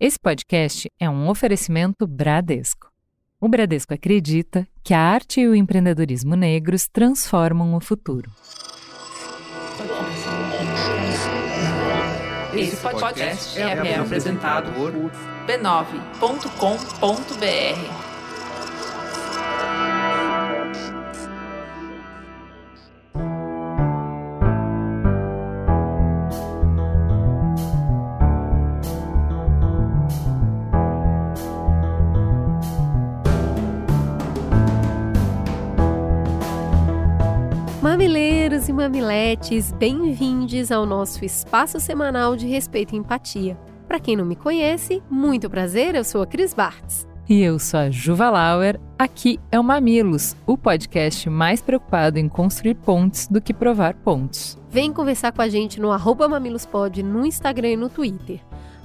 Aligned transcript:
Esse 0.00 0.16
podcast 0.16 0.88
é 1.00 1.10
um 1.10 1.28
oferecimento 1.28 2.06
Bradesco. 2.06 2.86
O 3.40 3.48
Bradesco 3.48 3.92
acredita 3.92 4.64
que 4.84 4.94
a 4.94 5.00
arte 5.00 5.40
e 5.40 5.48
o 5.48 5.56
empreendedorismo 5.56 6.36
negros 6.36 6.86
transformam 6.86 7.74
o 7.74 7.80
futuro. 7.80 8.30
Esse 12.54 12.76
podcast 12.76 13.60
é, 13.60 13.96
apresentado 13.96 14.72
por 14.72 14.92
b9.com.br. 15.48 17.97
Mamileiros 38.88 39.68
mamiletes, 39.68 39.72
bem-vindos 39.72 40.72
ao 40.72 40.86
nosso 40.86 41.22
espaço 41.22 41.78
semanal 41.78 42.34
de 42.34 42.46
respeito 42.46 42.94
e 42.94 42.98
empatia. 42.98 43.54
Para 43.86 44.00
quem 44.00 44.16
não 44.16 44.24
me 44.24 44.34
conhece, 44.34 45.02
muito 45.10 45.50
prazer, 45.50 45.94
eu 45.94 46.02
sou 46.02 46.22
a 46.22 46.26
Cris 46.26 46.54
Bartz. 46.54 47.06
E 47.28 47.42
eu 47.42 47.58
sou 47.58 47.80
a 47.80 47.90
Juva 47.90 48.30
Lauer. 48.30 48.80
Aqui 48.98 49.38
é 49.52 49.60
o 49.60 49.62
Mamilos, 49.62 50.34
o 50.46 50.56
podcast 50.56 51.28
mais 51.28 51.60
preocupado 51.60 52.18
em 52.18 52.30
construir 52.30 52.76
pontes 52.76 53.26
do 53.26 53.42
que 53.42 53.52
provar 53.52 53.92
pontos. 53.92 54.58
Vem 54.70 54.90
conversar 54.90 55.32
com 55.32 55.42
a 55.42 55.48
gente 55.48 55.78
no 55.78 55.92
arroba 55.92 56.26
mamilospod 56.26 57.02
no 57.02 57.26
Instagram 57.26 57.72
e 57.72 57.76
no 57.76 57.90
Twitter. 57.90 58.40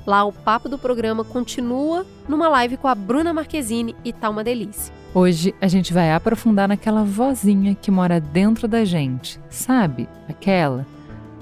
Lá 0.06 0.26
o 0.26 0.34
papo 0.34 0.68
do 0.68 0.78
programa 0.78 1.24
continua 1.24 2.06
numa 2.28 2.50
live 2.50 2.76
com 2.76 2.90
a 2.90 2.96
Bruna 2.96 3.34
Marquezine 3.34 3.96
e 4.04 4.12
tá 4.12 4.30
uma 4.30 4.44
delícia. 4.44 5.03
Hoje 5.16 5.54
a 5.62 5.68
gente 5.68 5.94
vai 5.94 6.12
aprofundar 6.12 6.68
naquela 6.68 7.04
vozinha 7.04 7.76
que 7.76 7.92
mora 7.92 8.20
dentro 8.20 8.68
da 8.68 8.84
gente, 8.84 9.40
sabe? 9.48 10.10
Aquela. 10.28 10.88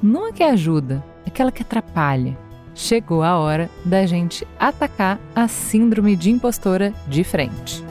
Não 0.03 0.27
a 0.27 0.33
que 0.33 0.43
ajuda, 0.43 1.01
aquela 1.25 1.53
que 1.53 1.61
atrapalha. 1.61 2.37
Chegou 2.75 3.23
a 3.23 3.37
hora 3.37 3.69
da 3.85 4.05
gente 4.05 4.45
atacar 4.59 5.17
a 5.33 5.47
síndrome 5.47 6.17
de 6.17 6.29
impostora 6.29 6.93
de 7.07 7.23
frente. 7.23 7.81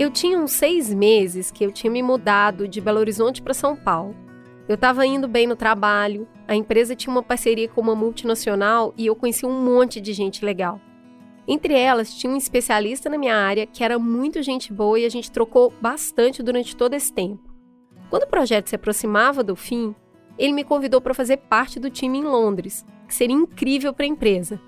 Eu 0.00 0.10
tinha 0.10 0.36
uns 0.36 0.50
seis 0.50 0.92
meses 0.92 1.52
que 1.52 1.64
eu 1.64 1.70
tinha 1.70 1.92
me 1.92 2.02
mudado 2.02 2.66
de 2.66 2.80
Belo 2.80 2.98
Horizonte 2.98 3.40
para 3.40 3.54
São 3.54 3.76
Paulo. 3.76 4.25
Eu 4.68 4.74
estava 4.74 5.06
indo 5.06 5.28
bem 5.28 5.46
no 5.46 5.54
trabalho, 5.54 6.26
a 6.48 6.56
empresa 6.56 6.96
tinha 6.96 7.14
uma 7.14 7.22
parceria 7.22 7.68
com 7.68 7.80
uma 7.80 7.94
multinacional 7.94 8.92
e 8.96 9.06
eu 9.06 9.14
conheci 9.14 9.46
um 9.46 9.64
monte 9.64 10.00
de 10.00 10.12
gente 10.12 10.44
legal. 10.44 10.80
Entre 11.46 11.74
elas, 11.74 12.12
tinha 12.12 12.32
um 12.32 12.36
especialista 12.36 13.08
na 13.08 13.16
minha 13.16 13.36
área 13.36 13.66
que 13.66 13.84
era 13.84 13.98
muito 13.98 14.42
gente 14.42 14.72
boa 14.72 14.98
e 14.98 15.04
a 15.04 15.08
gente 15.08 15.30
trocou 15.30 15.72
bastante 15.80 16.42
durante 16.42 16.74
todo 16.74 16.94
esse 16.94 17.12
tempo. 17.12 17.54
Quando 18.10 18.24
o 18.24 18.28
projeto 18.28 18.68
se 18.68 18.74
aproximava 18.74 19.44
do 19.44 19.54
fim, 19.54 19.94
ele 20.36 20.52
me 20.52 20.64
convidou 20.64 21.00
para 21.00 21.14
fazer 21.14 21.36
parte 21.36 21.78
do 21.78 21.88
time 21.88 22.18
em 22.18 22.24
Londres, 22.24 22.84
que 23.06 23.14
seria 23.14 23.36
incrível 23.36 23.92
para 23.94 24.04
a 24.04 24.08
empresa. 24.08 24.60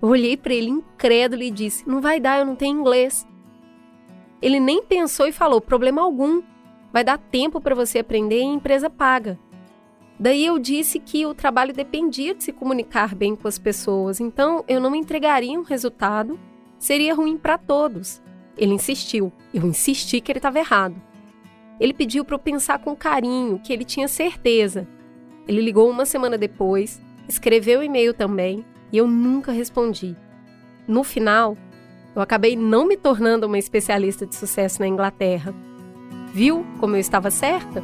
Eu 0.00 0.08
olhei 0.08 0.36
para 0.36 0.54
ele 0.54 0.70
incrédulo 0.70 1.42
e 1.42 1.50
disse: 1.50 1.88
Não 1.88 2.00
vai 2.00 2.20
dar, 2.20 2.38
eu 2.38 2.46
não 2.46 2.56
tenho 2.56 2.78
inglês. 2.78 3.26
Ele 4.40 4.58
nem 4.58 4.82
pensou 4.82 5.26
e 5.26 5.32
falou: 5.32 5.60
Problema 5.60 6.02
algum, 6.02 6.42
vai 6.92 7.02
dar 7.02 7.18
tempo 7.18 7.60
para 7.60 7.74
você 7.74 8.00
aprender 8.00 8.38
e 8.38 8.42
a 8.42 8.54
empresa 8.54 8.90
paga. 8.90 9.38
Daí 10.18 10.44
eu 10.44 10.58
disse 10.58 10.98
que 10.98 11.26
o 11.26 11.34
trabalho 11.34 11.72
dependia 11.72 12.34
de 12.34 12.44
se 12.44 12.52
comunicar 12.52 13.14
bem 13.14 13.34
com 13.34 13.48
as 13.48 13.58
pessoas, 13.58 14.20
então 14.20 14.64
eu 14.68 14.80
não 14.80 14.94
entregaria 14.94 15.58
um 15.58 15.64
resultado, 15.64 16.38
seria 16.78 17.14
ruim 17.14 17.36
para 17.36 17.58
todos. 17.58 18.22
Ele 18.56 18.74
insistiu, 18.74 19.32
eu 19.52 19.66
insisti 19.66 20.20
que 20.20 20.30
ele 20.30 20.38
estava 20.38 20.58
errado. 20.58 20.94
Ele 21.80 21.94
pediu 21.94 22.24
para 22.24 22.34
eu 22.34 22.38
pensar 22.38 22.78
com 22.78 22.94
carinho, 22.94 23.58
que 23.58 23.72
ele 23.72 23.84
tinha 23.84 24.06
certeza. 24.06 24.86
Ele 25.48 25.60
ligou 25.60 25.90
uma 25.90 26.04
semana 26.04 26.38
depois, 26.38 27.02
escreveu 27.26 27.82
e-mail 27.82 28.14
também, 28.14 28.64
e 28.92 28.98
eu 28.98 29.08
nunca 29.08 29.50
respondi. 29.50 30.14
No 30.86 31.02
final, 31.02 31.56
eu 32.14 32.20
acabei 32.20 32.54
não 32.54 32.86
me 32.86 32.96
tornando 32.96 33.46
uma 33.46 33.58
especialista 33.58 34.26
de 34.26 34.36
sucesso 34.36 34.80
na 34.80 34.86
Inglaterra 34.86 35.52
Viu 36.32 36.64
como 36.80 36.96
eu 36.96 37.00
estava 37.00 37.30
certa? 37.30 37.82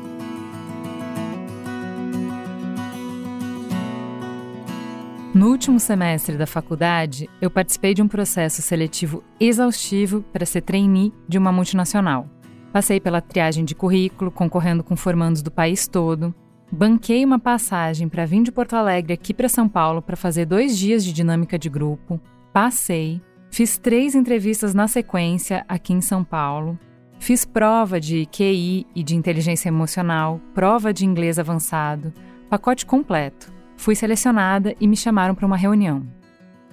No 5.35 5.51
último 5.51 5.79
semestre 5.79 6.37
da 6.37 6.47
faculdade, 6.47 7.29
eu 7.41 7.51
participei 7.51 7.93
de 7.93 8.03
um 8.03 8.09
processo 8.09 8.63
seletivo 8.63 9.23
exaustivo 9.39 10.23
para 10.33 10.47
ser 10.47 10.63
trainee 10.63 11.13
de 11.29 11.37
uma 11.37 11.53
multinacional. 11.53 12.27
Passei 12.73 12.99
pela 12.99 13.21
triagem 13.21 13.65
de 13.65 13.75
currículo, 13.75 14.31
concorrendo 14.31 14.83
com 14.83 14.97
formandos 14.97 15.43
do 15.43 15.51
país 15.51 15.87
todo. 15.87 16.35
Banquei 16.73 17.25
uma 17.25 17.39
passagem 17.39 18.09
para 18.09 18.27
vir 18.27 18.43
de 18.43 18.51
Porto 18.51 18.75
Alegre 18.75 19.13
aqui 19.13 19.33
para 19.35 19.49
São 19.49 19.69
Paulo 19.69 20.01
para 20.03 20.17
fazer 20.17 20.47
dois 20.47 20.77
dias 20.77 21.05
de 21.05 21.13
dinâmica 21.13 21.59
de 21.59 21.69
grupo. 21.69 22.21
Passei. 22.53 23.21
Fiz 23.51 23.79
três 23.79 24.15
entrevistas 24.15 24.75
na 24.75 24.89
sequência 24.89 25.65
aqui 25.69 25.93
em 25.93 26.01
São 26.01 26.25
Paulo. 26.25 26.79
Fiz 27.19 27.45
prova 27.45 28.01
de 28.01 28.27
QI 28.27 28.87
e 28.95 29.03
de 29.03 29.15
inteligência 29.15 29.69
emocional, 29.69 30.41
prova 30.55 30.93
de 30.93 31.05
inglês 31.05 31.39
avançado, 31.39 32.13
pacote 32.49 32.87
completo. 32.87 33.53
Fui 33.77 33.95
selecionada 33.95 34.75
e 34.81 34.87
me 34.87 34.97
chamaram 34.97 35.35
para 35.35 35.47
uma 35.47 35.57
reunião. 35.57 36.07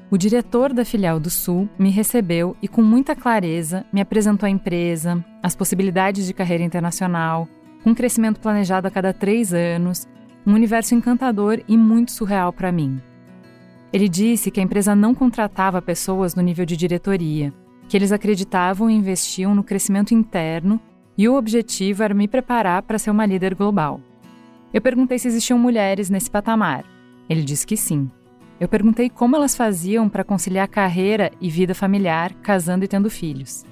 O 0.10 0.18
diretor 0.18 0.72
da 0.72 0.86
filial 0.86 1.20
do 1.20 1.30
Sul 1.30 1.68
me 1.80 1.90
recebeu 1.90 2.56
e, 2.62 2.68
com 2.68 2.82
muita 2.82 3.16
clareza, 3.16 3.86
me 3.92 4.00
apresentou 4.00 4.46
a 4.46 4.50
empresa, 4.50 5.24
as 5.42 5.56
possibilidades 5.56 6.28
de 6.28 6.34
carreira 6.34 6.64
internacional, 6.64 7.48
um 7.86 7.94
crescimento 7.94 8.40
planejado 8.40 8.88
a 8.88 8.92
cada 8.92 9.12
três 9.12 9.52
anos, 9.52 10.08
um 10.46 10.54
universo 10.54 10.94
encantador 10.94 11.60
e 11.68 11.76
muito 11.76 12.12
surreal 12.12 12.54
para 12.54 12.72
mim. 12.72 13.02
Ele 13.92 14.08
disse 14.08 14.52
que 14.52 14.60
a 14.60 14.64
empresa 14.64 14.96
não 14.96 15.16
contratava 15.16 15.82
pessoas 15.82 16.36
no 16.36 16.42
nível 16.42 16.66
de 16.66 16.78
diretoria, 16.78 17.52
que 17.88 17.96
eles 17.96 18.12
acreditavam 18.12 18.90
e 18.90 18.94
investiam 18.94 19.54
no 19.54 19.64
crescimento 19.64 20.14
interno 20.14 20.80
e 21.18 21.30
o 21.30 21.36
objetivo 21.36 22.04
era 22.04 22.14
me 22.14 22.28
preparar 22.28 22.82
para 22.84 23.00
ser 23.00 23.12
uma 23.12 23.26
líder 23.26 23.56
global. 23.56 24.02
Eu 24.74 24.82
perguntei 24.82 25.18
se 25.18 25.28
existiam 25.28 25.58
mulheres 25.58 26.10
nesse 26.10 26.30
patamar. 26.30 26.84
Ele 27.30 27.44
disse 27.44 27.66
que 27.66 27.78
sim. 27.78 28.10
Eu 28.60 28.68
perguntei 28.68 29.10
como 29.10 29.36
elas 29.36 29.56
faziam 29.56 30.10
para 30.10 30.24
conciliar 30.24 30.68
carreira 30.68 31.32
e 31.40 31.50
vida 31.50 31.76
familiar, 31.76 32.34
casando 32.42 32.86
e 32.86 32.88
tendo 32.88 33.10
filhos. 33.10 33.66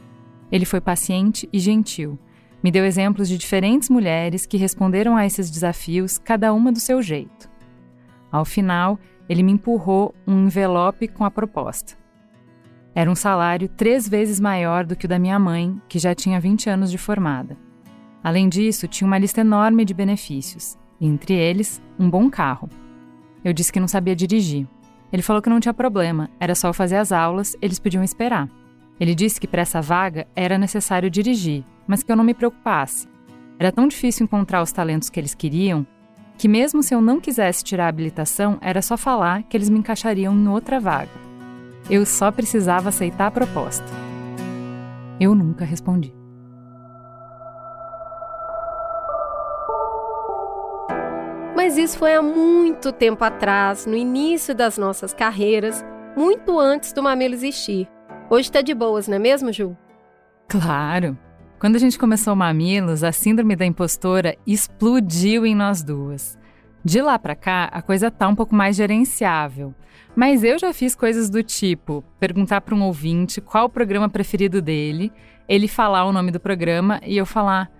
Ele 0.51 0.65
foi 0.65 0.79
paciente 0.79 1.47
e 1.51 1.59
gentil. 1.59 2.17
Me 2.61 2.71
deu 2.71 2.85
exemplos 2.85 3.27
de 3.27 3.37
diferentes 3.37 3.89
mulheres 3.89 4.45
que 4.45 4.57
responderam 4.57 5.17
a 5.17 5.25
esses 5.25 5.49
desafios, 5.49 6.17
cada 6.17 6.53
uma 6.53 6.71
do 6.71 6.79
seu 6.79 7.01
jeito. 7.01 7.49
Ao 8.31 8.45
final, 8.45 8.97
ele 9.27 9.43
me 9.43 9.51
empurrou 9.51 10.13
um 10.27 10.45
envelope 10.45 11.07
com 11.07 11.25
a 11.25 11.31
proposta. 11.31 12.02
Era 12.95 13.09
um 13.09 13.15
salário 13.15 13.67
três 13.67 14.07
vezes 14.07 14.39
maior 14.39 14.85
do 14.85 14.95
que 14.95 15.05
o 15.05 15.09
da 15.09 15.17
minha 15.17 15.39
mãe, 15.39 15.81
que 15.89 15.97
já 15.97 16.13
tinha 16.13 16.39
20 16.39 16.69
anos 16.69 16.91
de 16.91 16.97
formada. 16.97 17.57
Além 18.23 18.47
disso, 18.47 18.87
tinha 18.87 19.07
uma 19.07 19.17
lista 19.17 19.41
enorme 19.41 19.83
de 19.83 19.93
benefícios, 19.93 20.77
entre 21.01 21.33
eles, 21.33 21.81
um 21.99 22.09
bom 22.09 22.29
carro. 22.29 22.69
Eu 23.43 23.51
disse 23.51 23.73
que 23.73 23.79
não 23.79 23.87
sabia 23.87 24.15
dirigir. 24.15 24.67
Ele 25.11 25.21
falou 25.21 25.41
que 25.41 25.49
não 25.49 25.59
tinha 25.59 25.73
problema, 25.73 26.29
era 26.39 26.55
só 26.55 26.69
eu 26.69 26.73
fazer 26.73 26.97
as 26.97 27.11
aulas, 27.11 27.55
eles 27.61 27.79
podiam 27.79 28.03
esperar. 28.03 28.47
Ele 28.99 29.13
disse 29.13 29.41
que 29.41 29.47
para 29.47 29.61
essa 29.63 29.81
vaga 29.81 30.27
era 30.35 30.57
necessário 30.57 31.09
dirigir, 31.09 31.65
mas 31.87 32.03
que 32.03 32.11
eu 32.11 32.15
não 32.15 32.23
me 32.23 32.33
preocupasse. 32.33 33.07
Era 33.59 33.71
tão 33.71 33.87
difícil 33.87 34.23
encontrar 34.23 34.61
os 34.61 34.71
talentos 34.71 35.09
que 35.09 35.19
eles 35.19 35.33
queriam 35.33 35.85
que, 36.37 36.47
mesmo 36.47 36.81
se 36.81 36.93
eu 36.93 37.01
não 37.01 37.19
quisesse 37.19 37.63
tirar 37.63 37.85
a 37.85 37.89
habilitação, 37.89 38.57
era 38.61 38.81
só 38.81 38.97
falar 38.97 39.43
que 39.43 39.55
eles 39.55 39.69
me 39.69 39.79
encaixariam 39.79 40.33
em 40.33 40.47
outra 40.47 40.79
vaga. 40.79 41.11
Eu 41.89 42.05
só 42.05 42.31
precisava 42.31 42.89
aceitar 42.89 43.27
a 43.27 43.31
proposta. 43.31 43.85
Eu 45.19 45.35
nunca 45.35 45.65
respondi. 45.65 46.13
Mas 51.55 51.77
isso 51.77 51.97
foi 51.97 52.13
há 52.13 52.21
muito 52.21 52.91
tempo 52.91 53.23
atrás, 53.23 53.85
no 53.85 53.95
início 53.95 54.53
das 54.55 54.77
nossas 54.77 55.13
carreiras, 55.13 55.83
muito 56.15 56.59
antes 56.59 56.93
do 56.93 57.03
Mamelo 57.03 57.33
existir. 57.33 57.87
Hoje 58.29 58.51
tá 58.51 58.61
de 58.61 58.73
boas, 58.73 59.07
não 59.07 59.15
é 59.15 59.19
mesmo, 59.19 59.51
Ju? 59.51 59.77
Claro. 60.49 61.17
Quando 61.59 61.75
a 61.75 61.79
gente 61.79 61.97
começou 61.97 62.33
o 62.33 62.35
Mamilos, 62.35 63.03
a 63.03 63.11
síndrome 63.11 63.55
da 63.55 63.65
impostora 63.65 64.35
explodiu 64.45 65.45
em 65.45 65.55
nós 65.55 65.83
duas. 65.83 66.37
De 66.85 67.01
lá 67.01 67.17
para 67.17 67.35
cá, 67.35 67.69
a 67.71 67.81
coisa 67.81 68.11
tá 68.11 68.27
um 68.27 68.35
pouco 68.35 68.53
mais 68.53 68.75
gerenciável. 68.75 69.73
Mas 70.15 70.43
eu 70.43 70.59
já 70.59 70.73
fiz 70.73 70.93
coisas 70.93 71.29
do 71.29 71.41
tipo 71.41 72.03
perguntar 72.19 72.61
para 72.61 72.75
um 72.75 72.83
ouvinte 72.83 73.39
qual 73.39 73.65
o 73.65 73.69
programa 73.69 74.09
preferido 74.09 74.61
dele, 74.61 75.11
ele 75.47 75.67
falar 75.67 76.05
o 76.05 76.11
nome 76.11 76.29
do 76.29 76.39
programa 76.39 76.99
e 77.05 77.17
eu 77.17 77.25
falar: 77.25 77.71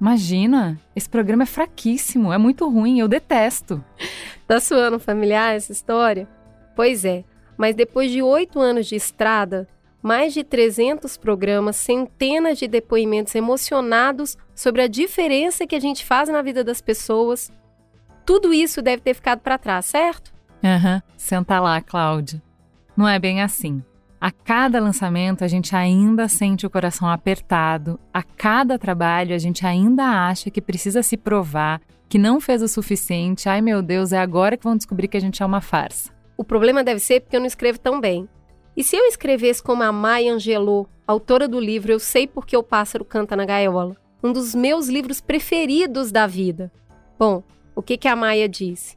Imagina, 0.00 0.78
esse 0.96 1.08
programa 1.08 1.44
é 1.44 1.46
fraquíssimo, 1.46 2.32
é 2.32 2.38
muito 2.38 2.68
ruim, 2.68 2.98
eu 3.00 3.08
detesto. 3.08 3.82
Tá 4.48 4.58
suando 4.58 4.98
familiar 4.98 5.54
essa 5.54 5.70
história? 5.70 6.28
Pois 6.74 7.04
é, 7.04 7.22
mas 7.56 7.76
depois 7.76 8.10
de 8.10 8.20
oito 8.20 8.58
anos 8.58 8.88
de 8.88 8.96
estrada, 8.96 9.68
mais 10.02 10.34
de 10.34 10.42
300 10.42 11.16
programas, 11.16 11.76
centenas 11.76 12.58
de 12.58 12.66
depoimentos 12.66 13.32
emocionados 13.36 14.36
sobre 14.52 14.82
a 14.82 14.88
diferença 14.88 15.68
que 15.68 15.76
a 15.76 15.80
gente 15.80 16.04
faz 16.04 16.28
na 16.28 16.42
vida 16.42 16.64
das 16.64 16.80
pessoas, 16.80 17.52
tudo 18.30 18.54
isso 18.54 18.80
deve 18.80 19.02
ter 19.02 19.12
ficado 19.12 19.40
para 19.40 19.58
trás, 19.58 19.86
certo? 19.86 20.32
Aham, 20.62 20.94
uhum. 20.94 21.14
senta 21.16 21.58
lá, 21.58 21.80
Cláudia. 21.80 22.40
Não 22.96 23.08
é 23.08 23.18
bem 23.18 23.42
assim. 23.42 23.82
A 24.20 24.30
cada 24.30 24.78
lançamento 24.78 25.42
a 25.42 25.48
gente 25.48 25.74
ainda 25.74 26.28
sente 26.28 26.64
o 26.64 26.70
coração 26.70 27.08
apertado, 27.08 27.98
a 28.14 28.22
cada 28.22 28.78
trabalho 28.78 29.34
a 29.34 29.38
gente 29.38 29.66
ainda 29.66 30.04
acha 30.04 30.48
que 30.48 30.60
precisa 30.60 31.02
se 31.02 31.16
provar, 31.16 31.80
que 32.08 32.18
não 32.18 32.40
fez 32.40 32.62
o 32.62 32.68
suficiente. 32.68 33.48
Ai 33.48 33.60
meu 33.60 33.82
Deus, 33.82 34.12
é 34.12 34.18
agora 34.18 34.56
que 34.56 34.62
vão 34.62 34.76
descobrir 34.76 35.08
que 35.08 35.16
a 35.16 35.20
gente 35.20 35.42
é 35.42 35.46
uma 35.46 35.60
farsa. 35.60 36.12
O 36.36 36.44
problema 36.44 36.84
deve 36.84 37.00
ser 37.00 37.22
porque 37.22 37.34
eu 37.34 37.40
não 37.40 37.48
escrevo 37.48 37.80
tão 37.80 38.00
bem. 38.00 38.28
E 38.76 38.84
se 38.84 38.94
eu 38.94 39.06
escrevesse 39.06 39.60
como 39.60 39.82
a 39.82 39.90
Maya 39.90 40.32
Angelou, 40.32 40.88
autora 41.04 41.48
do 41.48 41.58
livro 41.58 41.90
Eu 41.90 41.98
Sei 41.98 42.28
Porque 42.28 42.56
o 42.56 42.62
Pássaro 42.62 43.04
Canta 43.04 43.34
na 43.34 43.44
Gaiola, 43.44 43.96
um 44.22 44.32
dos 44.32 44.54
meus 44.54 44.86
livros 44.86 45.20
preferidos 45.20 46.12
da 46.12 46.28
vida? 46.28 46.70
Bom, 47.18 47.42
o 47.74 47.82
que, 47.82 47.96
que 47.96 48.08
a 48.08 48.16
Maia 48.16 48.48
disse? 48.48 48.96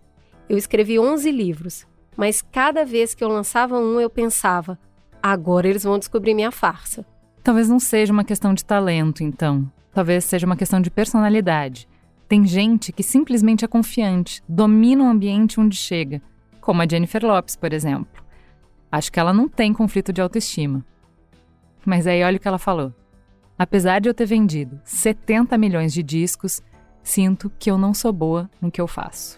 Eu 0.49 0.57
escrevi 0.57 0.99
11 0.99 1.31
livros, 1.31 1.87
mas 2.15 2.41
cada 2.41 2.85
vez 2.85 3.13
que 3.13 3.23
eu 3.23 3.29
lançava 3.29 3.79
um 3.79 3.99
eu 3.99 4.09
pensava, 4.09 4.77
Agora 5.25 5.69
eles 5.69 5.85
vão 5.85 5.97
descobrir 5.97 6.33
minha 6.33 6.51
farsa. 6.51 7.05
Talvez 7.41 7.69
não 7.69 7.79
seja 7.79 8.11
uma 8.11 8.25
questão 8.25 8.53
de 8.53 8.65
talento, 8.65 9.23
então. 9.23 9.71
Talvez 9.93 10.25
seja 10.25 10.45
uma 10.45 10.57
questão 10.57 10.81
de 10.81 10.91
personalidade. 10.91 11.87
Tem 12.27 12.45
gente 12.45 12.91
que 12.91 13.03
simplesmente 13.03 13.63
é 13.63 13.67
confiante, 13.67 14.43
domina 14.49 15.01
o 15.05 15.07
ambiente 15.07 15.61
onde 15.61 15.77
chega, 15.77 16.21
como 16.59 16.81
a 16.81 16.85
Jennifer 16.85 17.25
Lopes, 17.25 17.55
por 17.55 17.71
exemplo. 17.71 18.21
Acho 18.91 19.09
que 19.09 19.19
ela 19.19 19.33
não 19.33 19.47
tem 19.47 19.71
conflito 19.71 20.11
de 20.11 20.19
autoestima. 20.19 20.85
Mas 21.85 22.05
aí 22.05 22.21
olha 22.21 22.35
o 22.35 22.39
que 22.39 22.47
ela 22.47 22.59
falou. 22.59 22.93
Apesar 23.57 23.99
de 23.99 24.09
eu 24.09 24.13
ter 24.13 24.25
vendido 24.25 24.81
70 24.83 25.57
milhões 25.57 25.93
de 25.93 26.03
discos, 26.03 26.61
sinto 27.03 27.51
que 27.59 27.69
eu 27.69 27.77
não 27.77 27.94
sou 27.94 28.13
boa 28.13 28.50
no 28.61 28.71
que 28.71 28.79
eu 28.79 28.88
faço. 28.88 29.38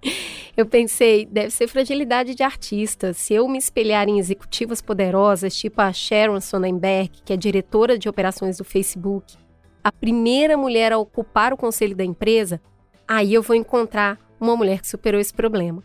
eu 0.56 0.64
pensei, 0.64 1.26
deve 1.26 1.50
ser 1.50 1.68
fragilidade 1.68 2.34
de 2.34 2.42
artista. 2.42 3.12
Se 3.12 3.34
eu 3.34 3.46
me 3.46 3.58
espelhar 3.58 4.08
em 4.08 4.18
executivas 4.18 4.80
poderosas, 4.80 5.54
tipo 5.54 5.80
a 5.80 5.92
Sharon 5.92 6.40
Sonnenberg, 6.40 7.10
que 7.24 7.32
é 7.32 7.36
diretora 7.36 7.98
de 7.98 8.08
operações 8.08 8.56
do 8.56 8.64
Facebook, 8.64 9.36
a 9.82 9.92
primeira 9.92 10.56
mulher 10.56 10.92
a 10.92 10.98
ocupar 10.98 11.52
o 11.52 11.58
conselho 11.58 11.94
da 11.94 12.04
empresa, 12.04 12.60
aí 13.06 13.34
eu 13.34 13.42
vou 13.42 13.54
encontrar 13.54 14.18
uma 14.40 14.56
mulher 14.56 14.80
que 14.80 14.88
superou 14.88 15.20
esse 15.20 15.32
problema. 15.32 15.84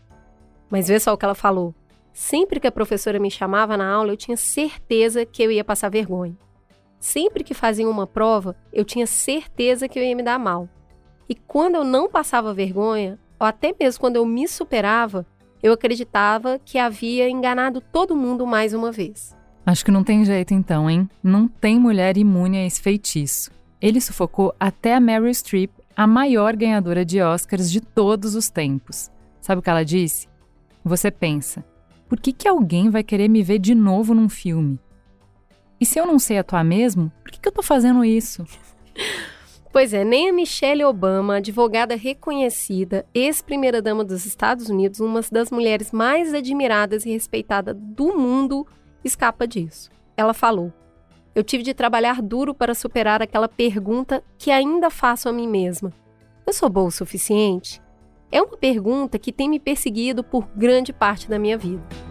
Mas 0.70 0.88
vê 0.88 0.98
só 0.98 1.12
o 1.12 1.18
que 1.18 1.24
ela 1.24 1.34
falou. 1.34 1.74
Sempre 2.12 2.58
que 2.58 2.66
a 2.66 2.72
professora 2.72 3.20
me 3.20 3.30
chamava 3.30 3.76
na 3.76 3.88
aula, 3.88 4.12
eu 4.12 4.16
tinha 4.16 4.36
certeza 4.36 5.26
que 5.26 5.42
eu 5.42 5.52
ia 5.52 5.64
passar 5.64 5.90
vergonha. 5.90 6.36
Sempre 6.98 7.44
que 7.44 7.54
faziam 7.54 7.90
uma 7.90 8.06
prova, 8.06 8.56
eu 8.72 8.84
tinha 8.84 9.06
certeza 9.06 9.88
que 9.88 9.98
eu 9.98 10.02
ia 10.02 10.16
me 10.16 10.22
dar 10.22 10.38
mal. 10.38 10.68
E 11.30 11.34
quando 11.36 11.76
eu 11.76 11.84
não 11.84 12.10
passava 12.10 12.52
vergonha, 12.52 13.16
ou 13.38 13.46
até 13.46 13.72
mesmo 13.78 14.00
quando 14.00 14.16
eu 14.16 14.26
me 14.26 14.48
superava, 14.48 15.24
eu 15.62 15.72
acreditava 15.72 16.58
que 16.64 16.76
havia 16.76 17.30
enganado 17.30 17.80
todo 17.80 18.16
mundo 18.16 18.44
mais 18.44 18.74
uma 18.74 18.90
vez. 18.90 19.32
Acho 19.64 19.84
que 19.84 19.92
não 19.92 20.02
tem 20.02 20.24
jeito 20.24 20.52
então, 20.52 20.90
hein? 20.90 21.08
Não 21.22 21.46
tem 21.46 21.78
mulher 21.78 22.16
imune 22.16 22.58
a 22.58 22.66
esse 22.66 22.82
feitiço. 22.82 23.52
Ele 23.80 24.00
sufocou 24.00 24.52
até 24.58 24.92
a 24.92 24.98
Meryl 24.98 25.32
Streep, 25.32 25.70
a 25.94 26.04
maior 26.04 26.56
ganhadora 26.56 27.04
de 27.04 27.22
Oscars 27.22 27.70
de 27.70 27.80
todos 27.80 28.34
os 28.34 28.50
tempos. 28.50 29.08
Sabe 29.40 29.60
o 29.60 29.62
que 29.62 29.70
ela 29.70 29.84
disse? 29.84 30.28
Você 30.84 31.12
pensa, 31.12 31.64
por 32.08 32.18
que, 32.18 32.32
que 32.32 32.48
alguém 32.48 32.90
vai 32.90 33.04
querer 33.04 33.28
me 33.28 33.44
ver 33.44 33.60
de 33.60 33.72
novo 33.72 34.14
num 34.14 34.28
filme? 34.28 34.80
E 35.80 35.86
se 35.86 35.96
eu 35.96 36.06
não 36.06 36.18
sei 36.18 36.38
atuar 36.38 36.64
mesmo, 36.64 37.12
por 37.22 37.30
que, 37.30 37.38
que 37.38 37.46
eu 37.46 37.52
tô 37.52 37.62
fazendo 37.62 38.04
isso? 38.04 38.44
Pois 39.72 39.94
é, 39.94 40.02
nem 40.02 40.28
a 40.28 40.32
Michelle 40.32 40.84
Obama, 40.84 41.36
advogada 41.36 41.94
reconhecida, 41.94 43.06
ex-primeira-dama 43.14 44.04
dos 44.04 44.26
Estados 44.26 44.68
Unidos, 44.68 44.98
uma 44.98 45.20
das 45.30 45.48
mulheres 45.52 45.92
mais 45.92 46.34
admiradas 46.34 47.06
e 47.06 47.10
respeitadas 47.10 47.76
do 47.78 48.18
mundo, 48.18 48.66
escapa 49.04 49.46
disso. 49.46 49.88
Ela 50.16 50.34
falou: 50.34 50.72
Eu 51.36 51.44
tive 51.44 51.62
de 51.62 51.72
trabalhar 51.72 52.20
duro 52.20 52.52
para 52.52 52.74
superar 52.74 53.22
aquela 53.22 53.48
pergunta 53.48 54.24
que 54.36 54.50
ainda 54.50 54.90
faço 54.90 55.28
a 55.28 55.32
mim 55.32 55.46
mesma. 55.46 55.92
Eu 56.44 56.52
sou 56.52 56.68
boa 56.68 56.88
o 56.88 56.90
suficiente? 56.90 57.80
É 58.32 58.42
uma 58.42 58.56
pergunta 58.56 59.20
que 59.20 59.32
tem 59.32 59.48
me 59.48 59.60
perseguido 59.60 60.24
por 60.24 60.48
grande 60.56 60.92
parte 60.92 61.28
da 61.28 61.38
minha 61.38 61.56
vida. 61.56 62.09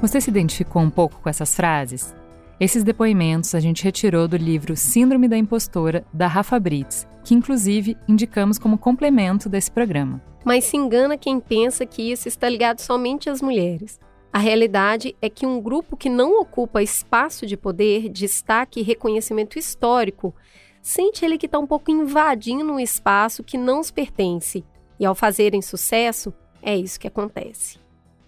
Você 0.00 0.18
se 0.18 0.30
identificou 0.30 0.80
um 0.80 0.88
pouco 0.88 1.20
com 1.20 1.28
essas 1.28 1.54
frases? 1.54 2.14
Esses 2.58 2.82
depoimentos 2.82 3.54
a 3.54 3.60
gente 3.60 3.84
retirou 3.84 4.26
do 4.26 4.36
livro 4.36 4.74
Síndrome 4.74 5.28
da 5.28 5.36
Impostora, 5.36 6.06
da 6.10 6.26
Rafa 6.26 6.58
Brits, 6.58 7.06
que 7.22 7.34
inclusive 7.34 7.98
indicamos 8.08 8.58
como 8.58 8.78
complemento 8.78 9.46
desse 9.46 9.70
programa. 9.70 10.22
Mas 10.42 10.64
se 10.64 10.76
engana 10.78 11.18
quem 11.18 11.38
pensa 11.38 11.84
que 11.84 12.10
isso 12.10 12.28
está 12.28 12.48
ligado 12.48 12.80
somente 12.80 13.28
às 13.28 13.42
mulheres. 13.42 14.00
A 14.32 14.38
realidade 14.38 15.14
é 15.20 15.28
que 15.28 15.44
um 15.44 15.60
grupo 15.60 15.98
que 15.98 16.08
não 16.08 16.40
ocupa 16.40 16.82
espaço 16.82 17.44
de 17.44 17.56
poder, 17.58 18.08
destaque 18.08 18.80
e 18.80 18.82
reconhecimento 18.82 19.58
histórico 19.58 20.34
sente 20.80 21.26
ele 21.26 21.36
que 21.36 21.44
está 21.44 21.58
um 21.58 21.66
pouco 21.66 21.90
invadindo 21.90 22.72
um 22.72 22.80
espaço 22.80 23.44
que 23.44 23.58
não 23.58 23.80
os 23.80 23.90
pertence. 23.90 24.64
E 24.98 25.04
ao 25.04 25.14
fazerem 25.14 25.60
sucesso, 25.60 26.32
é 26.62 26.74
isso 26.74 26.98
que 26.98 27.06
acontece. 27.06 27.78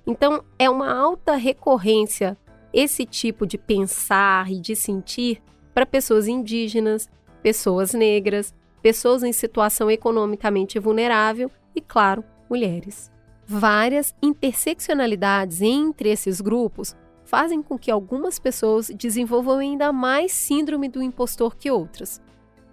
Então, 0.07 0.43
é 0.59 0.69
uma 0.69 0.93
alta 0.93 1.37
recorrência 1.37 2.37
esse 2.73 3.05
tipo 3.05 3.47
de 3.47 3.59
pensar 3.59 4.51
e 4.51 4.59
de 4.59 4.75
sentir 4.75 5.43
para 5.75 5.87
pessoas 5.87 6.27
indígenas, 6.27 7.09
pessoas 7.43 7.93
negras, 7.93 8.55
pessoas 8.81 9.23
em 9.23 9.33
situação 9.33 9.91
economicamente 9.91 10.79
vulnerável 10.79 11.51
e, 11.75 11.81
claro, 11.81 12.25
mulheres. 12.49 13.11
Várias 13.47 14.15
interseccionalidades 14.23 15.61
entre 15.61 16.11
esses 16.11 16.41
grupos 16.41 16.97
fazem 17.25 17.63
com 17.63 17.79
que 17.79 17.91
algumas 17.91 18.39
pessoas 18.39 18.89
desenvolvam 18.89 19.59
ainda 19.59 19.93
mais 19.93 20.33
síndrome 20.33 20.89
do 20.89 21.03
impostor 21.03 21.57
que 21.57 21.71
outras. 21.71 22.21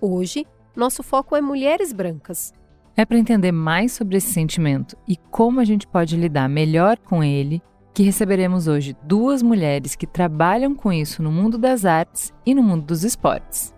Hoje, 0.01 0.45
nosso 0.75 1.03
foco 1.03 1.35
é 1.35 1.41
mulheres 1.41 1.93
brancas. 1.93 2.53
É 2.99 3.05
para 3.05 3.17
entender 3.17 3.53
mais 3.53 3.93
sobre 3.93 4.17
esse 4.17 4.33
sentimento 4.33 4.97
e 5.07 5.15
como 5.15 5.61
a 5.61 5.63
gente 5.63 5.87
pode 5.87 6.17
lidar 6.17 6.49
melhor 6.49 6.97
com 6.97 7.23
ele 7.23 7.61
que 7.93 8.03
receberemos 8.03 8.67
hoje 8.67 8.93
duas 9.01 9.41
mulheres 9.41 9.95
que 9.95 10.05
trabalham 10.05 10.75
com 10.75 10.91
isso 10.91 11.23
no 11.23 11.31
mundo 11.31 11.57
das 11.57 11.85
artes 11.85 12.33
e 12.45 12.53
no 12.53 12.61
mundo 12.61 12.83
dos 12.83 13.05
esportes. 13.05 13.73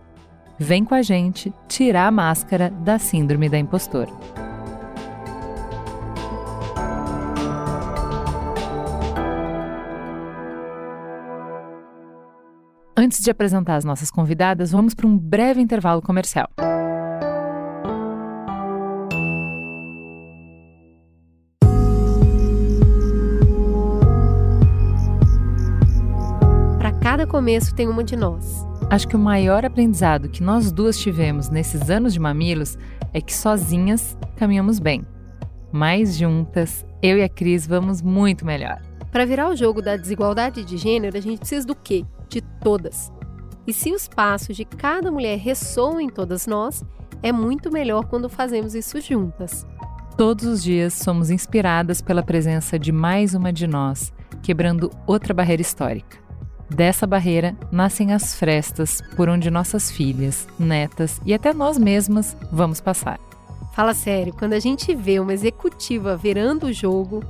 Vem 0.58 0.84
com 0.84 0.96
a 0.96 1.04
gente 1.04 1.54
tirar 1.68 2.08
a 2.08 2.12
máscara 2.12 2.72
da 2.72 2.98
Síndrome 2.98 3.48
da 3.48 3.60
Impostora. 3.60 4.10
Antes 12.98 13.22
de 13.22 13.30
apresentar 13.30 13.75
as 13.75 13.86
nossas 13.86 14.10
convidadas, 14.10 14.72
vamos 14.72 14.96
para 14.96 15.06
um 15.06 15.16
breve 15.16 15.62
intervalo 15.62 16.01
comercial. 16.01 16.50
Cada 27.22 27.28
começo 27.28 27.75
tem 27.75 27.88
uma 27.88 28.04
de 28.04 28.16
nós. 28.16 28.66
Acho 28.90 29.08
que 29.08 29.16
o 29.16 29.20
maior 29.20 29.63
aprendizado 29.63 30.28
que 30.28 30.42
nós 30.42 30.72
duas 30.72 30.98
tivemos 30.98 31.50
nesses 31.50 31.88
anos 31.92 32.13
de 32.13 32.20
mamilos 32.20 32.80
é 33.13 33.22
que 33.22 33.32
sozinhas 33.32 34.18
caminhamos 34.38 34.80
bem. 34.80 35.06
Mas 35.72 36.18
juntas, 36.18 36.84
eu 37.00 37.20
e 37.20 37.24
a 37.24 37.30
Cris 37.30 37.68
vamos 37.68 38.01
muito 38.01 38.44
melhor. 38.44 38.82
Para 39.12 39.25
virar 39.25 39.50
o 39.50 39.56
jogo 39.56 39.84
da 39.84 39.96
desigualdade 39.98 40.66
de 40.66 40.78
gênero, 40.78 41.16
a 41.16 41.22
gente 41.22 41.38
precisa 41.38 41.68
do 41.68 41.75
quê? 41.75 42.04
De 42.28 42.42
todas. 42.42 43.12
E 43.68 43.74
se 43.74 43.94
os 43.94 44.08
passos 44.08 44.58
de 44.58 44.66
cada 44.66 45.12
mulher 45.12 45.38
ressoam 45.38 46.01
em 46.01 46.10
todas 46.10 46.48
nós, 46.48 46.84
é 47.22 47.32
muito 47.32 47.72
melhor 47.72 48.06
quando 48.06 48.30
fazemos 48.30 48.74
isso 48.74 49.00
juntas. 49.00 49.68
Todos 50.18 50.46
os 50.46 50.63
dias 50.63 50.96
somos 50.96 51.30
inspiradas 51.30 52.01
pela 52.01 52.24
presença 52.24 52.80
de 52.80 52.92
mais 52.92 53.36
uma 53.36 53.54
de 53.54 53.68
nós, 53.68 54.12
quebrando 54.42 54.90
outra 55.06 55.36
barreira 55.36 55.62
histórica. 55.62 56.21
Dessa 56.74 57.06
barreira 57.06 57.54
nascem 57.70 58.13
as 58.13 58.34
frestas 58.34 59.01
por 59.18 59.28
onde 59.28 59.51
nossas 59.51 59.92
filhas, 59.92 60.48
netas 60.58 61.20
e 61.25 61.34
até 61.34 61.54
nós 61.54 61.78
mesmas 61.78 62.36
vamos 62.50 62.80
passar. 62.80 63.20
Fala 63.74 63.94
sério, 63.94 64.34
quando 64.34 64.54
a 64.54 64.60
gente 64.60 64.96
vê 64.96 65.20
uma 65.20 65.34
executiva 65.34 66.16
virando 66.16 66.68
o 66.68 66.74
jogo, 66.74 67.25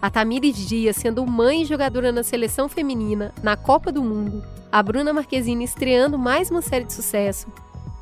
A 0.00 0.08
Tamires 0.08 0.56
Dias 0.56 0.96
sendo 0.96 1.26
mãe 1.26 1.60
e 1.60 1.66
jogadora 1.66 2.10
na 2.10 2.22
seleção 2.22 2.70
feminina, 2.70 3.34
na 3.42 3.54
Copa 3.54 3.92
do 3.92 4.02
Mundo, 4.02 4.42
a 4.72 4.82
Bruna 4.82 5.12
Marquezine 5.12 5.64
estreando 5.64 6.18
mais 6.18 6.50
uma 6.50 6.62
série 6.62 6.86
de 6.86 6.94
sucesso. 6.94 7.48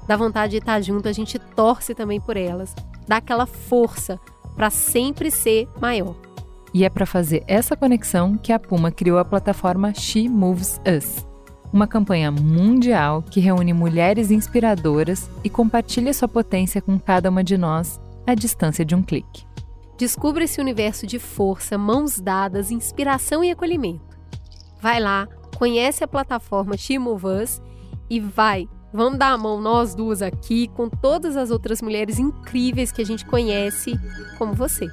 Dá 0.07 0.17
vontade 0.17 0.53
de 0.53 0.59
estar 0.59 0.81
junto, 0.81 1.09
a 1.09 1.13
gente 1.13 1.41
torce 1.41 1.93
também 1.93 2.21
por 2.21 2.37
elas, 2.37 2.73
dá 3.09 3.17
aquela 3.17 3.47
força 3.47 4.21
para 4.55 4.71
sempre 4.71 5.29
ser 5.29 5.69
maior. 5.81 6.15
E 6.75 6.83
é 6.85 6.91
para 6.91 7.07
fazer 7.07 7.45
essa 7.47 7.77
conexão 7.77 8.37
que 8.37 8.53
a 8.53 8.59
Puma 8.59 8.91
criou 8.91 9.17
a 9.19 9.25
plataforma 9.25 9.95
She 9.95 10.29
Moves 10.29 10.81
Us, 10.85 11.25
uma 11.73 11.87
campanha 11.87 12.33
mundial 12.33 13.23
que 13.23 13.39
reúne 13.39 13.73
mulheres 13.73 14.33
inspiradoras 14.33 15.31
e 15.45 15.49
compartilha 15.49 16.13
sua 16.13 16.27
potência 16.27 16.83
com 16.83 16.99
cada 16.99 17.31
uma 17.31 17.45
de 17.45 17.57
nós 17.57 18.01
à 18.27 18.35
distância 18.35 18.85
de 18.85 18.93
um 18.93 19.05
clique. 19.05 19.47
Descubra 19.97 20.43
esse 20.43 20.61
universo 20.61 21.07
de 21.07 21.21
força, 21.21 21.79
mãos 21.79 22.21
dadas, 22.21 22.73
inspiração 22.73 23.45
e 23.45 23.53
acolhimento. 23.53 24.19
Vai 24.81 24.99
lá, 24.99 25.29
conhece 25.57 26.03
a 26.03 26.09
plataforma 26.09 26.77
She 26.77 26.99
Move 26.99 27.27
Us 27.27 27.63
e 28.11 28.19
vai, 28.19 28.69
vamos 28.93 29.21
dar 29.21 29.31
a 29.31 29.39
mão 29.39 29.61
nós 29.61 29.95
duas 29.95 30.21
aqui 30.21 30.67
com 30.67 30.89
todas 30.89 31.37
as 31.37 31.53
outras 31.53 31.81
mulheres 31.81 32.19
incríveis 32.19 32.91
que 32.91 33.01
a 33.01 33.07
gente 33.07 33.25
conhece, 33.25 33.93
como 34.37 34.55
você. 34.55 34.89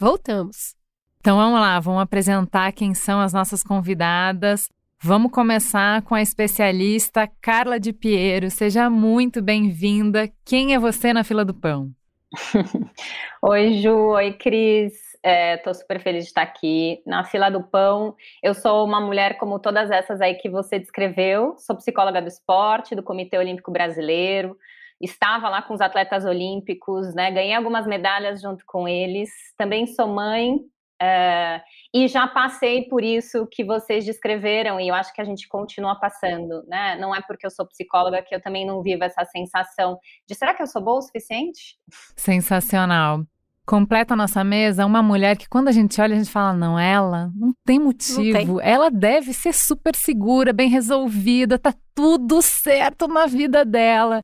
Voltamos. 0.00 0.74
Então 1.20 1.36
vamos 1.36 1.60
lá, 1.60 1.78
vamos 1.78 2.00
apresentar 2.00 2.72
quem 2.72 2.94
são 2.94 3.20
as 3.20 3.34
nossas 3.34 3.62
convidadas. 3.62 4.70
Vamos 4.98 5.30
começar 5.30 6.00
com 6.00 6.14
a 6.14 6.22
especialista 6.22 7.30
Carla 7.38 7.78
de 7.78 7.92
Piero. 7.92 8.50
Seja 8.50 8.88
muito 8.88 9.42
bem-vinda. 9.42 10.32
Quem 10.42 10.72
é 10.72 10.78
você 10.78 11.12
na 11.12 11.22
fila 11.22 11.44
do 11.44 11.52
pão? 11.52 11.90
Oi, 13.42 13.74
Ju. 13.74 13.94
Oi, 14.12 14.32
Cris. 14.32 14.94
Estou 15.22 15.72
é, 15.72 15.74
super 15.74 16.00
feliz 16.00 16.24
de 16.24 16.30
estar 16.30 16.42
aqui 16.42 17.02
na 17.06 17.22
fila 17.24 17.50
do 17.50 17.62
pão. 17.62 18.16
Eu 18.42 18.54
sou 18.54 18.86
uma 18.86 19.02
mulher 19.02 19.36
como 19.36 19.58
todas 19.58 19.90
essas 19.90 20.22
aí 20.22 20.34
que 20.36 20.48
você 20.48 20.78
descreveu. 20.78 21.56
Sou 21.58 21.76
psicóloga 21.76 22.22
do 22.22 22.28
esporte, 22.28 22.94
do 22.94 23.02
Comitê 23.02 23.36
Olímpico 23.36 23.70
Brasileiro 23.70 24.56
estava 25.00 25.48
lá 25.48 25.62
com 25.62 25.74
os 25.74 25.80
atletas 25.80 26.24
olímpicos, 26.24 27.14
né? 27.14 27.30
Ganhei 27.30 27.54
algumas 27.54 27.86
medalhas 27.86 28.40
junto 28.40 28.64
com 28.66 28.86
eles. 28.86 29.30
Também 29.56 29.86
sou 29.86 30.06
mãe 30.06 30.56
uh, 30.56 31.60
e 31.92 32.06
já 32.06 32.28
passei 32.28 32.86
por 32.88 33.02
isso 33.02 33.46
que 33.50 33.64
vocês 33.64 34.04
descreveram 34.04 34.78
e 34.78 34.88
eu 34.88 34.94
acho 34.94 35.12
que 35.12 35.20
a 35.20 35.24
gente 35.24 35.48
continua 35.48 35.98
passando, 35.98 36.62
né? 36.66 36.96
Não 36.96 37.14
é 37.14 37.20
porque 37.22 37.46
eu 37.46 37.50
sou 37.50 37.66
psicóloga 37.66 38.22
que 38.22 38.34
eu 38.34 38.40
também 38.40 38.66
não 38.66 38.82
vivo 38.82 39.02
essa 39.02 39.24
sensação 39.24 39.98
de 40.28 40.34
será 40.34 40.54
que 40.54 40.62
eu 40.62 40.66
sou 40.66 40.82
boa 40.82 40.98
o 40.98 41.02
suficiente? 41.02 41.78
Sensacional. 42.14 43.24
Completa 43.66 44.14
a 44.14 44.16
nossa 44.16 44.42
mesa 44.42 44.84
uma 44.84 45.02
mulher 45.02 45.36
que 45.36 45.48
quando 45.48 45.68
a 45.68 45.72
gente 45.72 46.00
olha 46.00 46.14
a 46.14 46.18
gente 46.18 46.30
fala 46.30 46.52
não 46.52 46.76
ela 46.78 47.30
não 47.36 47.54
tem 47.64 47.78
motivo, 47.78 48.52
não 48.52 48.56
tem. 48.56 48.68
ela 48.68 48.90
deve 48.90 49.32
ser 49.32 49.52
super 49.54 49.94
segura, 49.94 50.52
bem 50.52 50.68
resolvida, 50.68 51.58
tá 51.58 51.72
tudo 51.94 52.42
certo 52.42 53.06
na 53.06 53.26
vida 53.26 53.64
dela. 53.64 54.20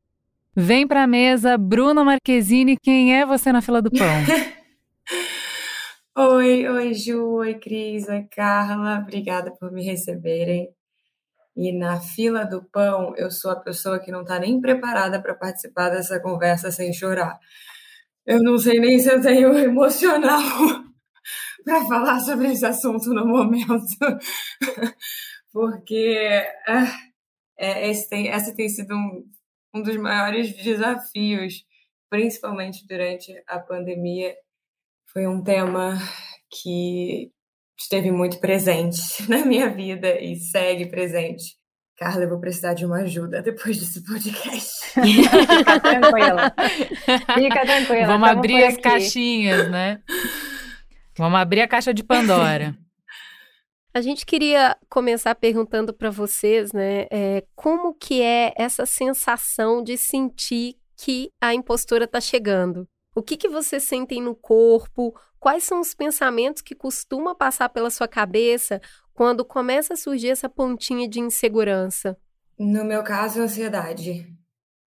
Vem 0.59 0.87
para 0.89 1.03
a 1.03 1.07
mesa, 1.07 1.59
Bruna 1.59 2.03
Marquezine, 2.03 2.79
quem 2.79 3.15
é 3.15 3.27
você 3.27 3.53
na 3.53 3.61
fila 3.61 3.83
do 3.83 3.91
pão? 3.91 4.09
oi, 6.17 6.67
oi 6.67 6.95
Ju, 6.95 7.23
oi 7.35 7.57
Cris, 7.57 8.09
oi 8.09 8.27
Carla, 8.35 9.01
obrigada 9.01 9.51
por 9.51 9.71
me 9.71 9.85
receberem. 9.85 10.71
E 11.55 11.79
na 11.79 12.01
fila 12.01 12.47
do 12.47 12.65
pão, 12.65 13.15
eu 13.19 13.31
sou 13.31 13.51
a 13.51 13.61
pessoa 13.61 13.99
que 13.99 14.11
não 14.11 14.23
está 14.23 14.39
nem 14.39 14.59
preparada 14.59 15.21
para 15.21 15.35
participar 15.35 15.91
dessa 15.91 16.19
conversa 16.21 16.71
sem 16.71 16.91
chorar. 16.91 17.39
Eu 18.25 18.43
não 18.43 18.57
sei 18.57 18.81
nem 18.81 18.99
se 18.99 19.13
eu 19.13 19.21
tenho 19.21 19.53
emocional 19.61 20.41
para 21.67 21.85
falar 21.85 22.19
sobre 22.21 22.53
esse 22.53 22.65
assunto 22.65 23.13
no 23.13 23.27
momento, 23.27 23.85
porque 25.53 26.17
é, 27.59 27.91
esse 27.91 28.09
tem, 28.09 28.29
essa 28.29 28.55
tem 28.55 28.71
sido 28.71 28.95
um, 28.95 29.36
um 29.76 29.83
dos 29.83 29.97
maiores 29.97 30.54
desafios, 30.56 31.64
principalmente 32.09 32.87
durante 32.88 33.33
a 33.47 33.59
pandemia, 33.59 34.35
foi 35.12 35.26
um 35.26 35.42
tema 35.42 35.99
que 36.50 37.30
esteve 37.78 38.11
muito 38.11 38.40
presente 38.40 38.99
na 39.28 39.45
minha 39.45 39.68
vida 39.68 40.18
e 40.21 40.37
segue 40.37 40.87
presente. 40.87 41.56
Carla, 41.99 42.25
eu 42.25 42.28
vou 42.28 42.40
precisar 42.40 42.75
de 42.75 42.85
uma 42.85 42.99
ajuda 42.99 43.40
depois 43.40 43.78
desse 43.78 44.04
podcast. 44.04 44.92
Fica 45.00 45.80
tranquila. 45.80 46.54
Fica 47.35 47.61
tranquila. 47.66 48.06
Vamos 48.06 48.28
abrir 48.28 48.64
as 48.64 48.76
caixinhas, 48.76 49.71
né? 49.71 50.02
Vamos 51.16 51.38
abrir 51.38 51.62
a 51.62 51.68
caixa 51.68 51.95
de 51.95 52.04
Pandora. 52.04 52.76
A 53.97 54.03
gente 54.03 54.26
queria 54.26 54.76
começar 54.91 55.35
perguntando 55.35 55.91
para 55.91 56.11
vocês, 56.11 56.71
né, 56.71 57.07
é, 57.11 57.43
como 57.55 57.95
que 57.95 58.21
é 58.21 58.53
essa 58.55 58.85
sensação 58.85 59.83
de 59.83 59.97
sentir 59.97 60.76
que 60.99 61.31
a 61.41 61.55
impostora 61.55 62.05
está 62.05 62.21
chegando? 62.21 62.87
O 63.15 63.23
que, 63.23 63.38
que 63.38 63.49
vocês 63.49 63.85
sentem 63.85 64.21
no 64.21 64.35
corpo? 64.35 65.19
Quais 65.41 65.65
são 65.65 65.81
os 65.81 65.95
pensamentos 65.95 66.61
que 66.61 66.75
costuma 66.75 67.35
passar 67.35 67.71
pela 67.71 67.88
sua 67.88 68.07
cabeça 68.07 68.83
quando 69.15 69.47
começa 69.47 69.95
a 69.95 69.97
surgir 69.97 70.29
essa 70.29 70.47
pontinha 70.47 71.09
de 71.09 71.19
insegurança? 71.19 72.19
No 72.59 72.85
meu 72.85 73.03
caso, 73.03 73.41
ansiedade. 73.41 74.31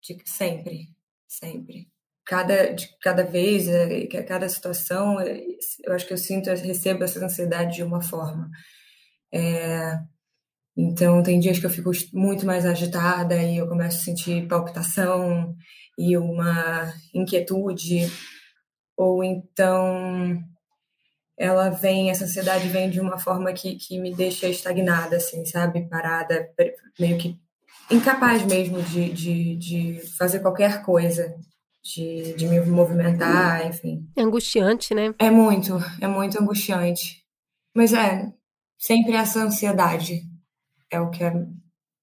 De 0.03 0.17
sempre, 0.23 0.87
sempre. 1.27 1.87
Cada, 2.23 2.75
de 2.75 2.87
cada 3.01 3.23
vez, 3.23 3.67
é, 3.67 4.05
cada 4.05 4.47
situação, 4.47 5.19
é, 5.19 5.41
eu 5.83 5.93
acho 5.93 6.05
que 6.05 6.13
eu 6.13 6.17
sinto, 6.17 6.47
eu 6.47 6.55
recebo 6.55 7.03
essa 7.03 7.25
ansiedade 7.25 7.77
de 7.77 7.83
uma 7.83 8.03
forma. 8.03 8.47
É, 9.31 9.99
então, 10.77 11.21
tem 11.21 11.39
dias 11.39 11.59
que 11.59 11.65
eu 11.65 11.69
fico 11.69 11.91
muito 12.13 12.45
mais 12.45 12.65
agitada 12.65 13.35
e 13.35 13.57
eu 13.57 13.67
começo 13.67 13.97
a 13.97 14.03
sentir 14.03 14.47
palpitação 14.47 15.53
e 15.97 16.17
uma 16.17 16.93
inquietude. 17.13 18.09
Ou 18.95 19.23
então, 19.23 20.41
ela 21.37 21.69
vem, 21.69 22.09
essa 22.09 22.23
ansiedade 22.23 22.69
vem 22.69 22.89
de 22.89 23.01
uma 23.01 23.17
forma 23.17 23.51
que, 23.51 23.75
que 23.75 23.99
me 23.99 24.13
deixa 24.15 24.47
estagnada, 24.47 25.17
assim, 25.17 25.45
sabe? 25.45 25.87
Parada, 25.87 26.49
meio 26.97 27.17
que 27.17 27.37
incapaz 27.91 28.45
mesmo 28.45 28.81
de, 28.81 29.11
de, 29.11 29.55
de 29.57 30.01
fazer 30.17 30.39
qualquer 30.39 30.81
coisa. 30.83 31.35
De, 31.81 32.33
de 32.33 32.45
me 32.45 32.59
movimentar, 32.59 33.65
enfim. 33.65 34.05
É 34.15 34.21
angustiante, 34.21 34.93
né? 34.93 35.15
É 35.17 35.31
muito, 35.31 35.77
é 36.01 36.07
muito 36.07 36.39
angustiante. 36.39 37.23
Mas 37.73 37.93
é, 37.93 38.31
sempre 38.79 39.15
essa 39.15 39.41
ansiedade 39.41 40.21
é 40.89 40.99
o 40.99 41.11
que 41.11 41.23
é 41.23 41.31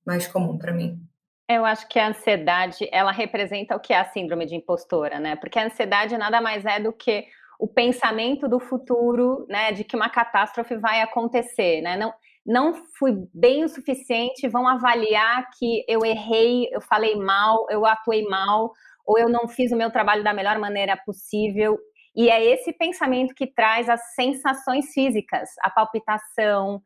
mais 0.06 0.28
comum 0.28 0.58
para 0.58 0.72
mim. 0.72 1.00
Eu 1.48 1.64
acho 1.64 1.88
que 1.88 1.98
a 1.98 2.08
ansiedade, 2.08 2.88
ela 2.92 3.12
representa 3.12 3.74
o 3.74 3.80
que 3.80 3.92
é 3.92 3.98
a 3.98 4.04
síndrome 4.04 4.46
de 4.46 4.54
impostora, 4.54 5.18
né? 5.18 5.36
Porque 5.36 5.58
a 5.58 5.66
ansiedade 5.66 6.16
nada 6.18 6.40
mais 6.40 6.64
é 6.64 6.78
do 6.80 6.92
que 6.92 7.24
o 7.58 7.66
pensamento 7.66 8.48
do 8.48 8.60
futuro, 8.60 9.46
né, 9.48 9.72
de 9.72 9.82
que 9.82 9.96
uma 9.96 10.10
catástrofe 10.10 10.76
vai 10.76 11.00
acontecer, 11.00 11.80
né? 11.80 11.96
Não, 11.96 12.12
não 12.44 12.74
fui 12.98 13.12
bem 13.32 13.64
o 13.64 13.68
suficiente, 13.68 14.48
vão 14.48 14.68
avaliar 14.68 15.48
que 15.58 15.84
eu 15.88 16.04
errei, 16.04 16.68
eu 16.70 16.80
falei 16.80 17.16
mal, 17.16 17.66
eu 17.70 17.86
atuei 17.86 18.24
mal, 18.24 18.72
ou 19.06 19.18
eu 19.18 19.28
não 19.28 19.48
fiz 19.48 19.72
o 19.72 19.76
meu 19.76 19.90
trabalho 19.90 20.22
da 20.22 20.34
melhor 20.34 20.58
maneira 20.58 20.96
possível. 20.96 21.78
E 22.16 22.30
é 22.30 22.42
esse 22.42 22.72
pensamento 22.72 23.34
que 23.34 23.46
traz 23.46 23.88
as 23.88 24.14
sensações 24.14 24.92
físicas, 24.92 25.50
a 25.60 25.68
palpitação, 25.68 26.76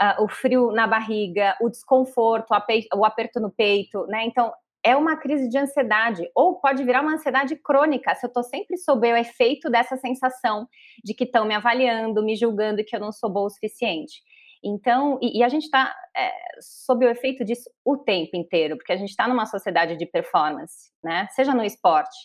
uh, 0.00 0.22
o 0.22 0.28
frio 0.28 0.70
na 0.70 0.86
barriga, 0.86 1.56
o 1.60 1.68
desconforto, 1.68 2.54
o 2.94 3.04
aperto 3.04 3.40
no 3.40 3.50
peito, 3.50 4.06
né? 4.06 4.24
Então, 4.24 4.52
é 4.84 4.94
uma 4.94 5.16
crise 5.16 5.48
de 5.48 5.58
ansiedade, 5.58 6.30
ou 6.32 6.60
pode 6.60 6.84
virar 6.84 7.02
uma 7.02 7.14
ansiedade 7.14 7.56
crônica, 7.56 8.14
se 8.14 8.24
eu 8.24 8.28
estou 8.28 8.44
sempre 8.44 8.76
sob 8.76 9.12
o 9.12 9.16
efeito 9.16 9.68
dessa 9.68 9.96
sensação 9.96 10.68
de 11.02 11.12
que 11.12 11.24
estão 11.24 11.44
me 11.44 11.54
avaliando, 11.56 12.22
me 12.22 12.36
julgando 12.36 12.84
que 12.84 12.94
eu 12.94 13.00
não 13.00 13.10
sou 13.10 13.28
boa 13.28 13.46
o 13.46 13.50
suficiente. 13.50 14.22
Então, 14.62 15.18
e, 15.20 15.40
e 15.40 15.42
a 15.42 15.48
gente 15.48 15.64
está 15.64 15.92
é, 16.16 16.32
sob 16.60 17.04
o 17.04 17.08
efeito 17.08 17.44
disso 17.44 17.68
o 17.84 17.96
tempo 17.96 18.36
inteiro, 18.36 18.76
porque 18.76 18.92
a 18.92 18.96
gente 18.96 19.10
está 19.10 19.26
numa 19.26 19.46
sociedade 19.46 19.96
de 19.96 20.06
performance, 20.06 20.92
né? 21.02 21.26
Seja 21.32 21.52
no 21.52 21.64
esporte, 21.64 22.16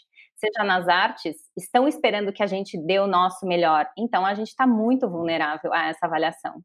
seja 0.41 0.63
nas 0.65 0.87
artes, 0.87 1.35
estão 1.55 1.87
esperando 1.87 2.33
que 2.33 2.41
a 2.41 2.47
gente 2.47 2.77
dê 2.77 2.99
o 2.99 3.07
nosso 3.07 3.45
melhor. 3.45 3.87
Então, 3.97 4.25
a 4.25 4.33
gente 4.33 4.47
está 4.47 4.65
muito 4.65 5.07
vulnerável 5.07 5.71
a 5.71 5.87
essa 5.87 6.07
avaliação. 6.07 6.61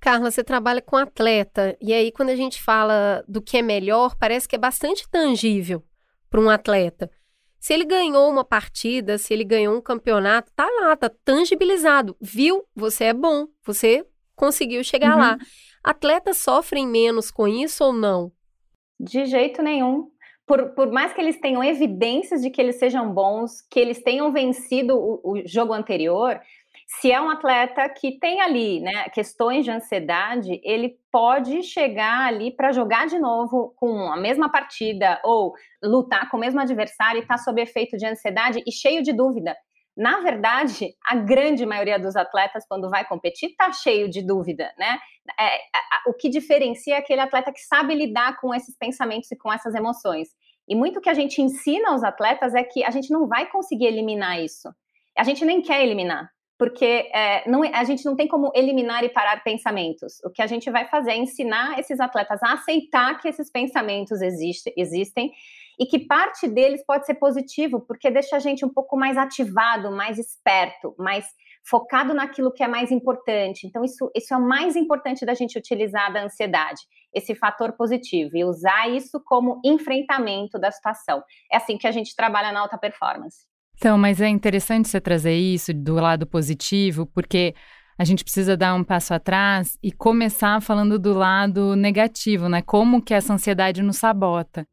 Carla, 0.00 0.30
você 0.30 0.44
trabalha 0.44 0.80
com 0.80 0.96
atleta, 0.96 1.76
e 1.80 1.92
aí 1.92 2.12
quando 2.12 2.28
a 2.28 2.36
gente 2.36 2.62
fala 2.62 3.24
do 3.26 3.42
que 3.42 3.56
é 3.56 3.62
melhor, 3.62 4.14
parece 4.16 4.46
que 4.46 4.54
é 4.54 4.58
bastante 4.58 5.08
tangível 5.10 5.82
para 6.30 6.40
um 6.40 6.48
atleta. 6.48 7.10
Se 7.58 7.74
ele 7.74 7.84
ganhou 7.84 8.30
uma 8.30 8.44
partida, 8.44 9.18
se 9.18 9.34
ele 9.34 9.42
ganhou 9.42 9.76
um 9.76 9.80
campeonato, 9.80 10.52
tá 10.54 10.68
lá, 10.80 10.96
tá 10.96 11.10
tangibilizado. 11.24 12.16
Viu? 12.20 12.64
Você 12.76 13.04
é 13.04 13.12
bom, 13.12 13.48
você 13.64 14.06
conseguiu 14.36 14.84
chegar 14.84 15.14
uhum. 15.14 15.20
lá. 15.20 15.38
Atletas 15.82 16.36
sofrem 16.36 16.86
menos 16.86 17.30
com 17.32 17.48
isso 17.48 17.82
ou 17.82 17.92
não? 17.92 18.30
De 19.00 19.26
jeito 19.26 19.62
nenhum 19.62 20.08
por, 20.48 20.70
por, 20.70 20.90
mais 20.90 21.12
que 21.12 21.20
eles 21.20 21.38
tenham 21.38 21.62
evidências 21.62 22.40
de 22.40 22.48
que 22.48 22.60
eles 22.60 22.76
sejam 22.76 23.12
bons, 23.12 23.60
que 23.70 23.78
eles 23.78 24.02
tenham 24.02 24.32
vencido 24.32 24.96
o, 24.96 25.20
o 25.22 25.42
jogo 25.46 25.74
anterior, 25.74 26.40
se 26.86 27.12
é 27.12 27.20
um 27.20 27.28
atleta 27.28 27.86
que 27.90 28.18
tem 28.18 28.40
ali 28.40 28.80
né, 28.80 29.10
questões 29.10 29.62
de 29.62 29.70
ansiedade, 29.70 30.58
ele 30.64 30.96
pode 31.12 31.62
chegar 31.62 32.26
ali 32.26 32.50
para 32.50 32.72
jogar 32.72 33.06
de 33.06 33.18
novo 33.18 33.74
com 33.76 34.10
a 34.10 34.16
mesma 34.16 34.50
partida 34.50 35.20
ou 35.22 35.52
lutar 35.82 36.30
com 36.30 36.38
o 36.38 36.40
mesmo 36.40 36.58
adversário 36.60 37.18
e 37.18 37.22
estar 37.22 37.36
tá 37.36 37.42
sob 37.42 37.60
efeito 37.60 37.98
de 37.98 38.06
ansiedade 38.06 38.62
e 38.66 38.72
cheio 38.72 39.02
de 39.02 39.12
dúvida. 39.12 39.54
Na 39.98 40.20
verdade, 40.20 40.94
a 41.04 41.16
grande 41.16 41.66
maioria 41.66 41.98
dos 41.98 42.14
atletas, 42.14 42.64
quando 42.68 42.88
vai 42.88 43.04
competir, 43.04 43.50
está 43.50 43.72
cheio 43.72 44.08
de 44.08 44.22
dúvida, 44.22 44.72
né? 44.78 44.96
É, 45.38 45.58
o 46.06 46.14
que 46.14 46.28
diferencia 46.28 46.94
é 46.94 46.98
aquele 46.98 47.20
atleta 47.20 47.52
que 47.52 47.60
sabe 47.60 47.96
lidar 47.96 48.38
com 48.40 48.54
esses 48.54 48.76
pensamentos 48.78 49.28
e 49.32 49.36
com 49.36 49.52
essas 49.52 49.74
emoções. 49.74 50.28
E 50.68 50.76
muito 50.76 51.00
que 51.00 51.08
a 51.08 51.14
gente 51.14 51.42
ensina 51.42 51.90
aos 51.90 52.04
atletas 52.04 52.54
é 52.54 52.62
que 52.62 52.84
a 52.84 52.90
gente 52.90 53.10
não 53.10 53.26
vai 53.26 53.50
conseguir 53.50 53.86
eliminar 53.86 54.40
isso. 54.40 54.68
A 55.18 55.24
gente 55.24 55.44
nem 55.44 55.60
quer 55.60 55.82
eliminar 55.82 56.30
porque 56.58 57.08
é, 57.14 57.48
não, 57.48 57.62
a 57.62 57.84
gente 57.84 58.04
não 58.04 58.16
tem 58.16 58.26
como 58.26 58.50
eliminar 58.54 59.04
e 59.04 59.08
parar 59.08 59.42
pensamentos. 59.44 60.18
O 60.24 60.30
que 60.30 60.42
a 60.42 60.46
gente 60.46 60.68
vai 60.70 60.86
fazer 60.88 61.12
é 61.12 61.16
ensinar 61.16 61.78
esses 61.78 62.00
atletas 62.00 62.42
a 62.42 62.54
aceitar 62.54 63.20
que 63.20 63.28
esses 63.28 63.48
pensamentos 63.48 64.20
existe, 64.20 64.72
existem 64.76 65.32
e 65.78 65.86
que 65.86 66.00
parte 66.00 66.48
deles 66.48 66.84
pode 66.84 67.06
ser 67.06 67.14
positivo, 67.14 67.80
porque 67.80 68.10
deixa 68.10 68.36
a 68.36 68.38
gente 68.38 68.64
um 68.64 68.68
pouco 68.68 68.96
mais 68.96 69.16
ativado, 69.16 69.90
mais 69.92 70.18
esperto, 70.18 70.94
mais 70.98 71.24
focado 71.68 72.12
naquilo 72.12 72.52
que 72.52 72.64
é 72.64 72.68
mais 72.68 72.90
importante. 72.90 73.66
Então, 73.66 73.84
isso, 73.84 74.10
isso 74.14 74.34
é 74.34 74.36
o 74.36 74.46
mais 74.46 74.74
importante 74.74 75.24
da 75.24 75.34
gente 75.34 75.58
utilizar 75.58 76.12
da 76.12 76.24
ansiedade, 76.24 76.80
esse 77.14 77.34
fator 77.34 77.72
positivo, 77.72 78.36
e 78.36 78.44
usar 78.44 78.88
isso 78.88 79.20
como 79.24 79.60
enfrentamento 79.64 80.58
da 80.58 80.70
situação. 80.70 81.22
É 81.52 81.58
assim 81.58 81.78
que 81.78 81.86
a 81.86 81.92
gente 81.92 82.16
trabalha 82.16 82.50
na 82.52 82.60
alta 82.60 82.76
performance. 82.78 83.46
Então, 83.76 83.96
mas 83.96 84.20
é 84.20 84.28
interessante 84.28 84.88
você 84.88 85.00
trazer 85.00 85.34
isso 85.34 85.72
do 85.72 85.94
lado 85.94 86.26
positivo, 86.26 87.06
porque 87.06 87.54
a 87.96 88.04
gente 88.04 88.24
precisa 88.24 88.56
dar 88.56 88.74
um 88.74 88.82
passo 88.82 89.14
atrás 89.14 89.78
e 89.80 89.92
começar 89.92 90.60
falando 90.60 90.98
do 90.98 91.12
lado 91.12 91.76
negativo, 91.76 92.48
né? 92.48 92.62
Como 92.62 93.02
que 93.02 93.14
essa 93.14 93.32
ansiedade 93.32 93.82
nos 93.82 93.98
sabota. 93.98 94.66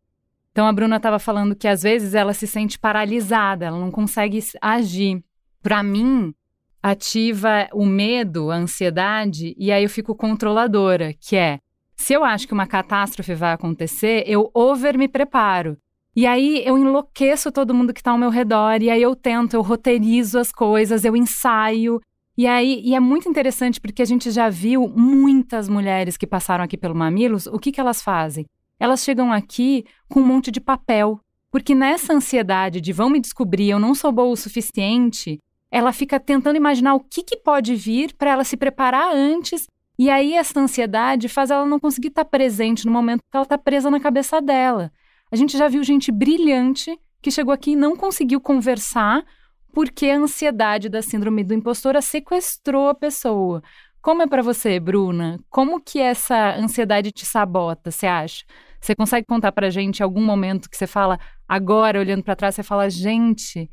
Então, 0.56 0.68
a 0.68 0.72
Bruna 0.72 0.96
estava 0.96 1.20
falando 1.20 1.54
que 1.54 1.68
às 1.68 1.84
vezes 1.84 2.14
ela 2.14 2.34
se 2.34 2.48
sente 2.48 2.80
paralisada, 2.80 3.66
ela 3.66 3.78
não 3.78 3.92
consegue 3.92 4.40
agir. 4.62 5.22
Para 5.62 5.84
mim, 5.84 6.34
ativa 6.82 7.68
o 7.74 7.86
medo, 7.86 8.50
a 8.50 8.56
ansiedade, 8.56 9.54
e 9.58 9.70
aí 9.70 9.84
eu 9.84 9.90
fico 9.90 10.16
controladora, 10.16 11.14
que 11.14 11.36
é 11.36 11.60
se 11.98 12.14
eu 12.14 12.24
acho 12.24 12.48
que 12.48 12.54
uma 12.54 12.66
catástrofe 12.66 13.34
vai 13.34 13.52
acontecer, 13.52 14.24
eu 14.28 14.50
over 14.54 14.98
me 14.98 15.10
preparo. 15.10 15.78
E 16.16 16.26
aí 16.26 16.64
eu 16.66 16.78
enlouqueço 16.78 17.52
todo 17.52 17.74
mundo 17.74 17.94
que 17.94 18.00
está 18.00 18.12
ao 18.12 18.18
meu 18.18 18.30
redor, 18.30 18.82
e 18.82 18.90
aí 18.90 19.02
eu 19.02 19.14
tento, 19.14 19.56
eu 19.56 19.62
roteirizo 19.62 20.40
as 20.40 20.54
coisas, 20.54 21.04
eu 21.04 21.18
ensaio. 21.18 22.00
E 22.38 22.48
aí, 22.48 22.82
e 22.82 22.96
é 22.96 23.00
muito 23.02 23.28
interessante 23.28 23.82
porque 23.82 24.02
a 24.02 24.06
gente 24.06 24.32
já 24.32 24.48
viu 24.48 24.88
muitas 24.88 25.68
mulheres 25.68 26.16
que 26.16 26.26
passaram 26.26 26.64
aqui 26.64 26.78
pelo 26.78 26.96
Mamilos, 26.96 27.46
o 27.46 27.60
que, 27.60 27.74
que 27.74 27.82
elas 27.82 28.02
fazem? 28.02 28.46
Elas 28.80 29.04
chegam 29.04 29.32
aqui 29.32 29.86
com 30.10 30.20
um 30.20 30.26
monte 30.26 30.52
de 30.52 30.60
papel, 30.60 31.20
porque 31.52 31.74
nessa 31.74 32.14
ansiedade 32.14 32.82
de 32.82 32.92
vão 32.92 33.10
me 33.10 33.20
descobrir, 33.20 33.70
eu 33.70 33.80
não 33.80 33.96
sou 33.96 34.12
boa 34.12 34.32
o 34.32 34.36
suficiente, 34.36 35.40
ela 35.72 35.92
fica 35.92 36.20
tentando 36.20 36.58
imaginar 36.58 36.96
o 36.96 37.00
que, 37.00 37.24
que 37.24 37.38
pode 37.38 37.76
vir 37.76 38.14
para 38.14 38.32
ela 38.32 38.44
se 38.44 38.56
preparar 38.56 39.14
antes. 39.14 39.68
E 39.98 40.10
aí 40.10 40.34
essa 40.34 40.60
ansiedade 40.60 41.28
faz 41.28 41.52
ela 41.52 41.66
não 41.66 41.80
conseguir 41.80 42.10
estar 42.10 42.24
tá 42.24 42.30
presente 42.30 42.86
no 42.86 42.92
momento 42.92 43.20
que 43.20 43.36
ela 43.36 43.44
está 43.44 43.58
presa 43.58 43.90
na 43.90 44.00
cabeça 44.00 44.42
dela. 44.42 44.92
A 45.32 45.36
gente 45.36 45.58
já 45.58 45.68
viu 45.68 45.84
gente 45.84 46.12
brilhante 46.12 46.98
que 47.22 47.32
chegou 47.32 47.54
aqui 47.54 47.72
e 47.72 47.76
não 47.76 47.96
conseguiu 47.96 48.40
conversar 48.40 49.26
porque 49.74 50.10
a 50.10 50.18
ansiedade 50.18 50.88
da 50.88 51.02
síndrome 51.02 51.44
do 51.44 51.54
impostor 51.54 52.02
sequestrou 52.02 52.88
a 52.88 52.96
pessoa. 52.96 53.62
Como 54.06 54.22
é 54.22 54.28
para 54.28 54.44
você, 54.44 54.80
Bruna? 54.80 55.40
Como 55.50 55.82
que 55.82 56.00
essa 56.00 56.56
ansiedade 56.58 57.12
te 57.12 57.26
sabota, 57.26 57.90
você 57.90 58.06
acha? 58.06 58.46
Você 58.80 58.94
consegue 58.94 59.26
contar 59.26 59.52
pra 59.52 59.72
gente 59.72 60.04
algum 60.04 60.24
momento 60.24 60.70
que 60.70 60.78
você 60.78 60.86
fala, 60.86 61.20
agora 61.50 62.00
olhando 62.00 62.22
para 62.22 62.36
trás, 62.36 62.54
você 62.54 62.62
fala, 62.62 62.88
gente, 62.88 63.68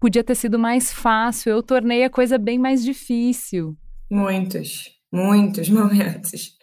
podia 0.00 0.24
ter 0.24 0.36
sido 0.36 0.58
mais 0.58 0.90
fácil, 0.90 1.50
eu 1.50 1.62
tornei 1.62 2.02
a 2.02 2.08
coisa 2.08 2.38
bem 2.38 2.58
mais 2.58 2.82
difícil. 2.82 3.76
Muitos, 4.10 4.90
muitos 5.12 5.68
momentos. 5.68 6.56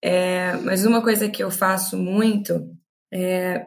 É, 0.00 0.56
mas 0.58 0.86
uma 0.86 1.02
coisa 1.02 1.28
que 1.28 1.42
eu 1.42 1.50
faço 1.50 1.98
muito 1.98 2.64
é 3.12 3.66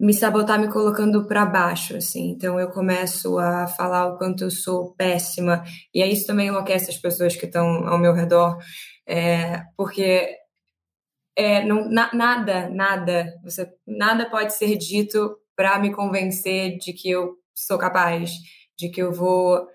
me 0.00 0.14
sabotar 0.14 0.58
me 0.58 0.68
colocando 0.72 1.26
para 1.26 1.44
baixo, 1.44 1.94
assim. 1.94 2.30
Então 2.30 2.58
eu 2.58 2.70
começo 2.70 3.38
a 3.38 3.66
falar 3.66 4.06
o 4.06 4.16
quanto 4.16 4.44
eu 4.44 4.50
sou 4.50 4.94
péssima 4.94 5.62
e 5.94 6.02
aí 6.02 6.12
isso 6.12 6.26
também 6.26 6.48
enlouquece 6.48 6.90
as 6.90 6.96
pessoas 6.96 7.36
que 7.36 7.44
estão 7.44 7.86
ao 7.86 7.98
meu 7.98 8.14
redor, 8.14 8.58
é, 9.06 9.62
porque 9.76 10.36
é, 11.36 11.64
não, 11.64 11.88
na, 11.90 12.12
nada, 12.14 12.68
nada, 12.70 13.34
você, 13.44 13.70
nada 13.86 14.28
pode 14.30 14.54
ser 14.54 14.76
dito 14.76 15.36
para 15.54 15.78
me 15.78 15.92
convencer 15.92 16.78
de 16.78 16.94
que 16.94 17.10
eu 17.10 17.34
sou 17.54 17.78
capaz, 17.78 18.32
de 18.78 18.88
que 18.88 19.02
eu 19.02 19.12
vou 19.12 19.66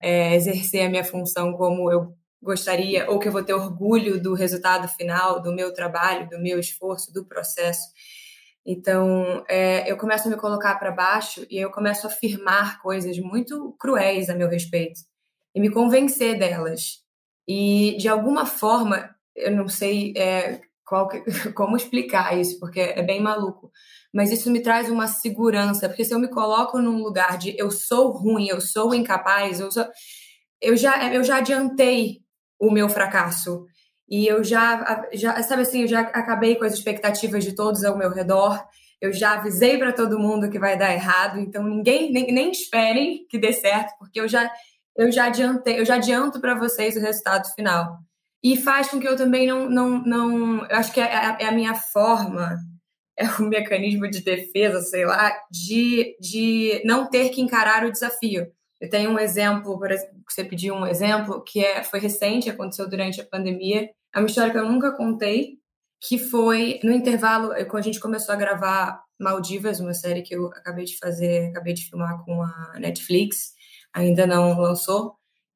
é, 0.00 0.34
exercer 0.34 0.86
a 0.86 0.88
minha 0.88 1.04
função 1.04 1.52
como 1.52 1.90
eu 1.92 2.14
gostaria, 2.42 3.10
ou 3.10 3.18
que 3.18 3.28
eu 3.28 3.32
vou 3.32 3.42
ter 3.42 3.54
orgulho 3.54 4.22
do 4.22 4.34
resultado 4.34 4.88
final, 4.88 5.42
do 5.42 5.54
meu 5.54 5.72
trabalho, 5.72 6.28
do 6.28 6.38
meu 6.38 6.58
esforço, 6.58 7.12
do 7.12 7.26
processo. 7.26 7.88
Então, 8.66 9.44
é, 9.48 9.90
eu 9.90 9.96
começo 9.96 10.26
a 10.26 10.30
me 10.30 10.36
colocar 10.36 10.76
para 10.76 10.90
baixo 10.90 11.46
e 11.50 11.58
eu 11.58 11.70
começo 11.70 12.06
a 12.06 12.10
afirmar 12.10 12.80
coisas 12.80 13.18
muito 13.18 13.74
cruéis 13.78 14.30
a 14.30 14.34
meu 14.34 14.48
respeito 14.48 15.00
e 15.54 15.60
me 15.60 15.70
convencer 15.70 16.38
delas. 16.38 17.02
E, 17.46 17.96
de 17.98 18.08
alguma 18.08 18.46
forma, 18.46 19.14
eu 19.36 19.54
não 19.54 19.68
sei 19.68 20.14
é, 20.16 20.60
que, 21.10 21.52
como 21.52 21.76
explicar 21.76 22.38
isso, 22.38 22.58
porque 22.58 22.80
é 22.80 23.02
bem 23.02 23.20
maluco, 23.20 23.70
mas 24.12 24.30
isso 24.30 24.50
me 24.50 24.60
traz 24.60 24.88
uma 24.88 25.08
segurança, 25.08 25.88
porque 25.88 26.04
se 26.04 26.14
eu 26.14 26.18
me 26.18 26.28
coloco 26.28 26.78
num 26.80 27.02
lugar 27.02 27.36
de 27.36 27.54
eu 27.58 27.70
sou 27.70 28.12
ruim, 28.12 28.48
eu 28.48 28.60
sou 28.60 28.94
incapaz, 28.94 29.60
eu, 29.60 29.70
sou, 29.70 29.86
eu, 30.60 30.76
já, 30.76 31.12
eu 31.12 31.24
já 31.24 31.38
adiantei 31.38 32.22
o 32.58 32.70
meu 32.70 32.88
fracasso. 32.88 33.66
E 34.08 34.26
eu 34.26 34.44
já, 34.44 35.06
já, 35.12 35.42
sabe 35.42 35.62
assim, 35.62 35.82
eu 35.82 35.88
já 35.88 36.00
acabei 36.00 36.56
com 36.56 36.64
as 36.64 36.74
expectativas 36.74 37.42
de 37.42 37.54
todos 37.54 37.84
ao 37.84 37.96
meu 37.96 38.10
redor. 38.10 38.62
Eu 39.00 39.12
já 39.12 39.34
avisei 39.34 39.78
para 39.78 39.92
todo 39.92 40.18
mundo 40.18 40.50
que 40.50 40.58
vai 40.58 40.78
dar 40.78 40.92
errado, 40.92 41.38
então 41.38 41.64
ninguém 41.64 42.12
nem, 42.12 42.32
nem 42.32 42.50
esperem 42.50 43.26
que 43.28 43.38
dê 43.38 43.52
certo, 43.52 43.92
porque 43.98 44.20
eu 44.20 44.28
já 44.28 44.50
eu 44.96 45.10
já 45.10 45.24
adiantei, 45.26 45.80
eu 45.80 45.84
já 45.84 45.96
adianto 45.96 46.40
para 46.40 46.54
vocês 46.54 46.96
o 46.96 47.00
resultado 47.00 47.52
final. 47.54 47.98
E 48.42 48.56
faz 48.56 48.88
com 48.88 49.00
que 49.00 49.08
eu 49.08 49.16
também 49.16 49.46
não 49.46 49.68
não 49.68 50.02
não, 50.04 50.66
eu 50.66 50.76
acho 50.76 50.92
que 50.92 51.00
é, 51.00 51.04
é, 51.04 51.36
é 51.40 51.46
a 51.48 51.52
minha 51.52 51.74
forma, 51.74 52.56
é 53.18 53.26
o 53.38 53.42
mecanismo 53.42 54.08
de 54.08 54.22
defesa, 54.22 54.80
sei 54.82 55.04
lá, 55.04 55.32
de 55.50 56.16
de 56.20 56.82
não 56.84 57.08
ter 57.10 57.30
que 57.30 57.40
encarar 57.40 57.84
o 57.84 57.92
desafio. 57.92 58.46
Eu 58.80 58.90
tenho 58.90 59.10
um 59.10 59.18
exemplo, 59.18 59.78
por 59.78 59.90
exemplo, 59.90 60.14
você 60.28 60.44
pediu 60.44 60.74
um 60.74 60.86
exemplo, 60.86 61.42
que 61.42 61.64
é, 61.64 61.82
foi 61.82 62.00
recente, 62.00 62.50
aconteceu 62.50 62.88
durante 62.88 63.20
a 63.20 63.26
pandemia. 63.26 63.90
É 64.14 64.18
uma 64.18 64.26
história 64.26 64.52
que 64.52 64.58
eu 64.58 64.68
nunca 64.68 64.92
contei, 64.92 65.58
que 66.00 66.18
foi 66.18 66.80
no 66.82 66.92
intervalo, 66.92 67.54
quando 67.66 67.82
a 67.82 67.86
gente 67.86 68.00
começou 68.00 68.34
a 68.34 68.38
gravar 68.38 69.02
Maldivas, 69.18 69.80
uma 69.80 69.94
série 69.94 70.22
que 70.22 70.34
eu 70.34 70.46
acabei 70.48 70.84
de 70.84 70.98
fazer, 70.98 71.48
acabei 71.50 71.72
de 71.72 71.88
filmar 71.88 72.22
com 72.24 72.42
a 72.42 72.74
Netflix, 72.78 73.54
ainda 73.92 74.26
não 74.26 74.58
lançou. 74.58 75.14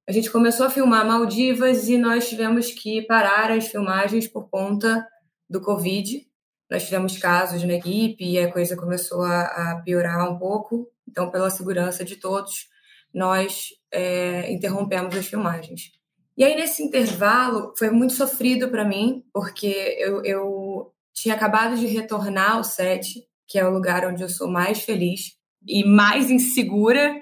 A 0.09 0.12
gente 0.12 0.31
começou 0.31 0.64
a 0.64 0.70
filmar 0.70 1.07
Maldivas 1.07 1.88
e 1.88 1.98
nós 1.98 2.28
tivemos 2.28 2.70
que 2.70 3.02
parar 3.02 3.50
as 3.50 3.68
filmagens 3.68 4.26
por 4.26 4.48
conta 4.48 5.07
do 5.50 5.61
Covid. 5.61 6.26
Nós 6.70 6.85
tivemos 6.85 7.18
casos 7.18 7.62
na 7.62 7.74
equipe 7.74 8.24
e 8.24 8.38
a 8.38 8.50
coisa 8.50 8.76
começou 8.76 9.22
a, 9.22 9.42
a 9.42 9.83
piorar 9.85 10.31
um 10.31 10.38
pouco. 10.38 10.88
Então, 11.07 11.31
pela 11.31 11.50
segurança 11.50 12.04
de 12.04 12.16
todos, 12.16 12.68
nós 13.12 13.68
é, 13.92 14.50
interrompemos 14.52 15.16
as 15.16 15.26
filmagens. 15.26 15.92
E 16.36 16.44
aí, 16.44 16.54
nesse 16.54 16.82
intervalo, 16.82 17.74
foi 17.76 17.90
muito 17.90 18.12
sofrido 18.12 18.68
para 18.70 18.84
mim, 18.84 19.24
porque 19.32 19.96
eu, 19.98 20.24
eu 20.24 20.92
tinha 21.12 21.34
acabado 21.34 21.76
de 21.76 21.86
retornar 21.86 22.52
ao 22.52 22.64
set, 22.64 23.26
que 23.48 23.58
é 23.58 23.66
o 23.66 23.72
lugar 23.72 24.06
onde 24.06 24.22
eu 24.22 24.28
sou 24.28 24.48
mais 24.48 24.82
feliz 24.82 25.32
e 25.66 25.84
mais 25.84 26.30
insegura, 26.30 27.20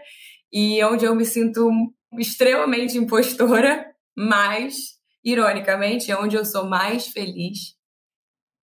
e 0.53 0.85
onde 0.85 1.07
eu 1.07 1.14
me 1.14 1.25
sinto 1.25 1.70
extremamente 2.18 2.99
impostora, 2.99 3.87
mas, 4.14 4.99
ironicamente, 5.25 6.11
é 6.11 6.18
onde 6.18 6.37
eu 6.37 6.44
sou 6.44 6.68
mais 6.68 7.09
feliz. 7.09 7.75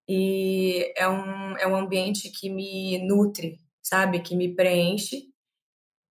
E 0.08 0.92
é 0.96 1.08
um, 1.08 1.56
é 1.56 1.66
um 1.66 1.76
ambiente 1.76 2.30
que 2.30 2.50
me 2.50 2.98
nutre, 3.06 3.58
sabe? 3.82 4.20
Que 4.20 4.37
me 4.37 4.54
preenche 4.54 5.32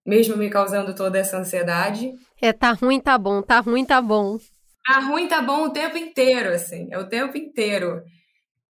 mesmo 0.06 0.36
me 0.38 0.50
causando 0.50 0.96
toda 0.96 1.20
essa 1.20 1.38
ansiedade. 1.38 2.14
É, 2.42 2.52
tá 2.54 2.72
ruim, 2.74 3.00
tá 3.00 3.18
bom, 3.18 3.42
tá 3.42 3.60
ruim, 3.60 3.86
tá 3.86 4.02
bom. 4.02 4.38
Tá 4.86 5.00
ruim, 5.00 5.28
tá 5.28 5.42
bom 5.42 5.64
o 5.66 5.70
tempo 5.72 5.98
inteiro, 5.98 6.50
assim, 6.54 6.88
é 6.92 6.98
o 6.98 7.08
tempo 7.08 7.38
inteiro. 7.38 8.02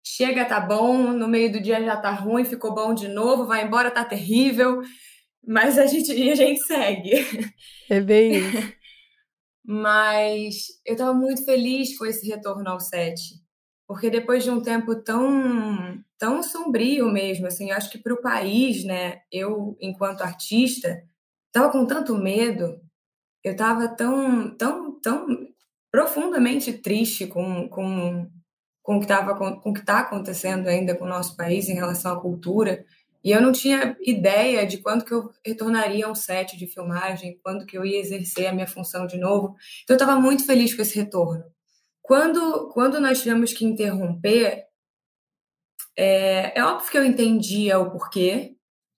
chega, 0.04 0.44
tá 0.44 0.60
bom, 0.60 0.98
no 1.12 1.28
meio 1.28 1.50
do 1.52 1.60
dia 1.60 1.82
já 1.84 1.96
tá 1.96 2.12
ruim, 2.12 2.44
ficou 2.44 2.74
bom 2.74 2.94
de 2.94 3.08
novo, 3.08 3.46
vai 3.46 3.64
embora, 3.64 3.90
tá 3.90 4.04
terrível, 4.04 4.80
mas 5.46 5.78
a 5.78 5.86
gente, 5.86 6.10
a 6.30 6.34
gente 6.34 6.60
segue. 6.64 7.12
É 7.90 8.00
bem 8.00 8.36
isso. 8.38 8.72
mas 9.64 10.66
eu 10.84 10.96
tava 10.96 11.12
muito 11.14 11.44
feliz 11.44 11.96
com 11.98 12.06
esse 12.06 12.26
retorno 12.28 12.68
ao 12.70 12.80
set, 12.80 13.20
porque 13.86 14.10
depois 14.10 14.44
de 14.44 14.50
um 14.50 14.60
tempo 14.62 14.94
tão, 15.02 16.00
tão 16.18 16.42
sombrio 16.42 17.10
mesmo, 17.10 17.46
assim, 17.46 17.70
eu 17.70 17.76
acho 17.76 17.90
que 17.90 17.98
para 17.98 18.14
o 18.14 18.22
país, 18.22 18.84
né, 18.84 19.20
eu, 19.30 19.76
enquanto 19.80 20.22
artista, 20.22 21.02
tava 21.56 21.70
com 21.70 21.86
tanto 21.86 22.14
medo, 22.14 22.78
eu 23.42 23.56
tava 23.56 23.88
tão, 23.88 24.54
tão, 24.56 25.00
tão 25.00 25.26
profundamente 25.90 26.70
triste 26.74 27.26
com, 27.26 27.66
com, 27.68 28.30
com 28.82 28.96
o 28.96 28.98
que 28.98 29.06
estava 29.06 29.34
com, 29.34 29.58
com 29.58 29.70
o 29.70 29.72
que 29.72 29.80
está 29.80 30.00
acontecendo 30.00 30.68
ainda 30.68 30.94
com 30.94 31.06
o 31.06 31.08
nosso 31.08 31.34
país 31.34 31.68
em 31.68 31.74
relação 31.74 32.12
à 32.12 32.20
cultura. 32.20 32.84
E 33.24 33.30
eu 33.30 33.40
não 33.40 33.52
tinha 33.52 33.96
ideia 34.00 34.66
de 34.66 34.78
quando 34.78 35.04
que 35.04 35.12
eu 35.12 35.32
retornaria 35.44 36.06
a 36.06 36.10
um 36.10 36.14
set 36.14 36.58
de 36.58 36.66
filmagem, 36.66 37.40
quando 37.42 37.64
que 37.64 37.76
eu 37.76 37.86
ia 37.86 37.98
exercer 37.98 38.48
a 38.48 38.52
minha 38.52 38.66
função 38.66 39.06
de 39.06 39.16
novo. 39.16 39.56
Então 39.82 39.94
eu 39.94 39.98
estava 39.98 40.20
muito 40.20 40.44
feliz 40.44 40.74
com 40.74 40.82
esse 40.82 40.94
retorno. 40.94 41.42
Quando, 42.02 42.68
quando 42.68 43.00
nós 43.00 43.22
tivemos 43.22 43.52
que 43.54 43.64
interromper, 43.64 44.66
é, 45.96 46.58
é 46.58 46.64
óbvio 46.64 46.90
que 46.90 46.98
eu 46.98 47.04
entendia 47.04 47.78
o 47.78 47.90
porquê, 47.90 48.55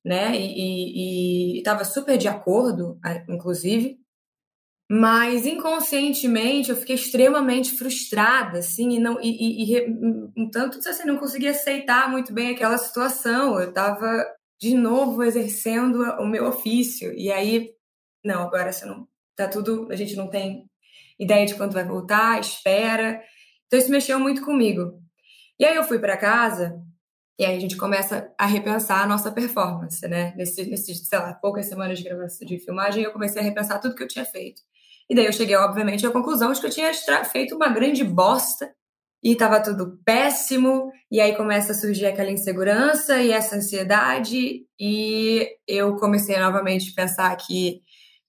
né? 0.09 0.33
E 0.35 1.59
estava 1.59 1.85
super 1.85 2.17
de 2.17 2.27
acordo, 2.27 2.99
inclusive. 3.29 4.01
Mas 4.91 5.45
inconscientemente 5.45 6.71
eu 6.71 6.77
fiquei 6.77 6.95
extremamente 6.95 7.77
frustrada, 7.77 8.61
assim, 8.61 8.95
e 8.95 8.99
não 8.99 9.21
e, 9.21 9.29
e, 9.29 9.77
e 9.77 9.87
um 10.35 10.49
tanto 10.51 10.79
assim, 10.89 11.07
não 11.07 11.19
conseguia 11.19 11.51
aceitar 11.51 12.11
muito 12.11 12.33
bem 12.33 12.49
aquela 12.55 12.79
situação. 12.79 13.61
Eu 13.61 13.69
estava 13.69 14.25
de 14.59 14.75
novo 14.75 15.23
exercendo 15.23 16.03
o 16.19 16.27
meu 16.27 16.47
ofício. 16.47 17.13
E 17.13 17.31
aí, 17.31 17.71
não, 18.25 18.45
agora 18.45 18.73
você 18.73 18.87
não 18.87 19.07
tá 19.37 19.47
tudo, 19.47 19.89
a 19.93 19.95
gente 19.95 20.17
não 20.17 20.31
tem 20.31 20.65
ideia 21.21 21.45
de 21.45 21.55
quando 21.55 21.75
vai 21.75 21.85
voltar, 21.85 22.41
espera. 22.41 23.23
Então 23.67 23.79
isso 23.79 23.91
mexeu 23.91 24.19
muito 24.19 24.43
comigo. 24.43 24.99
E 25.61 25.67
aí 25.67 25.77
eu 25.77 25.85
fui 25.85 25.99
para 25.99 26.17
casa 26.17 26.83
e 27.39 27.45
aí 27.45 27.57
a 27.57 27.61
gente 27.61 27.77
começa 27.77 28.33
a 28.37 28.47
repensar 28.47 29.03
a 29.03 29.07
nossa 29.07 29.31
performance, 29.31 30.07
né? 30.09 30.35
Nesses, 30.37 30.67
nesse, 30.67 30.95
sei 30.95 31.19
lá, 31.19 31.33
poucas 31.35 31.67
semanas 31.67 31.99
de 31.99 32.05
gravação 32.05 32.47
de 32.47 32.59
filmagem, 32.59 33.05
eu 33.05 33.13
comecei 33.13 33.41
a 33.41 33.45
repensar 33.45 33.81
tudo 33.81 33.95
que 33.95 34.03
eu 34.03 34.09
tinha 34.09 34.25
feito. 34.25 34.61
E 35.09 35.15
daí 35.15 35.27
eu 35.27 35.33
cheguei, 35.33 35.55
obviamente, 35.55 36.05
à 36.05 36.11
conclusão 36.11 36.53
de 36.53 36.61
que 36.61 36.67
eu 36.67 36.71
tinha 36.71 36.93
feito 37.25 37.55
uma 37.55 37.69
grande 37.69 38.03
bosta 38.03 38.69
e 39.23 39.33
estava 39.33 39.63
tudo 39.63 39.99
péssimo. 40.05 40.91
E 41.11 41.21
aí 41.21 41.37
começa 41.37 41.73
a 41.73 41.75
surgir 41.75 42.07
aquela 42.07 42.31
insegurança 42.31 43.23
e 43.23 43.31
essa 43.31 43.57
ansiedade. 43.57 44.67
E 44.79 45.49
eu 45.67 45.97
comecei 45.97 46.37
novamente 46.39 46.91
a 46.91 47.03
pensar 47.03 47.37
que 47.37 47.81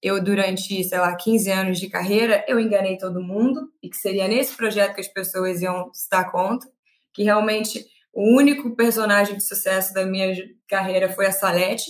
eu, 0.01 0.23
durante, 0.23 0.83
sei 0.83 0.99
lá, 0.99 1.15
15 1.15 1.51
anos 1.51 1.79
de 1.79 1.89
carreira, 1.89 2.45
eu 2.47 2.59
enganei 2.59 2.97
todo 2.97 3.21
mundo 3.21 3.69
e 3.81 3.89
que 3.89 3.97
seria 3.97 4.27
nesse 4.27 4.55
projeto 4.55 4.93
que 4.93 5.01
as 5.01 5.11
pessoas 5.11 5.61
iam 5.61 5.89
se 5.93 6.07
dar 6.09 6.31
conta 6.31 6.67
que 7.13 7.23
realmente 7.23 7.85
o 8.13 8.35
único 8.35 8.75
personagem 8.75 9.37
de 9.37 9.43
sucesso 9.43 9.93
da 9.93 10.05
minha 10.05 10.33
carreira 10.67 11.09
foi 11.09 11.27
a 11.27 11.31
Salete, 11.31 11.85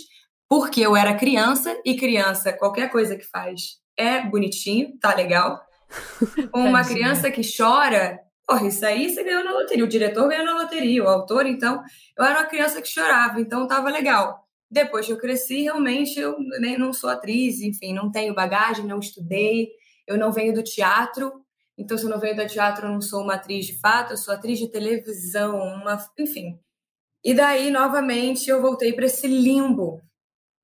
porque 0.47 0.81
eu 0.81 0.95
era 0.95 1.15
criança 1.15 1.79
e 1.85 1.95
criança, 1.95 2.53
qualquer 2.53 2.89
coisa 2.89 3.15
que 3.15 3.25
faz 3.25 3.79
é 3.95 4.21
bonitinho, 4.21 4.97
tá 4.99 5.13
legal. 5.13 5.61
Uma 6.53 6.83
criança 6.85 7.29
que 7.29 7.41
chora, 7.41 8.19
porra, 8.47 8.67
isso 8.67 8.85
aí 8.85 9.09
você 9.09 9.23
ganhou 9.23 9.43
na 9.43 9.51
loteria. 9.51 9.83
O 9.83 9.87
diretor 9.87 10.27
ganhou 10.29 10.45
na 10.45 10.55
loteria, 10.55 11.03
o 11.03 11.07
autor, 11.07 11.45
então. 11.45 11.83
Eu 12.17 12.23
era 12.23 12.39
uma 12.39 12.47
criança 12.47 12.81
que 12.81 12.87
chorava, 12.87 13.39
então 13.39 13.67
tava 13.67 13.89
legal. 13.89 14.47
Depois 14.71 15.05
que 15.05 15.11
eu 15.11 15.17
cresci, 15.17 15.63
realmente 15.63 16.19
eu 16.19 16.37
nem 16.59 16.77
não 16.77 16.93
sou 16.93 17.09
atriz, 17.09 17.59
enfim, 17.59 17.93
não 17.93 18.11
tenho 18.11 18.33
bagagem, 18.33 18.85
não 18.85 18.99
estudei, 18.99 19.69
eu 20.07 20.17
não 20.17 20.31
venho 20.31 20.53
do 20.53 20.63
teatro. 20.63 21.43
Então, 21.79 21.97
se 21.97 22.03
eu 22.03 22.09
não 22.09 22.19
venho 22.19 22.35
do 22.35 22.45
teatro, 22.45 22.85
eu 22.85 22.91
não 22.91 22.99
sou 22.99 23.23
uma 23.23 23.35
atriz 23.35 23.65
de 23.65 23.79
fato, 23.79 24.11
eu 24.11 24.17
sou 24.17 24.33
atriz 24.33 24.59
de 24.59 24.69
televisão, 24.69 25.57
uma, 25.57 25.97
enfim. 26.19 26.59
E 27.23 27.33
daí, 27.33 27.71
novamente, 27.71 28.49
eu 28.49 28.61
voltei 28.61 28.91
para 28.91 29.05
esse 29.05 29.25
limbo. 29.27 30.01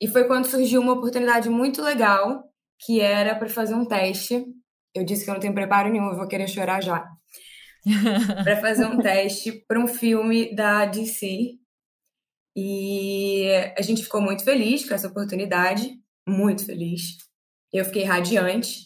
E 0.02 0.08
foi 0.08 0.26
quando 0.26 0.46
surgiu 0.46 0.82
uma 0.82 0.92
oportunidade 0.92 1.50
muito 1.50 1.82
legal 1.82 2.44
que 2.80 3.00
era 3.00 3.34
para 3.34 3.48
fazer 3.48 3.74
um 3.74 3.86
teste. 3.86 4.46
Eu 4.94 5.06
disse 5.06 5.24
que 5.24 5.30
eu 5.30 5.34
não 5.34 5.42
tenho 5.42 5.54
preparo 5.54 5.90
nenhum, 5.90 6.10
eu 6.10 6.18
vou 6.18 6.28
querer 6.28 6.50
chorar 6.50 6.82
já. 6.82 7.08
para 8.44 8.60
fazer 8.60 8.86
um 8.86 9.00
teste 9.00 9.64
para 9.68 9.80
um 9.80 9.88
filme 9.88 10.54
da 10.54 10.86
DC. 10.86 11.58
E 12.58 13.48
a 13.78 13.82
gente 13.82 14.04
ficou 14.04 14.22
muito 14.22 14.44
feliz 14.44 14.88
com 14.88 14.94
essa 14.94 15.08
oportunidade, 15.08 15.98
muito 16.28 16.66
feliz. 16.66 17.18
Eu 17.72 17.86
fiquei 17.86 18.04
radiante. 18.04 18.85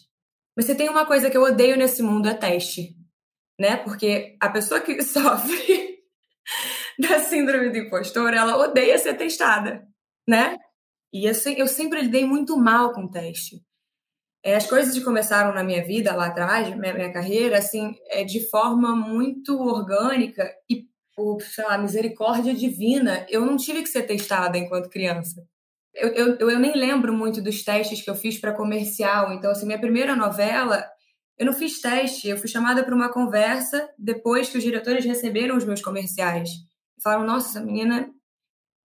Mas 0.60 0.66
você 0.66 0.74
tem 0.74 0.90
uma 0.90 1.06
coisa 1.06 1.30
que 1.30 1.36
eu 1.38 1.42
odeio 1.42 1.74
nesse 1.74 2.02
mundo 2.02 2.28
é 2.28 2.34
teste, 2.34 2.94
né? 3.58 3.78
Porque 3.78 4.36
a 4.38 4.50
pessoa 4.50 4.78
que 4.78 5.00
sofre 5.00 6.00
da 7.00 7.18
síndrome 7.18 7.70
do 7.70 7.78
impostor, 7.78 8.34
ela 8.34 8.58
odeia 8.58 8.98
ser 8.98 9.14
testada, 9.14 9.88
né? 10.28 10.58
E 11.10 11.26
assim, 11.26 11.54
eu 11.54 11.66
sempre 11.66 12.02
lidei 12.02 12.26
muito 12.26 12.58
mal 12.58 12.92
com 12.92 13.08
teste. 13.08 13.64
É, 14.44 14.54
as 14.54 14.66
coisas 14.66 14.92
que 14.92 15.02
começaram 15.02 15.54
na 15.54 15.64
minha 15.64 15.82
vida 15.82 16.14
lá 16.14 16.26
atrás, 16.26 16.68
minha, 16.76 16.92
minha 16.92 17.10
carreira, 17.10 17.56
assim, 17.56 17.94
é 18.10 18.22
de 18.22 18.46
forma 18.50 18.94
muito 18.94 19.58
orgânica 19.58 20.46
e 20.68 20.84
por, 21.16 21.40
sei 21.40 21.64
lá, 21.64 21.78
misericórdia 21.78 22.52
divina, 22.52 23.24
eu 23.30 23.46
não 23.46 23.56
tive 23.56 23.82
que 23.82 23.88
ser 23.88 24.02
testada 24.02 24.58
enquanto 24.58 24.90
criança. 24.90 25.42
Eu, 25.94 26.08
eu, 26.08 26.50
eu 26.50 26.58
nem 26.58 26.74
lembro 26.74 27.12
muito 27.12 27.42
dos 27.42 27.62
testes 27.64 28.02
que 28.02 28.10
eu 28.10 28.14
fiz 28.14 28.38
para 28.38 28.54
comercial. 28.54 29.32
Então, 29.32 29.50
assim, 29.50 29.66
minha 29.66 29.80
primeira 29.80 30.14
novela, 30.14 30.86
eu 31.38 31.46
não 31.46 31.52
fiz 31.52 31.80
teste. 31.80 32.28
Eu 32.28 32.36
fui 32.36 32.48
chamada 32.48 32.84
para 32.84 32.94
uma 32.94 33.12
conversa 33.12 33.88
depois 33.98 34.48
que 34.48 34.58
os 34.58 34.62
diretores 34.62 35.04
receberam 35.04 35.56
os 35.56 35.64
meus 35.64 35.82
comerciais. 35.82 36.50
Falaram, 37.02 37.24
nossa, 37.24 37.50
essa 37.50 37.64
menina, 37.64 38.10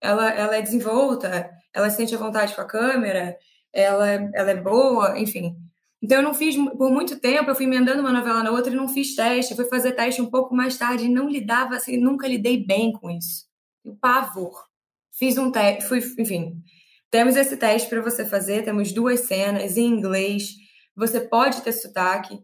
ela, 0.00 0.30
ela 0.30 0.56
é 0.56 0.62
desenvolta, 0.62 1.50
ela 1.74 1.90
sente 1.90 2.14
a 2.14 2.18
vontade 2.18 2.54
com 2.54 2.62
a 2.62 2.66
câmera, 2.66 3.36
ela, 3.72 4.08
ela 4.08 4.50
é 4.50 4.56
boa, 4.56 5.18
enfim. 5.18 5.54
Então 6.02 6.18
eu 6.18 6.22
não 6.22 6.34
fiz 6.34 6.56
por 6.56 6.90
muito 6.90 7.18
tempo, 7.20 7.50
eu 7.50 7.54
fui 7.54 7.66
emendando 7.66 8.00
uma 8.00 8.12
novela 8.12 8.42
na 8.42 8.50
outra 8.50 8.72
e 8.72 8.76
não 8.76 8.88
fiz 8.88 9.14
teste. 9.14 9.52
Eu 9.52 9.56
fui 9.56 9.66
fazer 9.66 9.92
teste 9.92 10.20
um 10.22 10.30
pouco 10.30 10.54
mais 10.54 10.76
tarde 10.78 11.04
e 11.04 11.08
não 11.08 11.28
lidava, 11.28 11.76
assim, 11.76 11.96
nunca 11.96 12.28
lidei 12.28 12.64
bem 12.64 12.92
com 12.92 13.10
isso. 13.10 13.46
O 13.84 13.94
pavor. 13.96 14.64
Fiz 15.12 15.38
um 15.38 15.50
teste, 15.50 15.88
fui, 15.88 16.00
enfim. 16.18 16.62
Temos 17.16 17.34
esse 17.34 17.56
teste 17.56 17.88
para 17.88 18.02
você 18.02 18.26
fazer, 18.26 18.62
temos 18.62 18.92
duas 18.92 19.20
cenas 19.20 19.78
em 19.78 19.86
inglês. 19.86 20.50
Você 20.94 21.18
pode 21.18 21.62
ter 21.62 21.72
sotaque. 21.72 22.38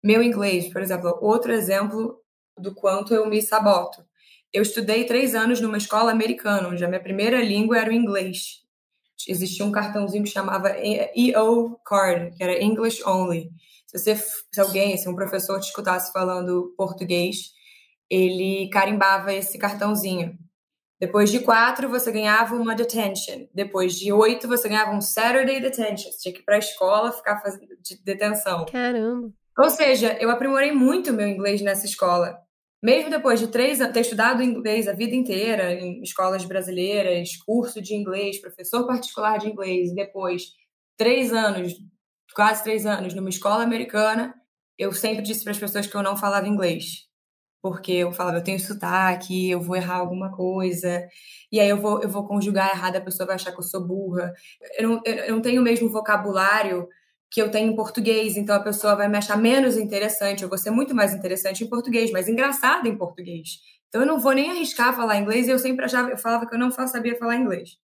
Meu 0.00 0.22
inglês, 0.22 0.72
por 0.72 0.80
exemplo, 0.80 1.18
outro 1.20 1.52
exemplo 1.52 2.16
do 2.56 2.72
quanto 2.72 3.12
eu 3.12 3.28
me 3.28 3.42
saboto. 3.42 4.06
Eu 4.52 4.62
estudei 4.62 5.06
três 5.06 5.34
anos 5.34 5.60
numa 5.60 5.76
escola 5.76 6.12
americana, 6.12 6.68
onde 6.68 6.84
a 6.84 6.88
minha 6.88 7.02
primeira 7.02 7.42
língua 7.42 7.78
era 7.78 7.90
o 7.90 7.92
inglês 7.92 8.64
existia 9.26 9.66
um 9.66 9.72
cartãozinho 9.72 10.22
que 10.22 10.30
chamava 10.30 10.72
EO 10.78 11.76
Card, 11.84 12.36
que 12.36 12.44
era 12.44 12.62
English 12.62 13.02
Only. 13.04 13.50
Se, 13.88 13.98
você, 13.98 14.14
se 14.14 14.60
alguém, 14.60 14.96
se 14.96 15.08
um 15.08 15.16
professor 15.16 15.58
te 15.58 15.64
escutasse 15.64 16.12
falando 16.12 16.72
português, 16.76 17.50
ele 18.08 18.68
carimbava 18.70 19.32
esse 19.32 19.58
cartãozinho. 19.58 20.38
Depois 20.98 21.30
de 21.30 21.40
quatro, 21.40 21.88
você 21.88 22.10
ganhava 22.10 22.54
uma 22.54 22.74
detention. 22.74 23.46
Depois 23.54 23.94
de 23.94 24.12
oito, 24.12 24.48
você 24.48 24.68
ganhava 24.68 24.92
um 24.92 25.00
Saturday 25.00 25.60
detention. 25.60 26.10
Você 26.10 26.18
tinha 26.22 26.34
que 26.34 26.40
ir 26.40 26.44
para 26.44 26.56
a 26.56 26.58
escola 26.58 27.12
ficar 27.12 27.40
fazendo 27.40 27.76
de 27.82 28.02
detenção. 28.02 28.64
Caramba! 28.66 29.30
Ou 29.58 29.70
seja, 29.70 30.16
eu 30.20 30.30
aprimorei 30.30 30.72
muito 30.72 31.10
o 31.10 31.14
meu 31.14 31.28
inglês 31.28 31.62
nessa 31.62 31.86
escola. 31.86 32.38
Mesmo 32.82 33.10
depois 33.10 33.40
de 33.40 33.48
três 33.48 33.78
ter 33.78 34.00
estudado 34.00 34.42
inglês 34.42 34.86
a 34.86 34.92
vida 34.92 35.14
inteira 35.14 35.72
em 35.72 36.02
escolas 36.02 36.44
brasileiras, 36.44 37.36
curso 37.44 37.80
de 37.80 37.94
inglês, 37.94 38.40
professor 38.40 38.86
particular 38.86 39.38
de 39.38 39.48
inglês, 39.48 39.90
e 39.90 39.94
depois 39.94 40.52
três 40.96 41.32
anos, 41.32 41.72
quase 42.34 42.62
três 42.62 42.84
anos, 42.84 43.14
numa 43.14 43.30
escola 43.30 43.62
americana, 43.62 44.34
eu 44.78 44.92
sempre 44.92 45.22
disse 45.22 45.42
para 45.42 45.52
as 45.52 45.58
pessoas 45.58 45.86
que 45.86 45.96
eu 45.96 46.02
não 46.02 46.16
falava 46.16 46.46
inglês. 46.46 47.05
Porque 47.66 47.90
eu 47.90 48.12
falava, 48.12 48.36
eu 48.36 48.44
tenho 48.44 48.60
sotaque, 48.60 49.50
eu 49.50 49.60
vou 49.60 49.74
errar 49.74 49.96
alguma 49.96 50.30
coisa, 50.30 51.04
e 51.50 51.58
aí 51.58 51.68
eu 51.68 51.76
vou, 51.76 52.00
eu 52.00 52.08
vou 52.08 52.24
conjugar 52.24 52.70
errado, 52.70 52.94
a 52.94 53.00
pessoa 53.00 53.26
vai 53.26 53.34
achar 53.34 53.50
que 53.50 53.58
eu 53.58 53.62
sou 53.64 53.84
burra. 53.84 54.32
Eu 54.78 54.88
não, 54.88 55.02
eu 55.04 55.34
não 55.34 55.42
tenho 55.42 55.60
o 55.60 55.64
mesmo 55.64 55.90
vocabulário 55.90 56.88
que 57.28 57.42
eu 57.42 57.50
tenho 57.50 57.72
em 57.72 57.76
português, 57.76 58.36
então 58.36 58.54
a 58.54 58.60
pessoa 58.60 58.94
vai 58.94 59.08
me 59.08 59.18
achar 59.18 59.36
menos 59.36 59.76
interessante, 59.76 60.44
eu 60.44 60.48
vou 60.48 60.56
ser 60.56 60.70
muito 60.70 60.94
mais 60.94 61.12
interessante 61.12 61.64
em 61.64 61.68
português, 61.68 62.12
mais 62.12 62.28
engraçada 62.28 62.88
em 62.88 62.96
português. 62.96 63.58
Então 63.88 64.02
eu 64.02 64.06
não 64.06 64.20
vou 64.20 64.32
nem 64.32 64.50
arriscar 64.50 64.94
falar 64.94 65.18
inglês 65.18 65.48
e 65.48 65.50
eu 65.50 65.58
sempre 65.58 65.84
achava, 65.84 66.10
eu 66.10 66.18
falava 66.18 66.46
que 66.46 66.54
eu 66.54 66.58
não 66.58 66.70
sabia 66.70 67.18
falar 67.18 67.36
inglês. 67.36 67.78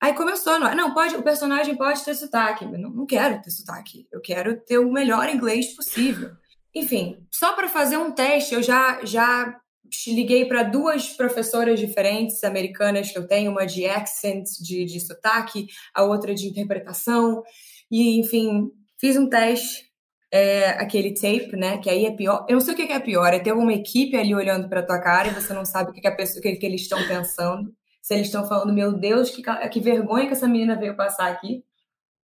Aí 0.00 0.14
começou, 0.14 0.58
não, 0.58 0.74
não 0.74 0.94
pode, 0.94 1.14
o 1.14 1.22
personagem 1.22 1.76
pode 1.76 2.04
ter 2.04 2.14
sotaque, 2.14 2.64
mas 2.66 2.80
não, 2.80 2.90
não 2.90 3.06
quero 3.06 3.40
ter 3.40 3.50
sotaque, 3.50 4.08
eu 4.10 4.20
quero 4.20 4.60
ter 4.60 4.78
o 4.78 4.90
melhor 4.90 5.28
inglês 5.28 5.76
possível. 5.76 6.30
Enfim, 6.74 7.26
só 7.32 7.54
para 7.54 7.68
fazer 7.68 7.96
um 7.96 8.12
teste, 8.12 8.54
eu 8.54 8.62
já 8.62 9.04
já 9.04 9.58
liguei 10.06 10.44
para 10.44 10.62
duas 10.62 11.08
professoras 11.08 11.80
diferentes 11.80 12.42
americanas 12.44 13.10
que 13.10 13.18
eu 13.18 13.26
tenho, 13.26 13.50
uma 13.50 13.66
de 13.66 13.86
accent, 13.86 14.44
de, 14.60 14.84
de 14.84 15.00
sotaque, 15.00 15.66
a 15.94 16.02
outra 16.02 16.34
de 16.34 16.46
interpretação. 16.46 17.42
E, 17.90 18.20
enfim, 18.20 18.70
fiz 19.00 19.16
um 19.16 19.28
teste, 19.28 19.88
é, 20.30 20.70
aquele 20.70 21.14
tape, 21.14 21.56
né? 21.56 21.78
Que 21.78 21.88
aí 21.90 22.06
é 22.06 22.10
pior. 22.10 22.44
Eu 22.48 22.54
não 22.54 22.60
sei 22.60 22.74
o 22.74 22.76
que 22.76 22.82
é 22.92 23.00
pior, 23.00 23.32
é 23.32 23.38
ter 23.38 23.52
uma 23.52 23.72
equipe 23.72 24.16
ali 24.16 24.34
olhando 24.34 24.68
para 24.68 24.84
tua 24.84 25.00
cara 25.00 25.28
e 25.28 25.34
você 25.34 25.52
não 25.54 25.64
sabe 25.64 25.90
o 25.90 25.92
que, 25.94 26.00
que 26.00 26.08
a 26.08 26.14
pessoa, 26.14 26.40
o 26.40 26.42
que, 26.42 26.56
que 26.56 26.66
eles 26.66 26.82
estão 26.82 27.06
pensando. 27.06 27.72
Se 28.02 28.14
eles 28.14 28.26
estão 28.26 28.46
falando, 28.46 28.72
meu 28.72 28.92
Deus, 28.92 29.30
que, 29.30 29.42
que 29.70 29.80
vergonha 29.80 30.26
que 30.26 30.32
essa 30.32 30.48
menina 30.48 30.78
veio 30.78 30.96
passar 30.96 31.30
aqui. 31.30 31.64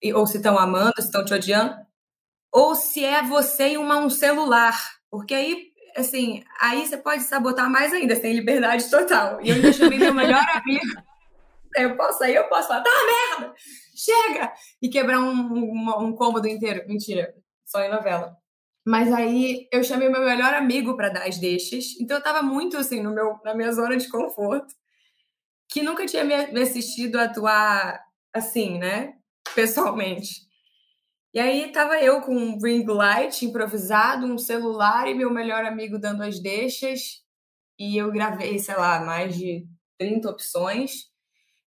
E, 0.02 0.12
ou 0.14 0.26
se 0.26 0.38
estão 0.38 0.58
amando, 0.58 0.94
se 0.96 1.06
estão 1.06 1.24
te 1.24 1.34
odiando. 1.34 1.74
Ou 2.52 2.74
se 2.74 3.04
é 3.04 3.22
você 3.22 3.70
e 3.70 3.78
uma, 3.78 3.98
um 3.98 4.10
celular. 4.10 4.76
Porque 5.10 5.34
aí 5.34 5.70
assim, 5.96 6.44
aí 6.60 6.86
você 6.86 6.96
pode 6.96 7.22
sabotar 7.22 7.70
mais 7.70 7.92
ainda, 7.92 8.18
tem 8.18 8.32
liberdade 8.32 8.88
total. 8.90 9.40
E 9.42 9.50
eu 9.50 9.56
ainda 9.56 9.72
chamei 9.72 9.98
meu 9.98 10.14
melhor 10.14 10.44
amigo. 10.54 11.02
Eu 11.76 11.96
posso 11.96 12.24
aí, 12.24 12.34
eu 12.34 12.48
posso 12.48 12.68
falar, 12.68 12.82
tá 12.82 12.90
merda, 13.38 13.54
chega! 13.94 14.52
E 14.82 14.88
quebrar 14.88 15.20
um, 15.20 15.30
um, 15.30 16.04
um 16.04 16.16
cômodo 16.16 16.48
inteiro. 16.48 16.84
Mentira, 16.88 17.34
só 17.64 17.80
em 17.80 17.90
novela. 17.90 18.36
Mas 18.84 19.12
aí 19.12 19.68
eu 19.70 19.84
chamei 19.84 20.08
meu 20.08 20.24
melhor 20.24 20.54
amigo 20.54 20.96
para 20.96 21.10
dar 21.10 21.28
as 21.28 21.38
deixas. 21.38 21.96
Então 22.00 22.16
eu 22.16 22.22
tava 22.22 22.42
muito 22.42 22.76
assim 22.76 23.02
no 23.02 23.14
meu, 23.14 23.38
na 23.44 23.54
minha 23.54 23.72
zona 23.72 23.96
de 23.96 24.08
conforto, 24.08 24.74
que 25.68 25.82
nunca 25.82 26.06
tinha 26.06 26.24
me 26.24 26.60
assistido 26.60 27.16
atuar 27.16 28.00
assim, 28.34 28.78
né? 28.78 29.14
Pessoalmente. 29.54 30.49
E 31.32 31.38
aí 31.38 31.70
tava 31.70 32.00
eu 32.00 32.20
com 32.22 32.34
um 32.34 32.58
ring 32.60 32.84
light 32.86 33.44
improvisado, 33.44 34.26
um 34.26 34.36
celular 34.36 35.06
e 35.08 35.14
meu 35.14 35.30
melhor 35.30 35.64
amigo 35.64 35.98
dando 35.98 36.22
as 36.22 36.40
deixas. 36.40 37.22
E 37.78 37.96
eu 37.96 38.10
gravei, 38.10 38.58
sei 38.58 38.76
lá, 38.76 39.00
mais 39.00 39.36
de 39.36 39.66
30 39.96 40.28
opções, 40.28 41.06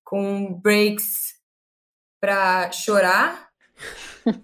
com 0.03 0.59
breaks 0.59 1.35
para 2.19 2.71
chorar 2.71 3.49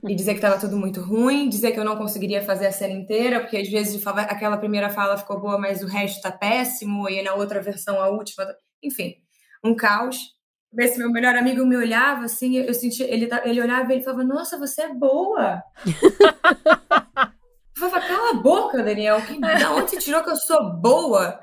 e 0.08 0.15
dizer 0.15 0.32
que 0.32 0.38
estava 0.38 0.60
tudo 0.60 0.77
muito 0.77 1.01
ruim, 1.01 1.49
dizer 1.49 1.71
que 1.71 1.80
eu 1.80 1.86
não 1.86 1.97
conseguiria 1.97 2.43
fazer 2.43 2.67
a 2.67 2.71
cena 2.71 2.93
inteira, 2.93 3.39
porque 3.39 3.58
às 3.58 3.67
vezes 3.67 4.06
aquela 4.06 4.58
primeira 4.58 4.89
fala 4.89 5.17
ficou 5.17 5.39
boa, 5.39 5.58
mas 5.58 5.82
o 5.82 5.88
resto 5.88 6.21
tá 6.21 6.32
péssimo, 6.32 7.10
e 7.10 7.21
na 7.21 7.34
outra 7.34 7.62
versão, 7.62 8.01
a 8.01 8.10
última. 8.10 8.45
Tá, 8.45 8.56
enfim, 8.84 9.15
um 9.63 9.75
caos 9.75 10.37
esse 10.80 10.97
meu 10.97 11.12
melhor 11.12 11.36
amigo 11.36 11.65
me 11.65 11.75
olhava 11.75 12.25
assim, 12.25 12.58
eu 12.58 12.73
sentia, 12.73 13.12
ele, 13.12 13.30
ele 13.45 13.62
olhava 13.62 13.91
e 13.91 13.95
ele 13.95 14.03
falava, 14.03 14.23
nossa, 14.23 14.58
você 14.58 14.84
é 14.84 14.93
boa. 14.93 15.62
eu 17.75 17.80
falava, 17.80 18.08
cala 18.08 18.32
a 18.32 18.41
boca, 18.41 18.84
Daniel, 18.84 19.21
que, 19.21 19.39
da 19.39 19.73
onde 19.73 19.91
você 19.91 19.97
tirou 19.97 20.23
que 20.23 20.30
eu 20.30 20.36
sou 20.36 20.73
boa? 20.73 21.39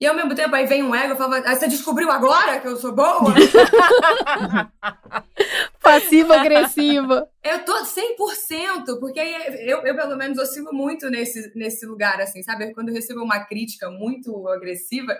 E 0.00 0.06
ao 0.06 0.16
mesmo 0.16 0.34
tempo 0.34 0.54
aí 0.54 0.66
vem 0.66 0.82
um 0.82 0.92
ego, 0.92 1.12
eu 1.12 1.16
falava, 1.16 1.46
ah, 1.46 1.54
você 1.54 1.68
descobriu 1.68 2.10
agora 2.10 2.58
que 2.58 2.66
eu 2.66 2.76
sou 2.76 2.92
boa? 2.92 3.22
Passiva-agressiva. 5.80 7.28
Eu 7.40 7.64
tô 7.64 7.72
100%, 7.72 8.98
porque 8.98 9.20
eu, 9.20 9.82
eu 9.82 9.94
pelo 9.94 10.16
menos 10.16 10.38
oscilo 10.38 10.72
muito 10.72 11.08
nesse, 11.08 11.52
nesse 11.54 11.86
lugar, 11.86 12.20
assim, 12.20 12.42
sabe? 12.42 12.74
Quando 12.74 12.88
eu 12.88 12.94
recebo 12.94 13.22
uma 13.22 13.44
crítica 13.44 13.90
muito 13.90 14.48
agressiva, 14.48 15.16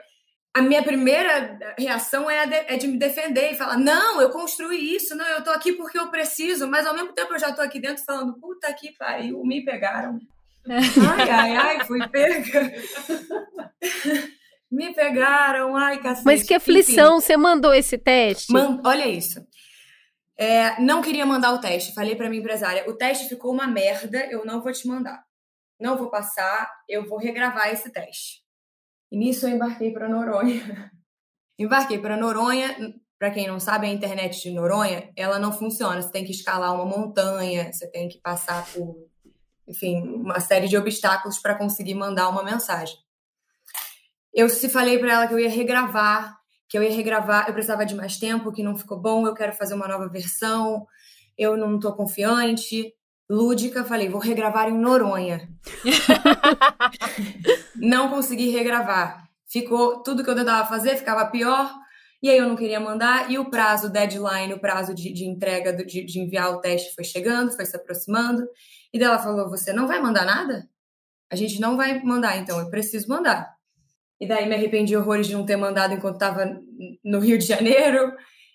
a 0.54 0.60
minha 0.60 0.82
primeira 0.82 1.58
reação 1.78 2.30
é, 2.30 2.46
de, 2.46 2.54
é 2.54 2.76
de 2.76 2.86
me 2.86 2.98
defender 2.98 3.52
e 3.52 3.56
falar: 3.56 3.78
não, 3.78 4.20
eu 4.20 4.30
construí 4.30 4.94
isso, 4.94 5.16
não, 5.16 5.26
eu 5.26 5.42
tô 5.42 5.50
aqui 5.50 5.72
porque 5.72 5.98
eu 5.98 6.10
preciso, 6.10 6.68
mas 6.68 6.86
ao 6.86 6.94
mesmo 6.94 7.12
tempo 7.12 7.32
eu 7.32 7.38
já 7.38 7.52
tô 7.52 7.62
aqui 7.62 7.80
dentro 7.80 8.04
falando: 8.04 8.38
puta 8.38 8.72
que 8.74 8.92
pariu, 8.92 9.42
me 9.44 9.64
pegaram. 9.64 10.20
ai, 10.68 11.30
ai, 11.30 11.56
ai, 11.56 11.84
fui 11.84 12.06
pega. 12.08 12.72
me 14.70 14.94
pegaram, 14.94 15.74
ai, 15.74 15.98
cacete. 16.00 16.26
Mas 16.26 16.42
que 16.42 16.54
aflição, 16.54 17.16
Enfim, 17.16 17.26
você 17.26 17.36
mandou 17.36 17.72
esse 17.72 17.96
teste? 17.96 18.52
Man, 18.52 18.80
olha 18.84 19.08
isso. 19.08 19.44
É, 20.36 20.80
não 20.80 21.02
queria 21.02 21.24
mandar 21.24 21.52
o 21.52 21.60
teste, 21.60 21.94
falei 21.94 22.14
para 22.14 22.28
minha 22.28 22.40
empresária: 22.40 22.84
o 22.86 22.92
teste 22.92 23.26
ficou 23.26 23.52
uma 23.52 23.66
merda, 23.66 24.26
eu 24.30 24.44
não 24.44 24.60
vou 24.62 24.72
te 24.72 24.86
mandar. 24.86 25.24
Não 25.80 25.96
vou 25.96 26.10
passar, 26.10 26.70
eu 26.86 27.08
vou 27.08 27.18
regravar 27.18 27.72
esse 27.72 27.90
teste. 27.90 28.41
E 29.12 29.16
nisso 29.18 29.46
eu 29.46 29.50
embarquei 29.50 29.92
para 29.92 30.08
Noronha. 30.08 30.90
embarquei 31.58 31.98
para 31.98 32.16
Noronha. 32.16 32.74
Para 33.18 33.30
quem 33.30 33.46
não 33.46 33.60
sabe, 33.60 33.86
a 33.86 33.92
internet 33.92 34.42
de 34.42 34.50
Noronha, 34.50 35.12
ela 35.14 35.38
não 35.38 35.52
funciona. 35.52 36.00
Você 36.00 36.10
tem 36.10 36.24
que 36.24 36.30
escalar 36.30 36.74
uma 36.74 36.86
montanha, 36.86 37.70
você 37.70 37.86
tem 37.90 38.08
que 38.08 38.18
passar 38.18 38.66
por, 38.72 38.96
enfim, 39.68 40.00
uma 40.00 40.40
série 40.40 40.66
de 40.66 40.78
obstáculos 40.78 41.38
para 41.38 41.54
conseguir 41.54 41.94
mandar 41.94 42.30
uma 42.30 42.42
mensagem. 42.42 42.96
Eu 44.32 44.48
se 44.48 44.70
falei 44.70 44.98
para 44.98 45.12
ela 45.12 45.28
que 45.28 45.34
eu 45.34 45.38
ia 45.38 45.50
regravar, 45.50 46.34
que 46.66 46.78
eu 46.78 46.82
ia 46.82 46.90
regravar, 46.90 47.46
eu 47.46 47.52
precisava 47.52 47.84
de 47.84 47.94
mais 47.94 48.16
tempo, 48.16 48.50
que 48.50 48.62
não 48.62 48.74
ficou 48.74 48.98
bom, 48.98 49.26
eu 49.26 49.34
quero 49.34 49.52
fazer 49.52 49.74
uma 49.74 49.86
nova 49.86 50.08
versão, 50.08 50.86
eu 51.36 51.54
não 51.54 51.76
estou 51.76 51.92
confiante 51.92 52.94
lúdica, 53.32 53.82
falei, 53.82 54.10
vou 54.10 54.20
regravar 54.20 54.68
em 54.68 54.76
Noronha. 54.78 55.48
não 57.76 58.10
consegui 58.10 58.50
regravar. 58.50 59.26
Ficou 59.50 60.02
tudo 60.02 60.22
que 60.22 60.28
eu 60.28 60.34
tentava 60.34 60.68
fazer 60.68 60.96
ficava 60.96 61.24
pior. 61.26 61.72
E 62.22 62.28
aí 62.30 62.38
eu 62.38 62.46
não 62.46 62.54
queria 62.54 62.78
mandar, 62.78 63.28
e 63.32 63.36
o 63.36 63.50
prazo, 63.50 63.88
o 63.88 63.90
deadline, 63.90 64.54
o 64.54 64.60
prazo 64.60 64.94
de, 64.94 65.12
de 65.12 65.24
entrega, 65.24 65.72
de, 65.72 66.04
de, 66.04 66.20
enviar 66.20 66.52
o 66.52 66.60
teste 66.60 66.94
foi 66.94 67.02
chegando, 67.02 67.50
foi 67.50 67.66
se 67.66 67.74
aproximando. 67.74 68.46
E 68.92 68.98
daí 68.98 69.08
ela 69.08 69.18
falou: 69.18 69.50
Você 69.50 69.72
não 69.72 69.88
vai 69.88 70.00
mandar 70.00 70.24
nada? 70.24 70.68
A 71.28 71.34
gente 71.34 71.60
não 71.60 71.76
vai 71.76 72.00
mandar, 72.04 72.36
então 72.36 72.60
eu 72.60 72.70
preciso 72.70 73.08
mandar. 73.08 73.52
E 74.20 74.28
daí 74.28 74.48
me 74.48 74.54
arrependi 74.54 74.96
horrores 74.96 75.26
de 75.26 75.32
não 75.32 75.44
ter 75.44 75.56
mandado 75.56 75.94
enquanto 75.94 76.14
estava 76.14 76.60
no 77.04 77.18
Rio 77.18 77.38
de 77.38 77.46
Janeiro. 77.46 78.12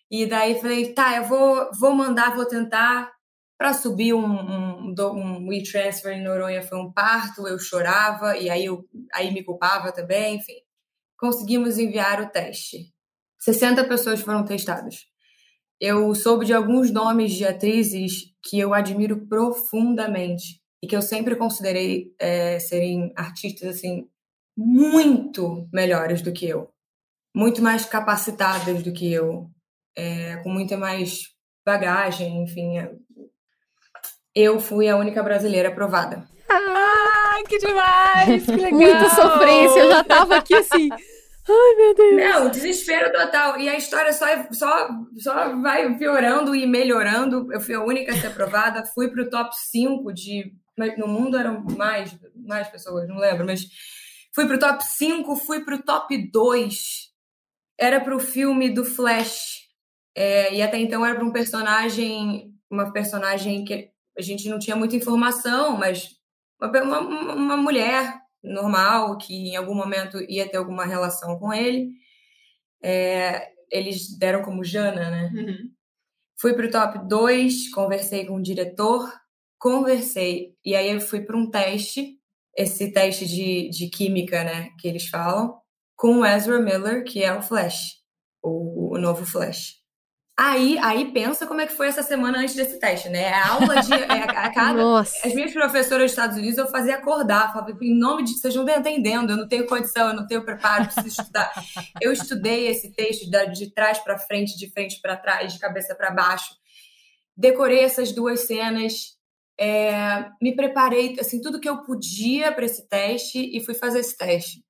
E 0.10 0.26
daí 0.26 0.62
falei: 0.62 0.94
Tá, 0.94 1.18
eu 1.18 1.26
vou, 1.26 1.70
vou 1.78 1.94
mandar, 1.94 2.36
vou 2.36 2.46
tentar. 2.46 3.12
Para 3.58 3.74
subir 3.74 4.14
um, 4.14 4.24
um, 4.24 4.96
um 4.96 5.48
WeTransfer 5.48 6.14
em 6.14 6.24
Noronha 6.24 6.62
foi 6.62 6.78
um 6.78 6.92
parto, 6.92 7.48
eu 7.48 7.58
chorava 7.58 8.38
e 8.38 8.50
aí, 8.50 8.66
eu, 8.66 8.88
aí 9.14 9.34
me 9.34 9.44
culpava 9.44 9.92
também, 9.92 10.36
enfim. 10.36 10.62
Conseguimos 11.18 11.80
enviar 11.80 12.22
o 12.22 12.30
teste. 12.30 12.94
60 13.40 13.84
pessoas 13.86 14.22
foram 14.22 14.46
testadas. 14.46 15.08
Eu 15.80 16.14
soube 16.14 16.46
de 16.46 16.54
alguns 16.54 16.92
nomes 16.92 17.34
de 17.34 17.46
atrizes 17.46 18.34
que 18.44 18.60
eu 18.60 18.74
admiro 18.74 19.28
profundamente 19.28 20.62
e 20.84 20.88
que 20.88 20.96
eu 20.96 21.02
sempre 21.02 21.36
considerei 21.36 22.14
é, 22.20 22.60
serem 22.60 23.12
artistas 23.16 23.76
assim 23.76 24.08
muito 24.56 25.70
melhores 25.72 26.22
do 26.22 26.34
que 26.34 26.48
eu, 26.48 26.70
muito 27.36 27.62
mais 27.62 27.86
capacitadas 27.86 28.82
do 28.82 28.92
que 28.92 29.12
eu, 29.12 29.52
é, 29.96 30.38
com 30.38 30.50
muita 30.50 30.76
mais 30.76 31.36
bagagem, 31.64 32.42
enfim, 32.42 32.80
eu 34.38 34.60
fui 34.60 34.88
a 34.88 34.96
única 34.96 35.24
brasileira 35.24 35.70
aprovada. 35.70 36.28
Ah, 36.48 37.40
que 37.50 37.58
demais! 37.58 38.46
Que 38.46 38.52
legal! 38.56 38.74
Muita 38.74 39.10
sofrência, 39.10 39.80
eu 39.80 39.90
já 39.90 40.04
tava 40.04 40.36
aqui 40.38 40.54
assim. 40.54 40.90
Ai, 40.92 41.76
meu 41.76 41.96
Deus! 41.96 42.16
Não, 42.16 42.50
desespero 42.52 43.12
total. 43.12 43.60
E 43.60 43.68
a 43.68 43.76
história 43.76 44.14
só, 44.14 44.26
só, 44.52 44.90
só 45.18 45.56
vai 45.62 45.98
piorando 45.98 46.56
e 46.56 46.68
melhorando. 46.68 47.52
Eu 47.52 47.60
fui 47.60 47.74
a 47.74 47.84
única 47.84 48.14
a 48.14 48.18
ser 48.18 48.28
aprovada. 48.28 48.86
Fui 48.94 49.10
pro 49.10 49.30
top 49.30 49.50
5 49.56 50.14
de. 50.14 50.54
No 50.98 51.08
mundo 51.08 51.36
eram 51.36 51.64
mais, 51.76 52.16
mais 52.36 52.68
pessoas, 52.68 53.08
não 53.08 53.18
lembro, 53.18 53.44
mas 53.48 53.62
fui 54.32 54.46
pro 54.46 54.60
top 54.60 54.86
5, 54.86 55.36
fui 55.38 55.62
pro 55.62 55.82
top 55.82 56.16
2. 56.32 56.76
Era 57.80 58.00
pro 58.00 58.20
filme 58.20 58.70
do 58.70 58.86
Flash. 58.86 59.66
É, 60.16 60.54
e 60.54 60.62
até 60.62 60.78
então 60.78 61.04
era 61.04 61.16
para 61.16 61.26
um 61.26 61.32
personagem, 61.32 62.54
uma 62.70 62.92
personagem 62.92 63.64
que 63.66 63.90
a 64.18 64.22
gente 64.22 64.50
não 64.50 64.58
tinha 64.58 64.76
muita 64.76 64.96
informação, 64.96 65.78
mas 65.78 66.16
uma, 66.60 67.00
uma, 67.00 67.58
mulher 67.58 68.20
normal 68.44 69.18
que 69.18 69.34
em 69.34 69.56
algum 69.56 69.76
momento 69.76 70.20
ia 70.30 70.50
ter 70.50 70.58
alguma 70.58 70.86
relação 70.86 71.38
com 71.38 71.54
ele. 71.54 71.92
É, 72.82 73.50
eles 73.70 74.18
deram 74.18 74.42
como 74.42 74.64
Jana, 74.64 75.10
né? 75.10 75.32
Uhum. 75.34 75.72
Fui 76.40 76.54
para 76.54 76.68
o 76.68 76.72
top 76.72 77.08
2, 77.08 77.70
conversei 77.70 78.26
com 78.26 78.36
o 78.36 78.42
diretor, 78.42 79.12
conversei, 79.60 80.56
e 80.64 80.76
aí 80.76 80.92
eu 80.92 81.02
fui 81.02 81.22
para 81.22 81.36
um 81.36 81.50
teste, 81.50 82.16
esse 82.56 82.92
teste 82.92 83.26
de, 83.26 83.70
de 83.70 83.90
química, 83.90 84.44
né, 84.44 84.70
que 84.80 84.88
eles 84.88 85.08
falam, 85.10 85.60
com 85.96 86.20
o 86.20 86.26
Ezra 86.26 86.60
Miller, 86.60 87.04
que 87.04 87.24
é 87.24 87.34
o 87.34 87.42
Flash, 87.42 87.96
o, 88.42 88.96
o 88.96 88.98
novo 89.00 89.26
Flash. 89.26 89.78
Aí, 90.40 90.78
aí 90.84 91.12
pensa 91.12 91.48
como 91.48 91.62
é 91.62 91.66
que 91.66 91.74
foi 91.74 91.88
essa 91.88 92.04
semana 92.04 92.38
antes 92.38 92.54
desse 92.54 92.80
teste, 92.80 93.10
né? 93.10 93.34
A 93.34 93.54
aula 93.54 93.82
de. 93.82 93.92
É, 93.92 94.24
a 94.24 94.52
cada, 94.54 94.74
Nossa. 94.80 95.28
As 95.28 95.34
minhas 95.34 95.52
professoras 95.52 96.04
dos 96.04 96.12
Estados 96.12 96.38
Unidos 96.38 96.60
eu 96.60 96.68
fazia 96.68 96.94
acordar, 96.94 97.52
falava, 97.52 97.76
em 97.82 97.98
nome 97.98 98.24
de. 98.24 98.34
Vocês 98.34 98.54
não 98.54 98.64
estão 98.64 98.80
entendendo, 98.80 99.32
eu 99.32 99.38
não 99.38 99.48
tenho 99.48 99.66
condição, 99.66 100.10
eu 100.10 100.16
não 100.16 100.28
tenho 100.28 100.46
preparo, 100.46 100.86
preciso 100.86 101.22
estudar. 101.22 101.52
eu 102.00 102.12
estudei 102.12 102.68
esse 102.68 102.92
texto 102.92 103.28
de, 103.28 103.52
de 103.52 103.74
trás 103.74 103.98
para 103.98 104.20
frente, 104.20 104.56
de 104.56 104.70
frente 104.70 105.02
para 105.02 105.18
trás, 105.18 105.54
de 105.54 105.60
cabeça 105.60 105.96
para 105.96 106.12
baixo. 106.12 106.54
Decorei 107.36 107.80
essas 107.80 108.12
duas 108.12 108.42
cenas, 108.42 109.18
é, 109.60 110.30
me 110.40 110.56
preparei, 110.56 111.20
assim, 111.20 111.42
tudo 111.42 111.60
que 111.60 111.70
eu 111.70 111.82
podia 111.82 112.52
para 112.52 112.66
esse 112.66 112.88
teste 112.88 113.40
e 113.40 113.60
fui 113.66 113.74
fazer 113.74 114.00
esse 114.02 114.16
teste. 114.16 114.64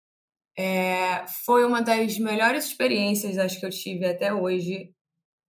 É, 0.57 1.25
foi 1.45 1.65
uma 1.65 1.81
das 1.81 2.17
melhores 2.17 2.67
experiências, 2.67 3.37
acho 3.37 3.59
que 3.59 3.65
eu 3.65 3.69
tive 3.69 4.05
até 4.05 4.33
hoje, 4.33 4.91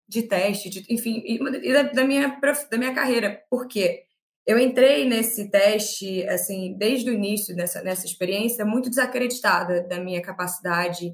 de 0.09 0.23
teste, 0.23 0.69
de, 0.69 0.85
enfim, 0.89 1.21
e 1.23 1.71
da, 1.71 1.83
da, 1.83 2.03
minha, 2.03 2.39
da 2.71 2.77
minha 2.77 2.93
carreira. 2.93 3.43
Por 3.49 3.67
quê? 3.67 4.03
Eu 4.45 4.57
entrei 4.57 5.07
nesse 5.07 5.51
teste, 5.51 6.27
assim, 6.27 6.75
desde 6.75 7.11
o 7.11 7.13
início 7.13 7.55
nessa, 7.55 7.83
nessa 7.83 8.07
experiência, 8.07 8.65
muito 8.65 8.89
desacreditada 8.89 9.83
da 9.87 9.99
minha 9.99 10.21
capacidade 10.21 11.13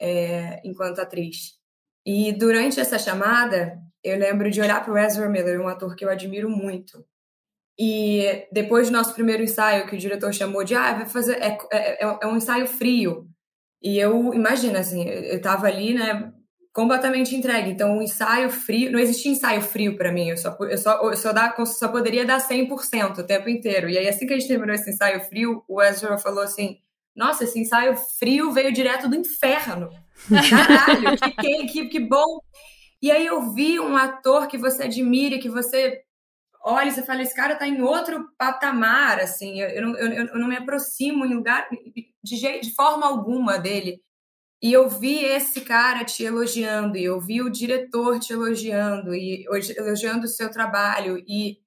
é, 0.00 0.60
enquanto 0.64 1.00
atriz. 1.00 1.52
E 2.04 2.32
durante 2.32 2.80
essa 2.80 2.98
chamada, 2.98 3.78
eu 4.02 4.18
lembro 4.18 4.50
de 4.50 4.60
olhar 4.60 4.84
para 4.84 4.92
o 4.92 4.98
Ezra 4.98 5.28
Miller, 5.28 5.60
um 5.60 5.68
ator 5.68 5.94
que 5.94 6.04
eu 6.04 6.10
admiro 6.10 6.50
muito. 6.50 7.06
E 7.78 8.48
depois 8.52 8.90
do 8.90 8.96
nosso 8.96 9.14
primeiro 9.14 9.44
ensaio, 9.44 9.86
que 9.86 9.94
o 9.94 9.98
diretor 9.98 10.34
chamou 10.34 10.64
de, 10.64 10.74
ah, 10.74 10.94
vai 10.94 11.06
fazer, 11.06 11.40
é, 11.40 11.56
é, 11.72 12.02
é 12.02 12.26
um 12.26 12.36
ensaio 12.36 12.66
frio. 12.66 13.28
E 13.80 13.98
eu, 13.98 14.34
imagina, 14.34 14.80
assim, 14.80 15.04
eu 15.08 15.36
estava 15.36 15.68
ali, 15.68 15.94
né, 15.94 16.32
completamente 16.72 17.34
entregue. 17.36 17.70
Então, 17.70 17.98
o 17.98 18.02
ensaio 18.02 18.50
frio, 18.50 18.90
não 18.90 18.98
existia 18.98 19.30
ensaio 19.30 19.60
frio 19.60 19.96
para 19.96 20.10
mim, 20.10 20.30
eu 20.30 20.36
só, 20.36 20.56
eu, 20.60 20.78
só, 20.78 21.10
eu 21.10 21.16
só, 21.16 21.32
dá, 21.32 21.54
só 21.66 21.88
poderia 21.88 22.24
dar 22.24 22.40
100% 22.40 23.18
o 23.18 23.26
tempo 23.26 23.48
inteiro. 23.48 23.88
E 23.88 23.98
aí, 23.98 24.08
assim 24.08 24.26
que 24.26 24.32
a 24.32 24.38
gente 24.38 24.48
terminou 24.48 24.74
esse 24.74 24.90
ensaio 24.90 25.20
frio, 25.20 25.62
o 25.68 25.82
Ezra 25.82 26.18
falou 26.18 26.42
assim: 26.42 26.78
Nossa, 27.14 27.44
esse 27.44 27.58
ensaio 27.58 27.96
frio 28.18 28.52
veio 28.52 28.72
direto 28.72 29.08
do 29.08 29.16
inferno. 29.16 29.90
Caralho, 30.28 31.16
que, 31.40 31.66
que, 31.66 31.88
que 31.88 32.00
bom. 32.00 32.40
E 33.00 33.10
aí 33.10 33.26
eu 33.26 33.52
vi 33.52 33.80
um 33.80 33.96
ator 33.96 34.46
que 34.46 34.56
você 34.56 34.84
admira, 34.84 35.38
que 35.38 35.48
você 35.48 36.02
olha 36.62 36.88
e 36.88 36.92
você 36.92 37.02
fala, 37.02 37.22
esse 37.22 37.34
cara 37.34 37.56
tá 37.56 37.66
em 37.66 37.82
outro 37.82 38.28
patamar, 38.38 39.18
assim, 39.18 39.60
eu, 39.60 39.68
eu, 39.68 39.96
eu, 39.96 40.26
eu 40.28 40.38
não 40.38 40.46
me 40.46 40.56
aproximo 40.56 41.26
em 41.26 41.34
lugar, 41.34 41.68
de, 42.22 42.36
jeito, 42.36 42.64
de 42.64 42.74
forma 42.74 43.06
alguma 43.06 43.58
dele. 43.58 44.00
E 44.62 44.72
eu 44.72 44.88
vi 44.88 45.24
esse 45.24 45.62
cara 45.62 46.04
te 46.04 46.22
elogiando, 46.22 46.96
e 46.96 47.04
eu 47.04 47.20
vi 47.20 47.42
o 47.42 47.50
diretor 47.50 48.20
te 48.20 48.32
elogiando, 48.32 49.14
e 49.14 49.44
elogiando 49.76 50.24
o 50.24 50.28
seu 50.28 50.50
trabalho, 50.50 51.18
e 51.26 51.58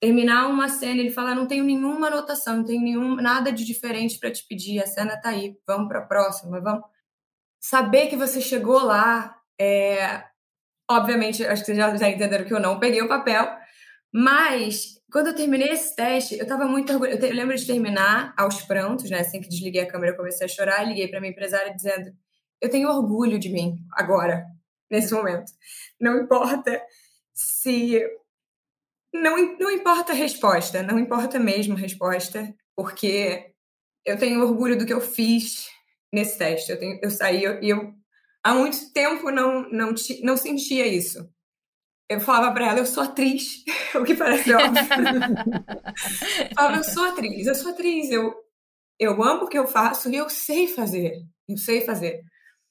terminar 0.00 0.46
uma 0.48 0.68
cena, 0.68 1.00
ele 1.00 1.10
fala, 1.10 1.34
não 1.34 1.46
tenho 1.46 1.64
nenhuma 1.64 2.08
anotação, 2.08 2.58
não 2.58 2.64
tenho 2.64 2.82
nenhum, 2.82 3.16
nada 3.16 3.50
de 3.50 3.64
diferente 3.64 4.18
para 4.18 4.30
te 4.30 4.46
pedir, 4.46 4.82
a 4.82 4.86
cena 4.86 5.18
tá 5.18 5.30
aí, 5.30 5.56
vamos 5.66 5.88
para 5.88 6.00
a 6.00 6.06
próxima, 6.06 6.60
vamos. 6.60 6.84
Saber 7.58 8.08
que 8.08 8.16
você 8.16 8.40
chegou 8.40 8.84
lá, 8.84 9.34
é... 9.58 10.22
obviamente, 10.90 11.44
acho 11.44 11.62
que 11.62 11.66
vocês 11.66 11.78
já, 11.78 11.96
já 11.96 12.08
entenderam 12.10 12.44
que 12.44 12.52
eu 12.52 12.60
não 12.60 12.78
peguei 12.78 13.00
o 13.00 13.08
papel, 13.08 13.48
mas 14.12 14.96
quando 15.10 15.28
eu 15.28 15.34
terminei 15.34 15.70
esse 15.70 15.96
teste, 15.96 16.36
eu 16.36 16.42
estava 16.42 16.66
muito 16.66 16.92
orgulhosa. 16.92 17.18
Eu, 17.18 17.28
eu, 17.30 17.34
lembro 17.34 17.56
de 17.56 17.66
terminar 17.66 18.34
aos 18.36 18.62
prantos, 18.62 19.10
né? 19.10 19.20
Assim 19.20 19.40
que 19.40 19.48
desliguei 19.48 19.82
a 19.82 19.86
câmera, 19.86 20.12
eu 20.12 20.16
comecei 20.16 20.44
a 20.44 20.48
chorar, 20.48 20.84
liguei 20.84 21.08
para 21.08 21.20
minha 21.20 21.32
empresária 21.32 21.74
dizendo: 21.74 22.12
eu 22.60 22.70
tenho 22.70 22.88
orgulho 22.88 23.38
de 23.38 23.48
mim 23.48 23.78
agora, 23.92 24.46
nesse 24.90 25.12
momento. 25.12 25.52
Não 26.00 26.20
importa 26.20 26.82
se. 27.34 28.00
Não, 29.12 29.36
não 29.58 29.70
importa 29.70 30.12
a 30.12 30.14
resposta, 30.14 30.82
não 30.82 30.98
importa 30.98 31.38
mesmo 31.38 31.74
a 31.74 31.78
resposta, 31.78 32.54
porque 32.74 33.52
eu 34.04 34.18
tenho 34.18 34.42
orgulho 34.42 34.78
do 34.78 34.84
que 34.84 34.92
eu 34.92 35.00
fiz 35.00 35.68
nesse 36.12 36.38
teste. 36.38 36.70
Eu, 36.70 36.78
tenho, 36.78 36.98
eu 37.02 37.10
saí 37.10 37.40
e 37.40 37.44
eu, 37.44 37.60
eu, 37.62 37.94
há 38.42 38.54
muito 38.54 38.92
tempo 38.92 39.30
não, 39.30 39.68
não, 39.70 39.94
não 40.22 40.36
sentia 40.36 40.86
isso. 40.86 41.28
Eu 42.08 42.20
falava 42.20 42.54
para 42.54 42.68
ela, 42.68 42.78
eu 42.78 42.86
sou 42.86 43.02
atriz, 43.02 43.64
o 43.94 44.04
que 44.04 44.14
parece 44.14 44.52
óbvio. 44.54 44.82
eu 46.40 46.54
falava, 46.54 46.76
eu 46.76 46.84
sou 46.84 47.04
atriz, 47.04 47.46
eu 47.46 47.54
sou 47.54 47.72
atriz, 47.72 48.10
eu, 48.10 48.32
eu 48.98 49.22
amo 49.22 49.44
o 49.44 49.48
que 49.48 49.58
eu 49.58 49.66
faço 49.66 50.08
e 50.08 50.14
eu 50.14 50.28
sei 50.28 50.68
fazer, 50.68 51.20
eu 51.48 51.56
sei 51.56 51.80
fazer. 51.80 52.22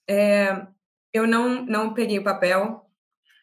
É, 0.10 0.65
eu 1.13 1.26
não, 1.28 1.65
não 1.65 1.94
peguei 1.94 2.20
o 2.20 2.24
papel 2.24 2.82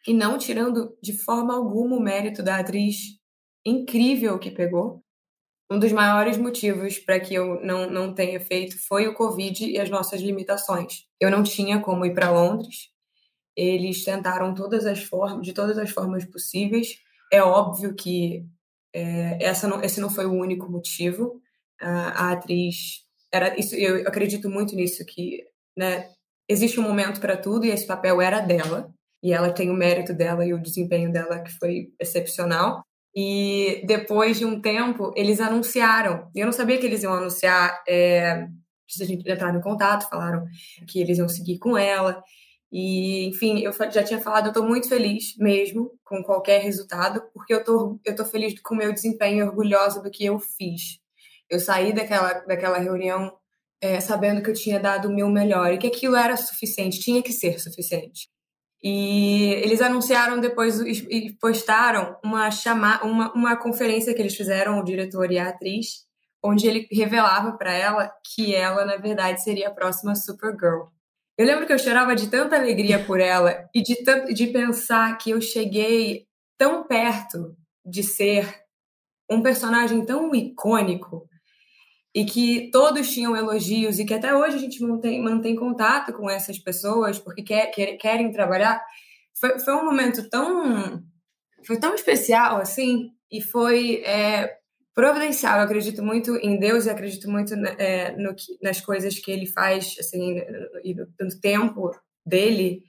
e 0.06 0.12
não 0.12 0.38
tirando 0.38 0.96
de 1.02 1.12
forma 1.12 1.54
alguma 1.54 1.96
o 1.96 2.00
mérito 2.00 2.42
da 2.42 2.58
atriz 2.58 3.18
incrível 3.64 4.38
que 4.38 4.50
pegou. 4.50 5.02
Um 5.70 5.78
dos 5.78 5.92
maiores 5.92 6.36
motivos 6.36 6.98
para 6.98 7.18
que 7.18 7.32
eu 7.34 7.64
não, 7.64 7.88
não 7.90 8.14
tenha 8.14 8.38
feito 8.40 8.76
foi 8.86 9.08
o 9.08 9.14
Covid 9.14 9.64
e 9.64 9.80
as 9.80 9.88
nossas 9.88 10.20
limitações. 10.20 11.06
Eu 11.18 11.30
não 11.30 11.42
tinha 11.42 11.80
como 11.80 12.04
ir 12.04 12.12
para 12.12 12.30
Londres. 12.30 12.90
Eles 13.56 14.04
tentaram 14.04 14.54
todas 14.54 14.84
as 14.84 15.02
formas, 15.02 15.46
de 15.46 15.54
todas 15.54 15.78
as 15.78 15.90
formas 15.90 16.24
possíveis. 16.26 16.98
É 17.32 17.42
óbvio 17.42 17.94
que 17.94 18.44
é, 18.94 19.38
essa 19.42 19.66
não, 19.66 19.82
esse 19.82 20.00
não 20.00 20.10
foi 20.10 20.26
o 20.26 20.32
único 20.32 20.70
motivo. 20.70 21.40
A, 21.80 22.26
a 22.28 22.32
atriz 22.32 23.04
era 23.32 23.58
isso. 23.58 23.74
Eu 23.74 24.06
acredito 24.06 24.50
muito 24.50 24.76
nisso 24.76 25.04
que, 25.06 25.42
né, 25.76 26.10
existe 26.52 26.78
um 26.78 26.82
momento 26.82 27.20
para 27.20 27.36
tudo 27.36 27.64
e 27.64 27.70
esse 27.70 27.86
papel 27.86 28.20
era 28.20 28.40
dela 28.40 28.92
e 29.22 29.32
ela 29.32 29.52
tem 29.52 29.70
o 29.70 29.74
mérito 29.74 30.12
dela 30.12 30.44
e 30.44 30.52
o 30.52 30.60
desempenho 30.60 31.12
dela 31.12 31.40
que 31.40 31.52
foi 31.52 31.92
excepcional. 31.98 32.82
E 33.14 33.82
depois 33.86 34.38
de 34.38 34.44
um 34.44 34.60
tempo, 34.60 35.12
eles 35.14 35.40
anunciaram. 35.40 36.30
Eu 36.34 36.46
não 36.46 36.52
sabia 36.52 36.78
que 36.78 36.86
eles 36.86 37.02
iam 37.02 37.12
anunciar. 37.12 37.82
É, 37.86 38.48
a 39.00 39.04
gente 39.04 39.30
entrar 39.30 39.54
em 39.54 39.60
contato, 39.60 40.08
falaram 40.08 40.44
que 40.88 41.00
eles 41.00 41.18
iam 41.18 41.28
seguir 41.28 41.58
com 41.58 41.76
ela. 41.76 42.22
E, 42.70 43.26
enfim, 43.28 43.60
eu 43.60 43.72
já 43.90 44.02
tinha 44.02 44.20
falado, 44.20 44.46
eu 44.46 44.50
estou 44.50 44.66
muito 44.66 44.88
feliz 44.88 45.36
mesmo 45.36 45.92
com 46.04 46.22
qualquer 46.22 46.62
resultado, 46.62 47.22
porque 47.34 47.52
eu 47.52 47.58
estou 47.60 48.00
eu 48.04 48.16
tô 48.16 48.24
feliz 48.24 48.58
com 48.60 48.74
o 48.74 48.78
meu 48.78 48.92
desempenho, 48.92 49.46
orgulhosa 49.46 50.02
do 50.02 50.10
que 50.10 50.24
eu 50.24 50.38
fiz. 50.38 50.98
Eu 51.50 51.60
saí 51.60 51.92
daquela, 51.92 52.32
daquela 52.40 52.78
reunião 52.78 53.32
é, 53.82 53.98
sabendo 54.00 54.40
que 54.40 54.48
eu 54.48 54.54
tinha 54.54 54.78
dado 54.78 55.08
o 55.08 55.12
meu 55.12 55.28
melhor 55.28 55.72
e 55.72 55.78
que 55.78 55.88
aquilo 55.88 56.14
era 56.14 56.36
suficiente, 56.36 57.00
tinha 57.00 57.20
que 57.20 57.32
ser 57.32 57.58
suficiente. 57.58 58.30
E 58.80 59.54
eles 59.54 59.80
anunciaram 59.80 60.40
depois 60.40 60.80
e 60.80 61.36
postaram 61.40 62.16
uma, 62.24 62.50
chama, 62.50 63.02
uma, 63.02 63.32
uma 63.32 63.56
conferência 63.56 64.14
que 64.14 64.22
eles 64.22 64.36
fizeram, 64.36 64.78
o 64.78 64.84
diretor 64.84 65.30
e 65.30 65.38
a 65.38 65.48
atriz, 65.48 66.04
onde 66.42 66.66
ele 66.66 66.88
revelava 66.90 67.52
para 67.56 67.72
ela 67.72 68.12
que 68.34 68.54
ela, 68.54 68.84
na 68.84 68.96
verdade, 68.96 69.42
seria 69.42 69.68
a 69.68 69.74
próxima 69.74 70.14
Supergirl. 70.14 70.86
Eu 71.36 71.46
lembro 71.46 71.66
que 71.66 71.72
eu 71.72 71.78
chorava 71.78 72.14
de 72.14 72.28
tanta 72.28 72.56
alegria 72.56 73.04
por 73.04 73.20
ela 73.20 73.68
e 73.74 73.82
de, 73.82 73.96
tanto, 74.04 74.32
de 74.32 74.48
pensar 74.48 75.16
que 75.18 75.30
eu 75.30 75.40
cheguei 75.40 76.26
tão 76.58 76.84
perto 76.84 77.56
de 77.84 78.02
ser 78.02 78.62
um 79.30 79.42
personagem 79.42 80.04
tão 80.04 80.34
icônico 80.34 81.28
e 82.14 82.24
que 82.24 82.70
todos 82.70 83.10
tinham 83.10 83.34
elogios 83.34 83.98
e 83.98 84.04
que 84.04 84.12
até 84.12 84.34
hoje 84.34 84.56
a 84.56 84.58
gente 84.58 84.82
mantém, 84.82 85.22
mantém 85.22 85.56
contato 85.56 86.12
com 86.12 86.28
essas 86.28 86.58
pessoas 86.58 87.18
porque 87.18 87.42
quer, 87.42 87.66
quer, 87.68 87.96
querem 87.96 88.30
trabalhar. 88.30 88.82
Foi, 89.38 89.58
foi 89.58 89.74
um 89.74 89.84
momento 89.84 90.28
tão 90.28 91.02
foi 91.64 91.78
tão 91.78 91.94
especial 91.94 92.56
assim 92.58 93.10
e 93.30 93.40
foi 93.40 94.02
é, 94.04 94.58
providencial. 94.94 95.58
Eu 95.58 95.64
acredito 95.64 96.02
muito 96.02 96.36
em 96.36 96.58
Deus 96.58 96.84
e 96.84 96.90
acredito 96.90 97.30
muito 97.30 97.54
é, 97.54 98.14
no 98.16 98.34
nas 98.62 98.80
coisas 98.80 99.18
que 99.18 99.30
Ele 99.30 99.46
faz 99.46 99.96
assim 99.98 100.42
e 100.84 100.94
no, 100.94 101.06
no 101.18 101.40
tempo 101.40 101.90
dele. 102.26 102.82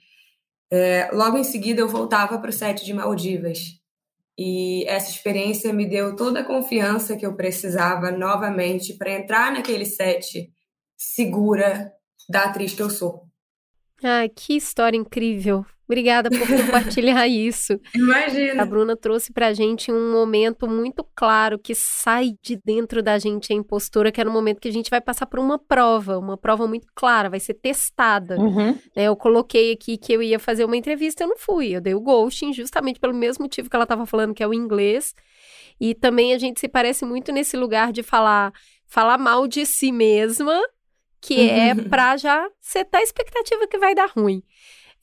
É, 0.70 1.10
logo 1.12 1.38
em 1.38 1.44
seguida 1.44 1.80
eu 1.80 1.88
voltava 1.88 2.38
para 2.38 2.50
o 2.50 2.52
set 2.52 2.84
de 2.84 2.92
Maldivas 2.92 3.83
e 4.36 4.84
essa 4.86 5.10
experiência 5.10 5.72
me 5.72 5.86
deu 5.86 6.16
toda 6.16 6.40
a 6.40 6.44
confiança 6.44 7.16
que 7.16 7.24
eu 7.24 7.36
precisava 7.36 8.10
novamente 8.10 8.94
para 8.94 9.12
entrar 9.12 9.52
naquele 9.52 9.86
set 9.86 10.50
segura 10.96 11.92
da 12.28 12.44
atriz 12.44 12.74
que 12.74 12.82
eu 12.82 12.90
sou. 12.90 13.22
Ai, 14.02 14.28
que 14.28 14.56
história 14.56 14.96
incrível. 14.96 15.64
Obrigada 15.86 16.30
por 16.30 16.46
compartilhar 16.46 17.26
isso. 17.28 17.78
Imagina. 17.94 18.62
A 18.62 18.66
Bruna 18.66 18.96
trouxe 18.96 19.32
pra 19.32 19.52
gente 19.52 19.92
um 19.92 20.12
momento 20.12 20.66
muito 20.66 21.06
claro 21.14 21.58
que 21.58 21.74
sai 21.74 22.34
de 22.42 22.56
dentro 22.64 23.02
da 23.02 23.18
gente 23.18 23.52
a 23.52 23.56
impostura, 23.56 24.10
que 24.10 24.20
é 24.20 24.24
no 24.24 24.30
momento 24.30 24.60
que 24.60 24.68
a 24.68 24.72
gente 24.72 24.90
vai 24.90 25.00
passar 25.00 25.26
por 25.26 25.38
uma 25.38 25.58
prova, 25.58 26.18
uma 26.18 26.38
prova 26.38 26.66
muito 26.66 26.86
clara, 26.94 27.28
vai 27.28 27.40
ser 27.40 27.54
testada. 27.54 28.36
Uhum. 28.38 28.78
Né, 28.96 29.04
eu 29.04 29.16
coloquei 29.16 29.72
aqui 29.72 29.98
que 29.98 30.12
eu 30.12 30.22
ia 30.22 30.38
fazer 30.38 30.64
uma 30.64 30.76
entrevista, 30.76 31.24
eu 31.24 31.28
não 31.28 31.36
fui. 31.36 31.76
Eu 31.76 31.80
dei 31.80 31.94
o 31.94 32.00
ghosting 32.00 32.52
justamente 32.52 32.98
pelo 32.98 33.14
mesmo 33.14 33.42
motivo 33.42 33.68
que 33.68 33.76
ela 33.76 33.84
estava 33.84 34.06
falando, 34.06 34.34
que 34.34 34.42
é 34.42 34.48
o 34.48 34.54
inglês. 34.54 35.14
E 35.78 35.94
também 35.94 36.32
a 36.32 36.38
gente 36.38 36.60
se 36.60 36.68
parece 36.68 37.04
muito 37.04 37.30
nesse 37.30 37.56
lugar 37.56 37.92
de 37.92 38.02
falar, 38.02 38.52
falar 38.86 39.18
mal 39.18 39.46
de 39.46 39.66
si 39.66 39.92
mesma, 39.92 40.58
que 41.20 41.50
é 41.50 41.74
pra 41.74 42.16
já 42.16 42.48
setar 42.60 43.00
a 43.00 43.04
expectativa 43.04 43.66
que 43.66 43.78
vai 43.78 43.94
dar 43.94 44.08
ruim. 44.08 44.42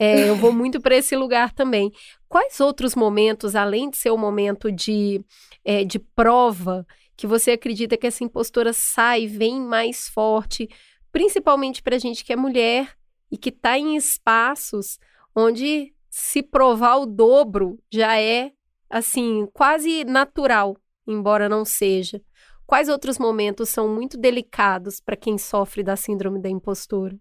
É, 0.04 0.28
eu 0.28 0.36
vou 0.36 0.52
muito 0.52 0.82
para 0.82 0.96
esse 0.96 1.16
lugar 1.16 1.54
também. 1.54 1.92
Quais 2.28 2.60
outros 2.60 2.96
momentos, 2.96 3.56
além 3.56 3.88
de 3.88 3.98
ser 3.98 4.10
o 4.10 4.16
um 4.16 4.18
momento 4.18 4.72
de, 4.72 5.24
é, 5.64 5.84
de 5.84 6.00
prova, 6.00 6.88
que 7.16 7.28
você 7.28 7.52
acredita 7.52 7.96
que 7.96 8.08
essa 8.08 8.24
impostora 8.24 8.74
sai, 8.74 9.28
vem 9.28 9.62
mais 9.62 10.10
forte, 10.10 10.68
principalmente 11.12 11.84
para 11.84 12.00
gente 12.00 12.26
que 12.26 12.34
é 12.34 12.36
mulher 12.36 12.98
e 13.30 13.38
que 13.38 13.50
está 13.50 13.78
em 13.78 13.96
espaços 13.96 14.98
onde 15.36 15.94
se 16.10 16.42
provar 16.42 16.96
o 16.96 17.06
dobro 17.06 17.78
já 17.94 18.20
é, 18.20 18.54
assim, 18.90 19.48
quase 19.54 20.04
natural, 20.04 20.76
embora 21.06 21.48
não 21.48 21.64
seja. 21.64 22.20
quais 22.66 22.90
outros 22.90 23.20
momentos 23.20 23.70
são 23.70 23.88
muito 23.88 24.18
delicados 24.18 25.00
para 25.00 25.16
quem 25.16 25.38
sofre 25.38 25.84
da 25.84 25.96
síndrome 25.96 26.42
da 26.42 26.50
impostura? 26.50 27.16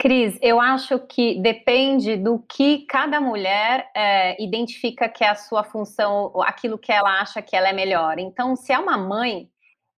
Cris, 0.00 0.38
eu 0.40 0.58
acho 0.58 0.98
que 0.98 1.38
depende 1.42 2.16
do 2.16 2.38
que 2.38 2.86
cada 2.86 3.20
mulher 3.20 3.90
é, 3.94 4.42
identifica 4.42 5.10
que 5.10 5.22
é 5.22 5.28
a 5.28 5.34
sua 5.34 5.62
função, 5.62 6.32
aquilo 6.40 6.78
que 6.78 6.90
ela 6.90 7.20
acha 7.20 7.42
que 7.42 7.54
ela 7.54 7.68
é 7.68 7.72
melhor. 7.74 8.18
Então, 8.18 8.56
se 8.56 8.72
é 8.72 8.78
uma 8.78 8.96
mãe 8.96 9.50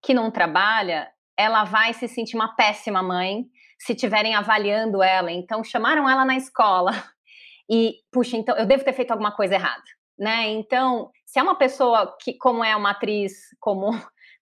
que 0.03 0.13
não 0.13 0.29
trabalha, 0.29 1.09
ela 1.37 1.63
vai 1.63 1.93
se 1.93 2.09
sentir 2.09 2.35
uma 2.35 2.57
péssima 2.57 3.01
mãe 3.01 3.45
se 3.79 3.93
estiverem 3.93 4.35
avaliando 4.35 5.05
ela. 5.05 5.31
Então, 5.31 5.63
chamaram 5.63 6.11
ela 6.11 6.25
na 6.25 6.37
escola 6.37 6.91
e, 7.71 7.95
puxa, 8.11 8.37
então 8.37 8.57
eu 8.57 8.67
devo 8.67 8.83
ter 8.83 8.95
feito 8.95 9.13
alguma 9.13 9.31
coisa 9.31 9.55
errada, 9.55 9.85
né? 10.19 10.49
Então, 10.49 11.13
se 11.25 11.39
é 11.39 11.43
uma 11.45 11.55
pessoa 11.55 12.17
que, 12.21 12.35
como 12.35 12.65
é 12.65 12.75
uma 12.75 12.91
atriz 12.91 13.35
como 13.61 13.93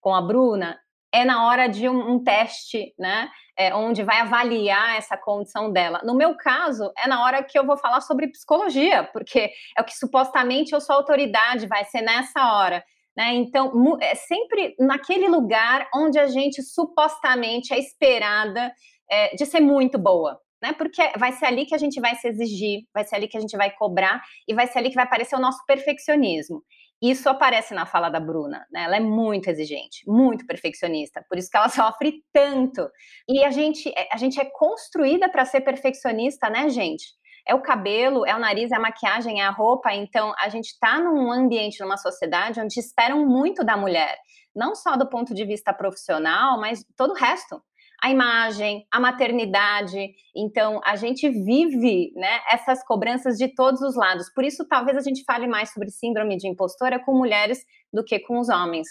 com 0.01 0.15
a 0.15 0.23
Bruna, 0.23 0.81
é 1.13 1.25
na 1.25 1.47
hora 1.47 1.69
de 1.69 1.89
um, 1.89 2.13
um 2.13 2.23
teste, 2.23 2.95
né? 2.99 3.29
É, 3.57 3.75
onde 3.75 4.03
vai 4.03 4.21
avaliar 4.21 4.97
essa 4.97 5.19
condição 5.19 5.71
dela. 5.71 6.01
No 6.03 6.15
meu 6.15 6.35
caso, 6.37 6.91
é 6.97 7.07
na 7.07 7.23
hora 7.23 7.43
que 7.43 7.59
eu 7.59 7.67
vou 7.67 7.77
falar 7.77 8.01
sobre 8.01 8.31
psicologia, 8.31 9.05
porque 9.13 9.51
é 9.77 9.83
o 9.83 9.85
que 9.85 9.97
supostamente 9.97 10.73
eu 10.73 10.81
sou 10.81 10.97
autoridade, 10.97 11.67
vai 11.67 11.85
ser 11.85 12.01
nessa 12.01 12.55
hora. 12.55 12.83
Né? 13.17 13.35
Então, 13.35 13.99
é 14.01 14.15
sempre 14.15 14.75
naquele 14.79 15.29
lugar 15.29 15.87
onde 15.95 16.19
a 16.19 16.27
gente 16.27 16.63
supostamente 16.63 17.75
é 17.75 17.79
esperada 17.79 18.73
é, 19.11 19.35
de 19.35 19.45
ser 19.45 19.61
muito 19.61 19.99
boa. 19.99 20.39
Né? 20.63 20.73
Porque 20.73 21.03
vai 21.19 21.33
ser 21.33 21.47
ali 21.47 21.67
que 21.67 21.75
a 21.75 21.79
gente 21.79 22.01
vai 22.01 22.15
se 22.15 22.29
exigir, 22.29 22.83
vai 22.95 23.05
ser 23.05 23.17
ali 23.17 23.29
que 23.29 23.37
a 23.37 23.41
gente 23.41 23.57
vai 23.57 23.71
cobrar 23.71 24.23
e 24.47 24.55
vai 24.55 24.67
ser 24.67 24.79
ali 24.79 24.91
que 24.91 24.95
vai 24.95 25.05
aparecer 25.05 25.35
o 25.35 25.41
nosso 25.41 25.65
perfeccionismo. 25.67 26.63
Isso 27.03 27.29
aparece 27.31 27.73
na 27.73 27.87
fala 27.87 28.11
da 28.11 28.21
Bruna, 28.21 28.67
né? 28.71 28.85
Ela 28.85 28.97
é 28.97 29.01
muito 29.01 29.49
exigente, 29.49 30.05
muito 30.07 30.47
perfeccionista, 30.47 31.25
por 31.29 31.39
isso 31.39 31.49
que 31.51 31.57
ela 31.57 31.69
sofre 31.71 32.23
tanto. 32.33 32.89
E 33.29 33.43
a 33.43 33.51
gente, 33.51 33.89
é, 33.97 34.09
a 34.13 34.19
gente 34.19 34.39
é 34.39 34.45
construída 34.45 35.29
para 35.29 35.45
ser 35.45 35.63
perfeccionista, 35.63 36.51
né, 36.51 36.69
gente? 36.69 37.05
É 37.49 37.55
o 37.55 37.63
cabelo, 37.63 38.27
é 38.27 38.37
o 38.37 38.39
nariz, 38.39 38.71
é 38.71 38.77
a 38.77 38.81
maquiagem, 38.81 39.41
é 39.41 39.45
a 39.45 39.51
roupa. 39.51 39.95
Então, 39.95 40.35
a 40.39 40.49
gente 40.51 40.67
está 40.67 40.99
num 40.99 41.33
ambiente, 41.33 41.81
numa 41.81 41.97
sociedade 41.97 42.61
onde 42.61 42.79
esperam 42.79 43.27
muito 43.27 43.65
da 43.65 43.79
mulher, 43.79 44.19
não 44.55 44.75
só 44.75 44.95
do 44.95 45.09
ponto 45.09 45.35
de 45.35 45.45
vista 45.45 45.73
profissional, 45.73 46.61
mas 46.61 46.85
todo 46.97 47.13
o 47.13 47.17
resto 47.17 47.63
a 48.03 48.11
imagem, 48.11 48.87
a 48.91 48.99
maternidade. 48.99 50.13
Então, 50.35 50.81
a 50.85 50.97
gente 50.97 51.29
vive 51.29 52.13
né, 52.15 52.41
essas 52.51 52.83
cobranças 52.85 53.37
de 53.37 53.49
todos 53.55 53.81
os 53.83 53.95
lados. 53.97 54.33
Por 54.35 54.45
isso, 54.45 54.67
talvez 54.67 54.97
a 54.97 55.03
gente 55.03 55.23
fale 55.25 55.47
mais 55.47 55.73
sobre 55.73 55.91
síndrome 55.91 56.37
de 56.37 56.49
impostora 56.49 56.99
com 56.99 57.17
mulheres 57.17 57.59
do 57.93 58.03
que 58.03 58.19
com 58.21 58.39
os 58.39 58.49
homens. 58.49 58.87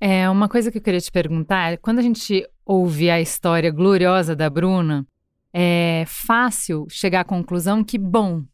É, 0.00 0.30
uma 0.30 0.48
coisa 0.48 0.70
que 0.70 0.78
eu 0.78 0.82
queria 0.82 1.00
te 1.00 1.12
perguntar, 1.12 1.76
quando 1.78 1.98
a 1.98 2.02
gente 2.02 2.46
ouve 2.64 3.10
a 3.10 3.20
história 3.20 3.70
gloriosa 3.70 4.34
da 4.34 4.48
Bruna, 4.48 5.06
é 5.52 6.04
fácil 6.06 6.86
chegar 6.88 7.20
à 7.20 7.24
conclusão 7.24 7.84
que, 7.84 7.98
bom, 7.98 8.44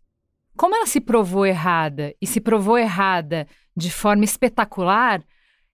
como 0.56 0.74
ela 0.74 0.86
se 0.86 1.00
provou 1.00 1.44
errada 1.44 2.14
e 2.20 2.26
se 2.26 2.40
provou 2.40 2.78
errada 2.78 3.46
de 3.76 3.92
forma 3.92 4.24
espetacular, 4.24 5.22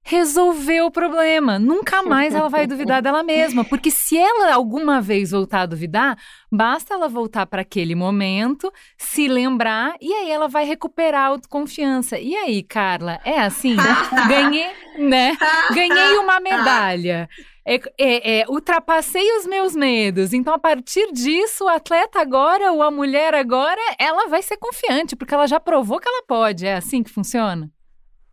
resolveu 0.02 0.86
o 0.86 0.90
problema. 0.90 1.58
Nunca 1.58 2.02
mais 2.02 2.34
ela 2.34 2.48
vai 2.48 2.66
duvidar 2.66 3.00
dela 3.02 3.22
mesma, 3.22 3.64
porque 3.64 3.90
se 3.90 4.18
ela 4.18 4.52
alguma 4.52 5.00
vez 5.00 5.30
voltar 5.30 5.62
a 5.62 5.66
duvidar, 5.66 6.18
basta 6.50 6.94
ela 6.94 7.08
voltar 7.08 7.46
para 7.46 7.62
aquele 7.62 7.94
momento, 7.94 8.72
se 8.98 9.28
lembrar 9.28 9.94
e 10.00 10.12
aí 10.12 10.30
ela 10.30 10.48
vai 10.48 10.64
recuperar 10.64 11.22
a 11.22 11.26
autoconfiança. 11.28 12.18
E 12.18 12.34
aí, 12.34 12.62
Carla, 12.62 13.20
é 13.24 13.40
assim? 13.40 13.76
Ganhei, 14.28 14.70
né? 14.98 15.36
Ganhei 15.72 16.18
uma 16.18 16.40
medalha. 16.40 17.28
É, 17.64 17.76
é, 17.96 18.40
é, 18.40 18.44
ultrapassei 18.48 19.38
os 19.38 19.46
meus 19.46 19.76
medos. 19.76 20.32
Então, 20.32 20.52
a 20.52 20.58
partir 20.58 21.12
disso, 21.12 21.64
o 21.64 21.68
atleta 21.68 22.20
agora, 22.20 22.72
ou 22.72 22.82
a 22.82 22.90
mulher 22.90 23.34
agora, 23.34 23.80
ela 24.00 24.26
vai 24.26 24.42
ser 24.42 24.56
confiante, 24.56 25.14
porque 25.14 25.32
ela 25.32 25.46
já 25.46 25.60
provou 25.60 26.00
que 26.00 26.08
ela 26.08 26.24
pode. 26.26 26.66
É 26.66 26.74
assim 26.74 27.04
que 27.04 27.10
funciona? 27.10 27.70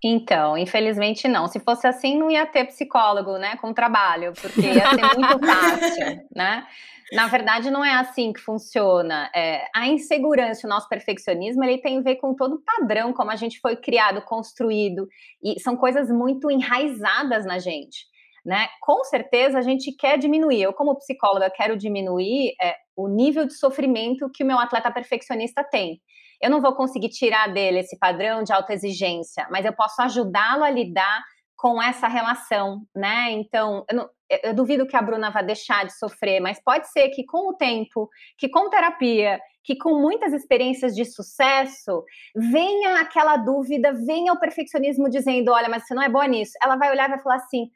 Então, 0.04 0.58
infelizmente 0.58 1.28
não. 1.28 1.48
Se 1.48 1.60
fosse 1.60 1.86
assim, 1.86 2.18
não 2.18 2.32
ia 2.32 2.46
ter 2.46 2.66
psicólogo, 2.66 3.38
né, 3.38 3.58
com 3.58 3.74
trabalho, 3.74 4.34
porque 4.42 4.62
ia 4.62 4.90
ser 4.90 5.18
muito 5.18 5.40
fácil, 5.46 6.22
né? 6.34 6.66
Na 7.12 7.28
verdade, 7.28 7.72
não 7.72 7.84
é 7.84 7.94
assim 7.96 8.32
que 8.32 8.40
funciona. 8.40 9.30
É, 9.36 9.66
a 9.76 9.88
insegurança, 9.88 10.68
o 10.68 10.70
nosso 10.70 10.88
perfeccionismo, 10.88 11.64
ele 11.64 11.82
tem 11.82 11.98
a 11.98 12.02
ver 12.02 12.18
com 12.18 12.36
todo 12.36 12.56
o 12.56 12.62
padrão, 12.62 13.12
como 13.14 13.32
a 13.32 13.36
gente 13.36 13.60
foi 13.60 13.76
criado, 13.76 14.22
construído, 14.22 15.08
e 15.44 15.60
são 15.60 15.76
coisas 15.76 16.10
muito 16.10 16.52
enraizadas 16.52 17.46
na 17.46 17.58
gente. 17.58 18.06
Né? 18.46 18.68
Com 18.82 19.04
certeza 19.04 19.58
a 19.58 19.62
gente 19.62 19.92
quer 19.92 20.18
diminuir. 20.18 20.62
Eu, 20.62 20.72
como 20.72 20.98
psicóloga, 20.98 21.50
quero 21.50 21.76
diminuir 21.76 22.54
é, 22.62 22.76
o 22.96 23.08
nível 23.08 23.46
de 23.46 23.54
sofrimento 23.54 24.30
que 24.34 24.44
o 24.44 24.48
meu 24.48 24.60
atleta 24.60 24.92
perfeccionista 24.92 25.64
tem. 25.64 26.00
Eu 26.42 26.50
não 26.50 26.62
vou 26.62 26.74
conseguir 26.76 27.10
tirar 27.10 27.52
dele 27.52 27.80
esse 27.80 27.98
padrão 27.98 28.44
de 28.44 28.54
autoexigência, 28.54 29.48
mas 29.52 29.66
eu 29.66 29.74
posso 29.74 30.02
ajudá-lo 30.02 30.64
a 30.64 30.70
lidar 30.70 31.22
com 31.60 31.82
essa 31.84 32.08
relação, 32.08 32.82
né? 32.96 33.32
Então, 33.32 33.84
eu, 33.90 33.98
não, 33.98 34.10
eu, 34.44 34.54
duvido 34.54 34.88
que 34.88 34.96
a 34.96 35.02
Bruna 35.02 35.30
vá 35.30 35.42
deixar 35.42 35.86
de 35.86 35.98
sofrer, 35.98 36.40
mas 36.40 36.62
pode 36.64 36.90
ser 36.90 37.10
que 37.10 37.26
com 37.26 37.50
o 37.50 37.54
tempo, 37.54 38.10
que 38.38 38.48
com 38.48 38.70
terapia, 38.70 39.38
que 39.62 39.76
com 39.76 40.00
muitas 40.00 40.32
experiências 40.32 40.96
de 40.96 41.04
sucesso, 41.04 42.04
venha 42.34 43.02
aquela 43.02 43.36
dúvida, 43.36 43.92
venha 43.92 44.32
o 44.32 44.40
perfeccionismo 44.40 45.10
dizendo: 45.10 45.52
olha, 45.52 45.68
mas 45.68 45.86
você 45.86 45.94
não 45.94 46.02
é 46.02 46.08
boa 46.08 46.28
nisso. 46.28 46.54
Ela 46.64 46.78
vai 46.78 46.90
olhar 46.92 47.10
e 47.10 47.12
vai 47.12 47.22
falar 47.22 47.36
assim: 47.36 47.70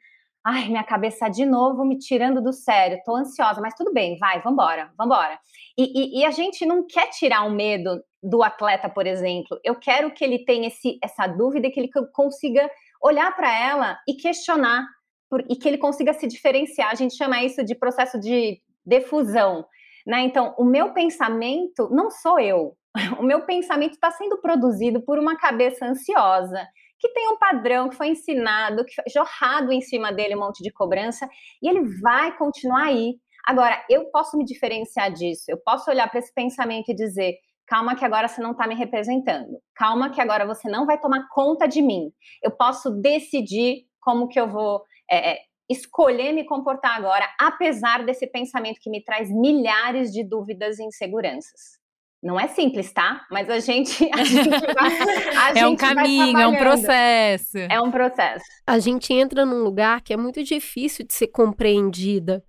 ai, 0.44 0.68
minha 0.68 0.84
cabeça 0.84 1.28
de 1.28 1.46
novo 1.46 1.84
me 1.84 1.98
tirando 1.98 2.42
do 2.42 2.52
sério, 2.52 3.00
tô 3.04 3.16
ansiosa, 3.16 3.60
mas 3.62 3.74
tudo 3.74 3.92
bem, 3.92 4.18
vai, 4.18 4.42
vambora, 4.42 4.92
vambora. 4.98 5.38
E, 5.76 6.18
e, 6.18 6.20
e 6.20 6.24
a 6.24 6.30
gente 6.30 6.66
não 6.66 6.86
quer 6.86 7.08
tirar 7.08 7.46
o 7.46 7.50
medo 7.50 8.02
do 8.22 8.42
atleta, 8.42 8.88
por 8.88 9.06
exemplo. 9.06 9.58
Eu 9.64 9.74
quero 9.74 10.12
que 10.12 10.22
ele 10.22 10.44
tenha 10.44 10.68
esse, 10.68 10.98
essa 11.02 11.26
dúvida, 11.26 11.70
que 11.70 11.80
ele 11.80 11.90
consiga 12.12 12.70
olhar 13.02 13.34
para 13.34 13.52
ela 13.58 13.98
e 14.06 14.14
questionar, 14.14 14.86
por, 15.30 15.42
e 15.48 15.56
que 15.56 15.66
ele 15.66 15.78
consiga 15.78 16.12
se 16.12 16.26
diferenciar. 16.26 16.90
A 16.90 16.94
gente 16.94 17.16
chama 17.16 17.42
isso 17.42 17.64
de 17.64 17.74
processo 17.74 18.20
de 18.20 18.60
defusão. 18.84 19.66
Né? 20.06 20.20
Então, 20.22 20.54
o 20.58 20.64
meu 20.64 20.92
pensamento 20.92 21.88
não 21.90 22.10
sou 22.10 22.38
eu. 22.38 22.76
O 23.18 23.24
meu 23.24 23.44
pensamento 23.44 23.94
está 23.94 24.10
sendo 24.12 24.40
produzido 24.40 25.00
por 25.00 25.18
uma 25.18 25.36
cabeça 25.36 25.84
ansiosa, 25.84 26.64
que 26.98 27.08
tem 27.10 27.28
um 27.28 27.38
padrão 27.38 27.88
que 27.88 27.96
foi 27.96 28.08
ensinado, 28.08 28.84
que 28.84 28.94
foi 28.94 29.04
jorrado 29.12 29.72
em 29.72 29.80
cima 29.80 30.12
dele 30.12 30.36
um 30.36 30.40
monte 30.40 30.62
de 30.62 30.72
cobrança, 30.72 31.28
e 31.62 31.68
ele 31.68 31.82
vai 32.00 32.36
continuar 32.36 32.84
aí. 32.84 33.14
Agora, 33.46 33.84
eu 33.90 34.06
posso 34.10 34.36
me 34.36 34.44
diferenciar 34.44 35.12
disso, 35.12 35.44
eu 35.48 35.58
posso 35.58 35.90
olhar 35.90 36.08
para 36.10 36.18
esse 36.18 36.32
pensamento 36.32 36.90
e 36.90 36.94
dizer: 36.94 37.34
calma, 37.66 37.94
que 37.94 38.04
agora 38.04 38.28
você 38.28 38.40
não 38.40 38.52
está 38.52 38.66
me 38.66 38.74
representando, 38.74 39.58
calma, 39.74 40.10
que 40.10 40.20
agora 40.20 40.46
você 40.46 40.68
não 40.68 40.86
vai 40.86 40.98
tomar 40.98 41.28
conta 41.30 41.66
de 41.66 41.82
mim. 41.82 42.10
Eu 42.42 42.50
posso 42.50 42.90
decidir 42.90 43.84
como 44.00 44.28
que 44.28 44.40
eu 44.40 44.48
vou. 44.48 44.82
É, 45.10 45.38
escolher 45.68 46.32
me 46.32 46.44
comportar 46.44 46.96
agora, 46.96 47.26
apesar 47.40 48.04
desse 48.04 48.26
pensamento 48.26 48.78
que 48.80 48.90
me 48.90 49.02
traz 49.02 49.30
milhares 49.30 50.12
de 50.12 50.22
dúvidas 50.22 50.78
e 50.78 50.84
inseguranças. 50.84 51.78
Não 52.24 52.40
é 52.40 52.48
simples, 52.48 52.90
tá? 52.90 53.26
Mas 53.30 53.50
a 53.50 53.58
gente, 53.58 54.08
a 54.10 54.24
gente 54.24 54.48
vai, 54.48 55.36
a 55.36 55.50
é 55.52 55.54
gente 55.56 55.66
um 55.66 55.76
caminho, 55.76 56.38
é 56.38 56.46
um 56.46 56.56
processo. 56.56 57.58
É 57.58 57.78
um 57.82 57.90
processo. 57.90 58.46
A 58.66 58.78
gente 58.78 59.12
entra 59.12 59.44
num 59.44 59.62
lugar 59.62 60.00
que 60.00 60.14
é 60.14 60.16
muito 60.16 60.42
difícil 60.42 61.06
de 61.06 61.12
ser 61.12 61.26
compreendida, 61.26 62.42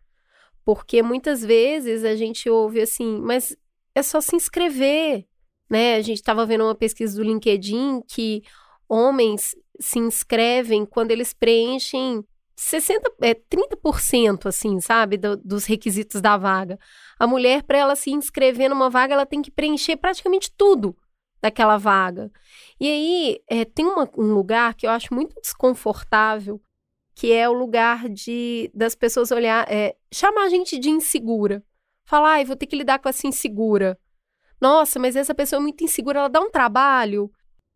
porque 0.63 1.03
muitas 1.03 1.43
vezes 1.43 2.05
a 2.05 2.15
gente 2.15 2.49
ouve 2.49 2.79
assim, 2.79 3.19
mas 3.19 3.53
é 3.93 4.01
só 4.01 4.21
se 4.21 4.37
inscrever, 4.37 5.25
né? 5.69 5.95
A 5.95 6.01
gente 6.01 6.17
estava 6.17 6.45
vendo 6.45 6.63
uma 6.63 6.75
pesquisa 6.75 7.17
do 7.17 7.23
LinkedIn 7.23 8.01
que 8.07 8.43
homens 8.87 9.57
se 9.77 9.99
inscrevem 9.99 10.85
quando 10.85 11.11
eles 11.11 11.33
preenchem 11.33 12.23
60, 12.55 13.11
é, 13.21 13.33
30%, 13.33 14.45
assim, 14.45 14.79
sabe, 14.79 15.17
do, 15.17 15.35
dos 15.35 15.65
requisitos 15.65 16.21
da 16.21 16.37
vaga. 16.37 16.79
A 17.19 17.27
mulher, 17.27 17.63
para 17.63 17.77
ela 17.77 17.95
se 17.95 18.11
inscrever 18.11 18.69
numa 18.69 18.89
vaga, 18.89 19.13
ela 19.13 19.25
tem 19.25 19.41
que 19.41 19.51
preencher 19.51 19.97
praticamente 19.97 20.51
tudo 20.55 20.95
daquela 21.41 21.77
vaga. 21.77 22.31
E 22.79 22.87
aí, 22.87 23.39
é, 23.47 23.65
tem 23.65 23.85
uma, 23.85 24.09
um 24.17 24.33
lugar 24.33 24.73
que 24.73 24.87
eu 24.87 24.91
acho 24.91 25.13
muito 25.13 25.39
desconfortável, 25.41 26.61
que 27.13 27.31
é 27.31 27.47
o 27.47 27.53
lugar 27.53 28.07
de 28.09 28.71
das 28.73 28.95
pessoas 28.95 29.31
olhar, 29.31 29.69
é, 29.69 29.95
chamar 30.11 30.45
a 30.45 30.49
gente 30.49 30.79
de 30.79 30.89
insegura. 30.89 31.63
Falar, 32.05 32.33
ai, 32.33 32.45
vou 32.45 32.55
ter 32.55 32.67
que 32.67 32.75
lidar 32.75 32.99
com 32.99 33.09
essa 33.09 33.27
insegura. 33.27 33.97
Nossa, 34.61 34.97
mas 34.97 35.15
essa 35.15 35.35
pessoa 35.35 35.59
é 35.59 35.61
muito 35.61 35.83
insegura, 35.83 36.19
ela 36.19 36.29
dá 36.29 36.39
um 36.39 36.49
trabalho. 36.49 37.29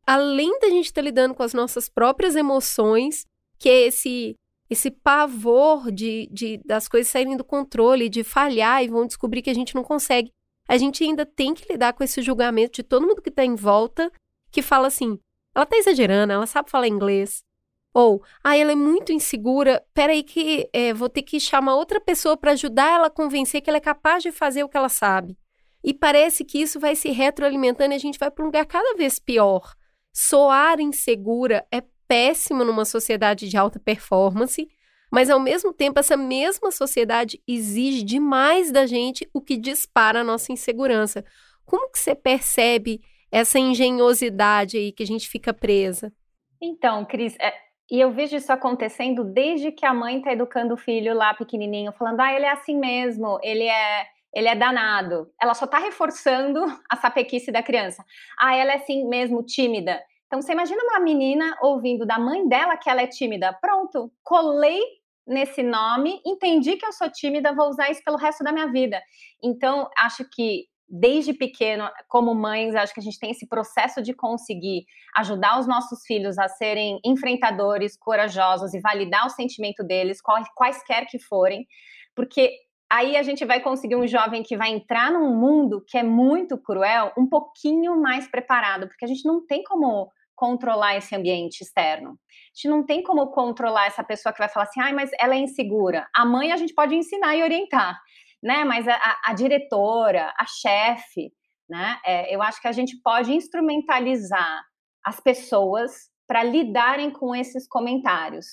Além 0.07 0.57
da 0.59 0.69
gente 0.69 0.85
estar 0.85 1.01
tá 1.01 1.05
lidando 1.05 1.33
com 1.33 1.43
as 1.43 1.53
nossas 1.53 1.89
próprias 1.89 2.35
emoções, 2.35 3.25
que 3.57 3.69
é 3.69 3.87
esse 3.87 4.35
esse 4.69 4.91
pavor 4.91 5.91
de, 5.91 6.29
de 6.31 6.57
das 6.65 6.87
coisas 6.87 7.11
saírem 7.11 7.35
do 7.35 7.43
controle, 7.43 8.09
de 8.09 8.23
falhar 8.23 8.83
e 8.83 8.87
vão 8.87 9.07
descobrir 9.07 9.41
que 9.41 9.49
a 9.49 9.55
gente 9.55 9.73
não 9.73 9.83
consegue. 9.83 10.31
A 10.67 10.77
gente 10.77 11.03
ainda 11.03 11.25
tem 11.25 11.53
que 11.53 11.71
lidar 11.71 11.93
com 11.93 12.03
esse 12.03 12.21
julgamento 12.21 12.73
de 12.73 12.83
todo 12.83 13.07
mundo 13.07 13.21
que 13.21 13.29
está 13.29 13.43
em 13.43 13.55
volta, 13.55 14.11
que 14.51 14.61
fala 14.61 14.87
assim: 14.87 15.19
ela 15.55 15.63
está 15.63 15.77
exagerando, 15.77 16.33
ela 16.33 16.45
sabe 16.45 16.69
falar 16.69 16.87
inglês. 16.87 17.43
Ou, 17.91 18.23
ah, 18.43 18.55
ela 18.55 18.71
é 18.71 18.75
muito 18.75 19.11
insegura, 19.11 19.83
peraí 19.95 20.21
que 20.21 20.69
é, 20.71 20.93
vou 20.93 21.09
ter 21.09 21.23
que 21.23 21.39
chamar 21.39 21.75
outra 21.75 21.99
pessoa 21.99 22.37
para 22.37 22.51
ajudar 22.51 22.87
ela 22.87 23.07
a 23.07 23.09
convencer 23.11 23.61
que 23.61 23.69
ela 23.69 23.77
é 23.77 23.81
capaz 23.81 24.21
de 24.21 24.31
fazer 24.31 24.63
o 24.63 24.69
que 24.69 24.77
ela 24.77 24.89
sabe. 24.89 25.35
E 25.83 25.91
parece 25.91 26.45
que 26.45 26.61
isso 26.61 26.79
vai 26.79 26.95
se 26.95 27.09
retroalimentando 27.09 27.93
e 27.93 27.95
a 27.95 27.99
gente 27.99 28.19
vai 28.19 28.29
para 28.29 28.43
um 28.43 28.47
lugar 28.47 28.65
cada 28.65 28.95
vez 28.95 29.17
pior. 29.17 29.73
Soar 30.13 30.79
insegura 30.79 31.65
é 31.71 31.81
péssimo 32.09 32.65
numa 32.65 32.85
sociedade 32.85 33.47
de 33.47 33.55
alta 33.55 33.79
performance, 33.79 34.67
mas 35.11 35.29
ao 35.29 35.39
mesmo 35.39 35.71
tempo 35.71 35.99
essa 35.99 36.17
mesma 36.17 36.71
sociedade 36.71 37.39
exige 37.47 38.01
demais 38.03 38.71
da 38.71 38.87
gente, 38.87 39.29
o 39.31 39.39
que 39.39 39.55
dispara 39.55 40.21
a 40.21 40.23
nossa 40.23 40.51
insegurança. 40.51 41.23
Como 41.63 41.91
que 41.91 41.99
você 41.99 42.15
percebe 42.15 42.99
essa 43.31 43.59
engenhosidade 43.59 44.77
aí 44.77 44.91
que 44.91 45.03
a 45.03 45.05
gente 45.05 45.29
fica 45.29 45.53
presa? 45.53 46.11
Então, 46.59 47.05
Cris, 47.05 47.37
é, 47.39 47.53
e 47.91 47.99
eu 47.99 48.11
vejo 48.11 48.35
isso 48.35 48.51
acontecendo 48.51 49.23
desde 49.23 49.71
que 49.71 49.85
a 49.85 49.93
mãe 49.93 50.17
está 50.17 50.33
educando 50.33 50.73
o 50.73 50.77
filho 50.77 51.13
lá 51.13 51.33
pequenininho, 51.35 51.91
falando: 51.93 52.19
ah, 52.21 52.33
ele 52.33 52.45
é 52.45 52.51
assim 52.51 52.77
mesmo, 52.77 53.39
ele 53.43 53.65
é, 53.65 54.05
ele 54.33 54.47
é 54.47 54.55
danado. 54.55 55.31
Ela 55.39 55.53
só 55.53 55.65
está 55.65 55.77
reforçando 55.77 56.59
a 56.89 56.95
sapequice 56.95 57.51
da 57.51 57.61
criança. 57.61 58.03
Ah, 58.39 58.55
ela 58.55 58.73
é 58.73 58.75
assim 58.75 59.07
mesmo, 59.07 59.43
tímida. 59.43 60.01
Então, 60.29 60.43
você 60.43 60.51
imagina 60.51 60.79
uma 60.83 60.99
menina 60.99 61.57
ouvindo 61.59 62.05
da 62.05 62.19
mãe 62.19 62.47
dela 62.47 62.77
que 62.77 62.87
ela 62.87 63.01
é 63.01 63.07
tímida. 63.07 63.51
Pronto, 63.59 64.13
colei 64.23 64.79
nesse 65.25 65.63
nome, 65.63 66.21
entendi 66.23 66.77
que 66.77 66.85
eu 66.85 66.93
sou 66.93 67.09
tímida, 67.11 67.53
vou 67.53 67.67
usar 67.67 67.89
isso 67.89 68.03
pelo 68.05 68.15
resto 68.15 68.43
da 68.43 68.51
minha 68.51 68.71
vida. 68.71 69.01
Então, 69.43 69.89
acho 69.97 70.23
que 70.29 70.65
desde 70.87 71.33
pequeno, 71.33 71.89
como 72.07 72.35
mães, 72.35 72.75
acho 72.75 72.93
que 72.93 72.99
a 72.99 73.03
gente 73.03 73.17
tem 73.17 73.31
esse 73.31 73.47
processo 73.47 74.03
de 74.03 74.13
conseguir 74.13 74.85
ajudar 75.15 75.59
os 75.59 75.67
nossos 75.67 76.03
filhos 76.05 76.37
a 76.37 76.47
serem 76.47 76.99
enfrentadores, 77.03 77.97
corajosos 77.97 78.75
e 78.75 78.79
validar 78.79 79.25
o 79.25 79.31
sentimento 79.31 79.83
deles, 79.83 80.19
quaisquer 80.55 81.07
que 81.07 81.17
forem, 81.19 81.67
porque 82.15 82.51
aí 82.91 83.17
a 83.17 83.23
gente 83.23 83.45
vai 83.45 83.61
conseguir 83.61 83.95
um 83.95 84.07
jovem 84.07 84.43
que 84.43 84.57
vai 84.57 84.69
entrar 84.69 85.11
num 85.11 85.35
mundo 85.35 85.83
que 85.87 85.97
é 85.97 86.03
muito 86.03 86.55
cruel, 86.55 87.13
um 87.17 87.27
pouquinho 87.27 87.99
mais 87.99 88.27
preparado, 88.27 88.87
porque 88.87 89.05
a 89.05 89.07
gente 89.07 89.25
não 89.25 89.45
tem 89.45 89.63
como 89.63 90.11
controlar 90.39 90.95
esse 90.95 91.13
ambiente 91.15 91.61
externo. 91.61 92.11
A 92.11 92.55
gente 92.55 92.69
não 92.69 92.85
tem 92.85 93.03
como 93.03 93.31
controlar 93.31 93.87
essa 93.87 94.03
pessoa 94.03 94.31
que 94.31 94.39
vai 94.39 94.49
falar 94.49 94.65
assim, 94.65 94.79
ai, 94.81 94.93
mas 94.93 95.09
ela 95.19 95.35
é 95.35 95.39
insegura. 95.39 96.07
A 96.15 96.25
mãe 96.25 96.51
a 96.51 96.57
gente 96.57 96.73
pode 96.73 96.95
ensinar 96.95 97.35
e 97.35 97.43
orientar 97.43 97.99
né? 98.41 98.63
Mas 98.63 98.87
a, 98.87 99.19
a 99.25 99.33
diretora, 99.33 100.33
a 100.37 100.45
chefe, 100.45 101.31
né? 101.69 101.99
É, 102.05 102.33
eu 102.33 102.41
acho 102.41 102.61
que 102.61 102.67
a 102.67 102.71
gente 102.71 102.99
pode 103.03 103.33
instrumentalizar 103.33 104.63
as 105.05 105.19
pessoas 105.19 106.09
para 106.27 106.43
lidarem 106.43 107.11
com 107.11 107.35
esses 107.35 107.67
comentários, 107.67 108.45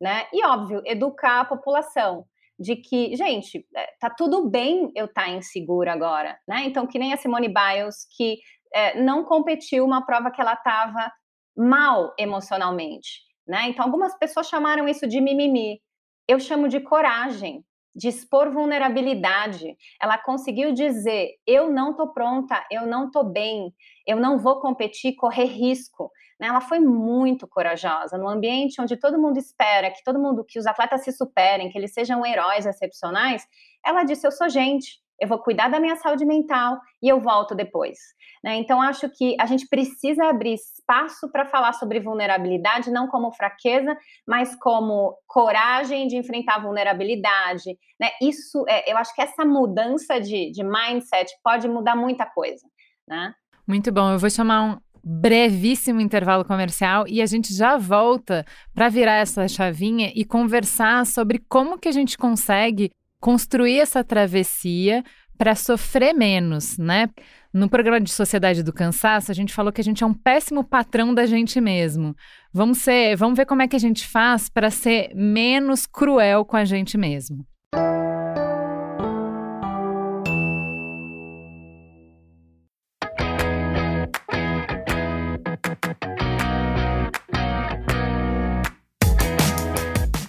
né? 0.00 0.26
E 0.32 0.44
óbvio, 0.44 0.82
educar 0.84 1.40
a 1.40 1.44
população 1.44 2.24
de 2.58 2.76
que, 2.76 3.16
gente, 3.16 3.66
é, 3.76 3.86
tá 3.98 4.08
tudo 4.10 4.48
bem 4.48 4.90
eu 4.94 5.06
estar 5.06 5.24
tá 5.24 5.30
insegura 5.30 5.92
agora, 5.92 6.38
né? 6.48 6.64
Então, 6.64 6.86
que 6.86 6.98
nem 6.98 7.12
a 7.12 7.16
Simone 7.16 7.48
Biles, 7.48 8.06
que 8.16 8.38
é, 8.72 9.00
não 9.00 9.24
competiu 9.24 9.84
uma 9.84 10.04
prova 10.04 10.30
que 10.30 10.40
ela 10.40 10.54
estava 10.54 11.12
mal 11.56 12.14
emocionalmente, 12.18 13.22
né? 13.46 13.68
Então, 13.68 13.84
algumas 13.84 14.16
pessoas 14.18 14.48
chamaram 14.48 14.88
isso 14.88 15.06
de 15.06 15.20
mimimi. 15.20 15.80
Eu 16.26 16.40
chamo 16.40 16.68
de 16.68 16.80
coragem, 16.80 17.64
de 17.94 18.08
expor 18.08 18.50
vulnerabilidade. 18.50 19.76
Ela 20.02 20.18
conseguiu 20.18 20.72
dizer: 20.72 21.30
eu 21.46 21.70
não 21.70 21.92
estou 21.92 22.12
pronta, 22.12 22.64
eu 22.70 22.86
não 22.86 23.06
estou 23.06 23.24
bem, 23.24 23.72
eu 24.06 24.16
não 24.16 24.38
vou 24.38 24.60
competir, 24.60 25.14
correr 25.14 25.44
risco. 25.44 26.10
Né? 26.40 26.48
Ela 26.48 26.60
foi 26.60 26.80
muito 26.80 27.46
corajosa 27.46 28.18
no 28.18 28.28
ambiente 28.28 28.80
onde 28.80 28.96
todo 28.96 29.20
mundo 29.20 29.38
espera 29.38 29.90
que 29.90 30.02
todo 30.02 30.18
mundo, 30.18 30.44
que 30.44 30.58
os 30.58 30.66
atletas 30.66 31.04
se 31.04 31.12
superem, 31.12 31.70
que 31.70 31.78
eles 31.78 31.92
sejam 31.92 32.26
heróis 32.26 32.66
excepcionais. 32.66 33.46
Ela 33.84 34.02
disse: 34.02 34.26
eu 34.26 34.32
sou 34.32 34.48
gente, 34.48 35.03
eu 35.20 35.28
vou 35.28 35.38
cuidar 35.38 35.68
da 35.68 35.80
minha 35.80 35.96
saúde 35.96 36.24
mental 36.24 36.78
e 37.02 37.08
eu 37.08 37.20
volto 37.20 37.54
depois. 37.54 37.98
Né? 38.42 38.56
Então, 38.56 38.80
acho 38.80 39.08
que 39.08 39.36
a 39.40 39.46
gente 39.46 39.66
precisa 39.68 40.26
abrir 40.26 40.54
espaço 40.54 41.30
para 41.30 41.46
falar 41.46 41.72
sobre 41.72 42.00
vulnerabilidade, 42.00 42.90
não 42.90 43.08
como 43.08 43.32
fraqueza, 43.32 43.96
mas 44.26 44.54
como 44.56 45.16
coragem 45.26 46.06
de 46.06 46.16
enfrentar 46.16 46.56
a 46.56 46.60
vulnerabilidade. 46.60 47.78
Né? 47.98 48.10
Isso, 48.20 48.64
é, 48.68 48.90
eu 48.92 48.96
acho 48.96 49.14
que 49.14 49.22
essa 49.22 49.44
mudança 49.44 50.20
de, 50.20 50.50
de 50.50 50.62
mindset 50.62 51.32
pode 51.42 51.68
mudar 51.68 51.96
muita 51.96 52.26
coisa. 52.26 52.66
Né? 53.08 53.32
Muito 53.66 53.90
bom, 53.90 54.12
eu 54.12 54.18
vou 54.18 54.28
chamar 54.28 54.62
um, 54.62 54.78
brevíssimo 55.04 56.00
intervalo 56.00 56.44
comercial 56.44 57.06
e 57.06 57.20
a 57.20 57.26
gente 57.26 57.54
já 57.54 57.76
volta 57.76 58.44
para 58.74 58.88
virar 58.88 59.16
essa 59.16 59.46
chavinha 59.46 60.10
e 60.14 60.24
conversar 60.24 61.04
sobre 61.04 61.38
como 61.46 61.78
que 61.78 61.88
a 61.88 61.92
gente 61.92 62.16
consegue 62.16 62.90
construir 63.24 63.80
essa 63.80 64.04
travessia 64.04 65.02
para 65.38 65.54
sofrer 65.54 66.12
menos, 66.12 66.76
né? 66.76 67.08
No 67.54 67.70
programa 67.70 67.98
de 67.98 68.10
Sociedade 68.12 68.62
do 68.62 68.70
Cansaço, 68.70 69.30
a 69.30 69.34
gente 69.34 69.54
falou 69.54 69.72
que 69.72 69.80
a 69.80 69.84
gente 69.84 70.04
é 70.04 70.06
um 70.06 70.12
péssimo 70.12 70.62
patrão 70.62 71.14
da 71.14 71.24
gente 71.24 71.58
mesmo. 71.58 72.14
Vamos 72.52 72.78
ser, 72.78 73.16
vamos 73.16 73.38
ver 73.38 73.46
como 73.46 73.62
é 73.62 73.66
que 73.66 73.76
a 73.76 73.80
gente 73.80 74.06
faz 74.06 74.50
para 74.50 74.70
ser 74.70 75.10
menos 75.14 75.86
cruel 75.86 76.44
com 76.44 76.58
a 76.58 76.66
gente 76.66 76.98
mesmo. 76.98 77.46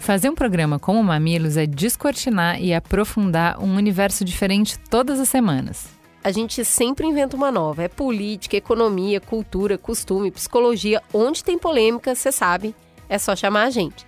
Fazer 0.05 0.29
um 0.29 0.35
programa 0.35 0.77
como 0.77 0.99
o 0.99 1.03
Mamilos 1.03 1.57
é 1.57 1.65
descortinar 1.65 2.61
e 2.61 2.75
aprofundar 2.75 3.59
um 3.59 3.75
universo 3.75 4.23
diferente 4.23 4.77
todas 4.77 5.19
as 5.19 5.27
semanas. 5.27 5.87
A 6.23 6.31
gente 6.31 6.63
sempre 6.63 7.07
inventa 7.07 7.35
uma 7.35 7.51
nova. 7.51 7.81
É 7.81 7.87
política, 7.87 8.55
economia, 8.55 9.19
cultura, 9.19 9.79
costume, 9.79 10.29
psicologia. 10.29 11.01
Onde 11.11 11.43
tem 11.43 11.57
polêmica, 11.57 12.13
você 12.13 12.31
sabe, 12.31 12.75
é 13.09 13.17
só 13.17 13.35
chamar 13.35 13.63
a 13.63 13.69
gente. 13.71 14.05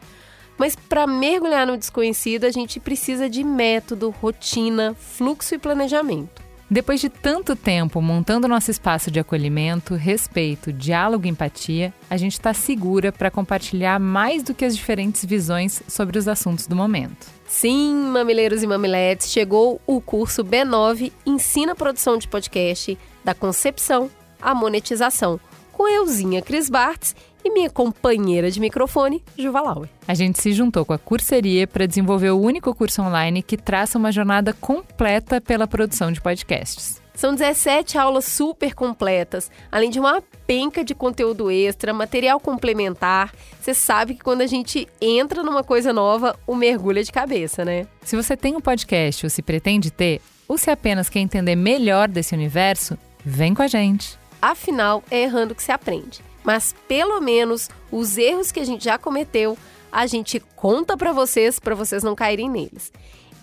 Mas 0.55 0.75
para 0.75 1.07
mergulhar 1.07 1.65
no 1.65 1.75
desconhecido, 1.75 2.45
a 2.45 2.51
gente 2.51 2.79
precisa 2.79 3.27
de 3.27 3.43
método, 3.43 4.11
rotina, 4.21 4.95
fluxo 4.99 5.55
e 5.55 5.57
planejamento. 5.57 6.46
Depois 6.70 6.99
de 6.99 7.07
tanto 7.07 7.55
tempo 7.55 8.01
montando 8.01 8.45
nosso 8.45 8.70
espaço 8.70 9.09
de 9.09 9.22
acolhimento, 9.22 9.95
respeito, 9.95 10.74
diálogo 10.74 11.26
e 11.26 11.30
empatia, 11.30 11.93
a 12.09 12.18
gente 12.18 12.34
está 12.34 12.53
segura 12.53 13.09
para 13.09 13.32
compartilhar 13.32 13.97
mais 14.01 14.43
do 14.43 14.53
que 14.53 14.65
as 14.65 14.76
diferentes 14.76 15.24
visões 15.24 15.82
sobre 15.88 16.20
os 16.20 16.28
assuntos 16.28 16.68
do 16.68 16.76
momento. 16.76 17.28
Sim, 17.47 17.95
mamileiros 18.11 18.63
e 18.63 18.68
mamiletes, 18.68 19.32
chegou 19.32 19.80
o 19.88 20.01
curso 20.01 20.43
B9 20.43 21.13
Ensina 21.26 21.74
Produção 21.74 22.18
de 22.18 22.28
Podcast, 22.28 22.97
da 23.24 23.34
concepção 23.34 24.11
à 24.41 24.53
monetização, 24.53 25.39
com 25.72 25.88
euzinha 25.88 26.41
Cris 26.41 26.70
Bartz 26.70 27.15
e 27.47 27.49
minha 27.49 27.69
companheira 27.69 28.51
de 28.51 28.59
microfone, 28.59 29.23
Juva 29.37 29.61
Lauer. 29.61 29.89
A 30.07 30.13
gente 30.13 30.41
se 30.41 30.51
juntou 30.51 30.85
com 30.85 30.93
a 30.93 30.97
Curseria 30.97 31.65
para 31.65 31.85
desenvolver 31.85 32.31
o 32.31 32.39
único 32.39 32.75
curso 32.75 33.01
online 33.01 33.41
que 33.41 33.57
traça 33.57 33.97
uma 33.97 34.11
jornada 34.11 34.53
completa 34.53 35.39
pela 35.39 35.67
produção 35.67 36.11
de 36.11 36.21
podcasts. 36.21 37.01
São 37.15 37.33
17 37.33 37.97
aulas 37.97 38.25
super 38.25 38.75
completas, 38.75 39.49
além 39.71 39.89
de 39.89 39.99
uma 39.99 40.21
penca 40.45 40.83
de 40.83 40.93
conteúdo 40.93 41.49
extra, 41.49 41.91
material 41.91 42.39
complementar. 42.39 43.33
Você 43.59 43.73
sabe 43.73 44.13
que 44.13 44.23
quando 44.23 44.41
a 44.41 44.47
gente 44.47 44.87
entra 45.01 45.41
numa 45.41 45.63
coisa 45.63 45.91
nova, 45.91 46.37
o 46.45 46.53
mergulho 46.53 46.99
é 46.99 47.03
de 47.03 47.11
cabeça, 47.11 47.65
né? 47.65 47.87
Se 48.03 48.15
você 48.15 48.37
tem 48.37 48.55
um 48.55 48.61
podcast 48.61 49.25
ou 49.25 49.29
se 49.31 49.41
pretende 49.41 49.89
ter, 49.89 50.21
ou 50.47 50.59
se 50.59 50.69
apenas 50.69 51.09
quer 51.09 51.19
entender 51.19 51.55
melhor 51.55 52.07
desse 52.07 52.35
universo, 52.35 52.95
vem 53.25 53.55
com 53.55 53.63
a 53.63 53.67
gente. 53.67 54.15
Afinal, 54.39 55.03
é 55.09 55.23
errando 55.23 55.55
que 55.55 55.63
se 55.63 55.71
aprende 55.71 56.21
mas 56.47 56.73
pelo 56.87 57.19
menos 57.19 57.69
os 57.91 58.17
erros 58.17 58.53
que 58.53 58.61
a 58.61 58.65
gente 58.65 58.85
já 58.85 58.97
cometeu, 58.97 59.57
a 59.91 60.07
gente 60.07 60.39
conta 60.55 60.95
para 60.95 61.11
vocês, 61.11 61.59
para 61.59 61.75
vocês 61.75 62.03
não 62.03 62.15
caírem 62.15 62.49
neles. 62.49 62.89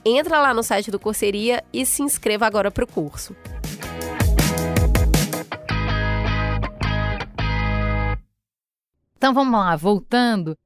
Entra 0.03 0.41
lá 0.41 0.55
no 0.55 0.63
site 0.63 0.91
do 0.91 0.99
Curseria 0.99 1.63
e 1.71 1.85
se 1.85 2.03
inscreva 2.03 2.47
agora 2.47 2.71
para 2.71 2.85
o 2.85 2.87
curso. 2.87 3.37
Então 9.19 9.35
vamos 9.35 9.61
lá, 9.61 9.77
voltando. 9.77 10.57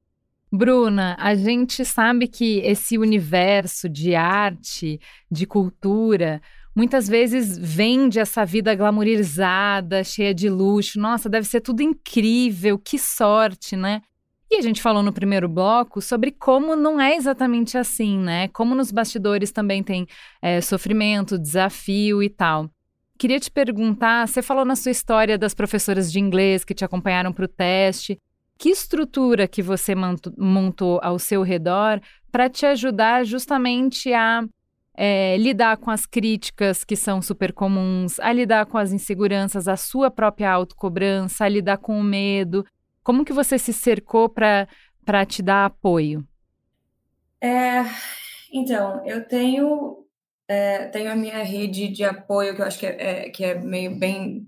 Bruna, 0.49 1.17
a 1.19 1.35
gente 1.35 1.83
sabe 1.83 2.25
que 2.25 2.59
esse 2.59 2.97
universo 2.97 3.89
de 3.89 4.15
arte, 4.15 4.97
de 5.29 5.45
cultura, 5.45 6.41
muitas 6.75 7.07
vezes 7.07 7.57
vende 7.57 8.19
essa 8.19 8.45
vida 8.45 8.73
glamourizada, 8.75 10.03
cheia 10.03 10.33
de 10.33 10.49
luxo. 10.49 10.99
Nossa, 10.99 11.29
deve 11.29 11.47
ser 11.47 11.61
tudo 11.61 11.81
incrível, 11.81 12.77
que 12.77 12.97
sorte, 12.97 13.75
né? 13.75 14.01
E 14.51 14.55
a 14.55 14.61
gente 14.61 14.81
falou 14.81 15.03
no 15.03 15.13
primeiro 15.13 15.47
bloco 15.47 16.01
sobre 16.01 16.31
como 16.31 16.75
não 16.75 16.99
é 16.99 17.15
exatamente 17.15 17.77
assim, 17.77 18.17
né? 18.17 18.47
Como 18.47 18.73
nos 18.73 18.91
bastidores 18.91 19.51
também 19.51 19.83
tem 19.83 20.07
é, 20.41 20.59
sofrimento, 20.59 21.37
desafio 21.37 22.23
e 22.23 22.29
tal. 22.29 22.67
Queria 23.19 23.39
te 23.39 23.51
perguntar: 23.51 24.27
você 24.27 24.41
falou 24.41 24.65
na 24.65 24.75
sua 24.75 24.91
história 24.91 25.37
das 25.37 25.53
professoras 25.53 26.11
de 26.11 26.19
inglês 26.19 26.63
que 26.63 26.73
te 26.73 26.83
acompanharam 26.83 27.31
para 27.31 27.45
o 27.45 27.47
teste. 27.47 28.17
que 28.57 28.69
estrutura 28.69 29.47
que 29.47 29.61
você 29.61 29.93
montou 30.37 30.99
ao 31.03 31.19
seu 31.19 31.43
redor 31.43 32.01
para 32.31 32.49
te 32.49 32.65
ajudar 32.65 33.25
justamente 33.25 34.11
a 34.13 34.43
é, 35.01 35.37
lidar 35.37 35.77
com 35.77 35.89
as 35.89 36.05
críticas 36.05 36.83
que 36.83 36.97
são 36.97 37.21
super 37.21 37.53
comuns, 37.53 38.19
a 38.19 38.33
lidar 38.33 38.65
com 38.65 38.77
as 38.77 38.91
inseguranças, 38.91 39.65
a 39.65 39.77
sua 39.77 40.11
própria 40.11 40.51
autocobrança, 40.51 41.45
a 41.45 41.49
lidar 41.49 41.77
com 41.77 41.97
o 41.97 42.03
medo? 42.03 42.65
Como 43.01 43.23
que 43.23 43.31
você 43.31 43.57
se 43.57 43.71
cercou 43.71 44.27
para 44.27 44.67
te 45.25 45.41
dar 45.41 45.67
apoio? 45.67 46.27
É, 47.41 47.85
então, 48.51 49.01
eu 49.05 49.25
tenho, 49.25 50.05
é, 50.49 50.87
tenho 50.87 51.09
a 51.09 51.15
minha 51.15 51.41
rede 51.45 51.87
de 51.87 52.03
apoio, 52.03 52.53
que 52.53 52.61
eu 52.61 52.65
acho 52.65 52.77
que 52.77 52.85
é, 52.85 52.97
é, 52.99 53.29
que 53.29 53.45
é 53.45 53.55
meio 53.57 53.97
bem, 53.97 54.45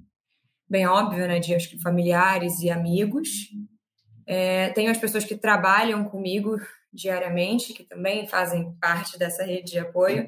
bem 0.69 0.85
óbvio, 0.85 1.29
né? 1.29 1.39
De 1.39 1.55
acho 1.55 1.69
que 1.69 1.81
familiares 1.81 2.59
e 2.59 2.69
amigos. 2.69 3.29
É, 4.27 4.67
tenho 4.71 4.91
as 4.91 4.97
pessoas 4.97 5.23
que 5.23 5.37
trabalham 5.37 6.03
comigo 6.03 6.57
diariamente, 6.91 7.73
que 7.73 7.85
também 7.85 8.27
fazem 8.27 8.73
parte 8.81 9.17
dessa 9.17 9.45
rede 9.45 9.71
de 9.71 9.79
apoio 9.79 10.27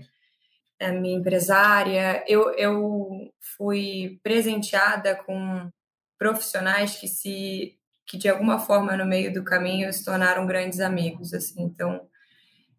a 0.86 0.92
minha 0.94 1.18
empresária. 1.18 2.24
Eu, 2.28 2.52
eu 2.52 3.32
fui 3.58 4.20
presenteada 4.24 5.16
com 5.16 5.70
profissionais 6.18 6.96
que 6.96 7.08
se 7.08 7.78
que 8.06 8.18
de 8.18 8.28
alguma 8.28 8.60
forma 8.60 8.98
no 8.98 9.06
meio 9.06 9.34
do 9.34 9.44
caminho 9.44 9.92
se 9.92 10.04
tornaram 10.04 10.46
grandes 10.46 10.80
amigos 10.80 11.34
assim. 11.34 11.64
Então 11.64 12.08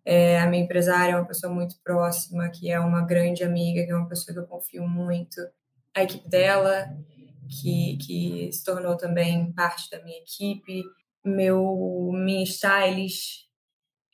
é, 0.04 0.38
a 0.38 0.46
minha 0.46 0.64
empresária 0.64 1.12
é 1.12 1.16
uma 1.16 1.26
pessoa 1.26 1.52
muito 1.52 1.76
próxima 1.82 2.48
que 2.50 2.70
é 2.70 2.78
uma 2.78 3.02
grande 3.02 3.42
amiga 3.42 3.84
que 3.84 3.90
é 3.90 3.96
uma 3.96 4.08
pessoa 4.08 4.34
que 4.34 4.40
eu 4.40 4.46
confio 4.46 4.86
muito. 4.86 5.40
A 5.94 6.02
equipe 6.02 6.28
dela 6.28 6.88
que, 7.48 7.96
que 7.98 8.52
se 8.52 8.64
tornou 8.64 8.96
também 8.96 9.52
parte 9.52 9.90
da 9.90 10.02
minha 10.02 10.18
equipe. 10.18 10.82
Meu 11.24 12.10
minha 12.12 12.44
stylist 12.44 13.44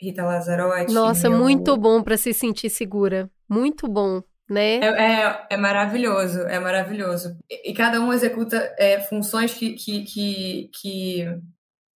Rita 0.00 0.24
Lazzarotti 0.24 0.92
nossa 0.92 1.28
meu... 1.28 1.38
muito 1.38 1.76
bom 1.76 2.02
para 2.02 2.16
se 2.16 2.32
sentir 2.32 2.70
segura 2.70 3.28
muito 3.50 3.88
bom, 3.88 4.22
né? 4.48 4.76
É, 4.76 4.86
é, 4.86 5.46
é 5.50 5.56
maravilhoso, 5.56 6.40
é 6.42 6.58
maravilhoso. 6.60 7.36
E, 7.50 7.70
e 7.70 7.74
cada 7.74 8.00
um 8.00 8.12
executa 8.12 8.56
é, 8.78 9.00
funções 9.00 9.52
que, 9.52 9.74
que, 9.74 10.04
que, 10.04 10.70
que 10.80 11.24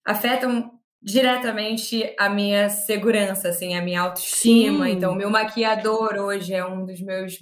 afetam 0.04 0.72
diretamente 1.00 2.14
a 2.18 2.28
minha 2.28 2.68
segurança, 2.70 3.50
assim, 3.50 3.76
a 3.76 3.82
minha 3.82 4.00
autoestima. 4.00 4.86
Sim. 4.86 4.92
Então, 4.92 5.14
meu 5.14 5.30
maquiador 5.30 6.14
hoje 6.16 6.54
é 6.54 6.66
um 6.66 6.84
dos 6.84 7.00
meus 7.00 7.38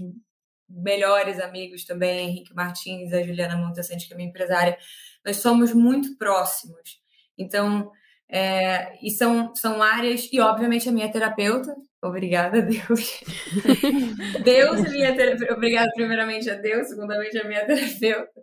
melhores 0.69 1.39
amigos 1.39 1.85
também, 1.85 2.29
Henrique 2.29 2.55
Martins, 2.55 3.13
a 3.13 3.23
Juliana 3.23 3.57
Montessante, 3.57 4.07
que 4.07 4.15
é 4.15 4.17
minha 4.17 4.29
empresária. 4.29 4.77
Nós 5.25 5.37
somos 5.37 5.73
muito 5.73 6.17
próximos. 6.17 7.01
Então, 7.39 7.91
é, 8.29 8.99
e 9.01 9.11
são, 9.11 9.55
são 9.55 9.83
áreas, 9.83 10.29
e 10.33 10.41
obviamente 10.41 10.89
a 10.89 10.93
minha 10.93 11.11
terapeuta, 11.11 11.75
Obrigada, 12.03 12.61
Deus. 12.63 13.21
Deus 14.43 14.81
minha 14.91 15.15
terapeuta. 15.15 15.55
Obrigada, 15.55 15.91
primeiramente, 15.95 16.51
a 16.51 16.55
Deus, 16.55 16.89
segundamente, 16.89 17.39
a 17.39 17.47
minha 17.47 17.65
terapeuta. 17.65 18.43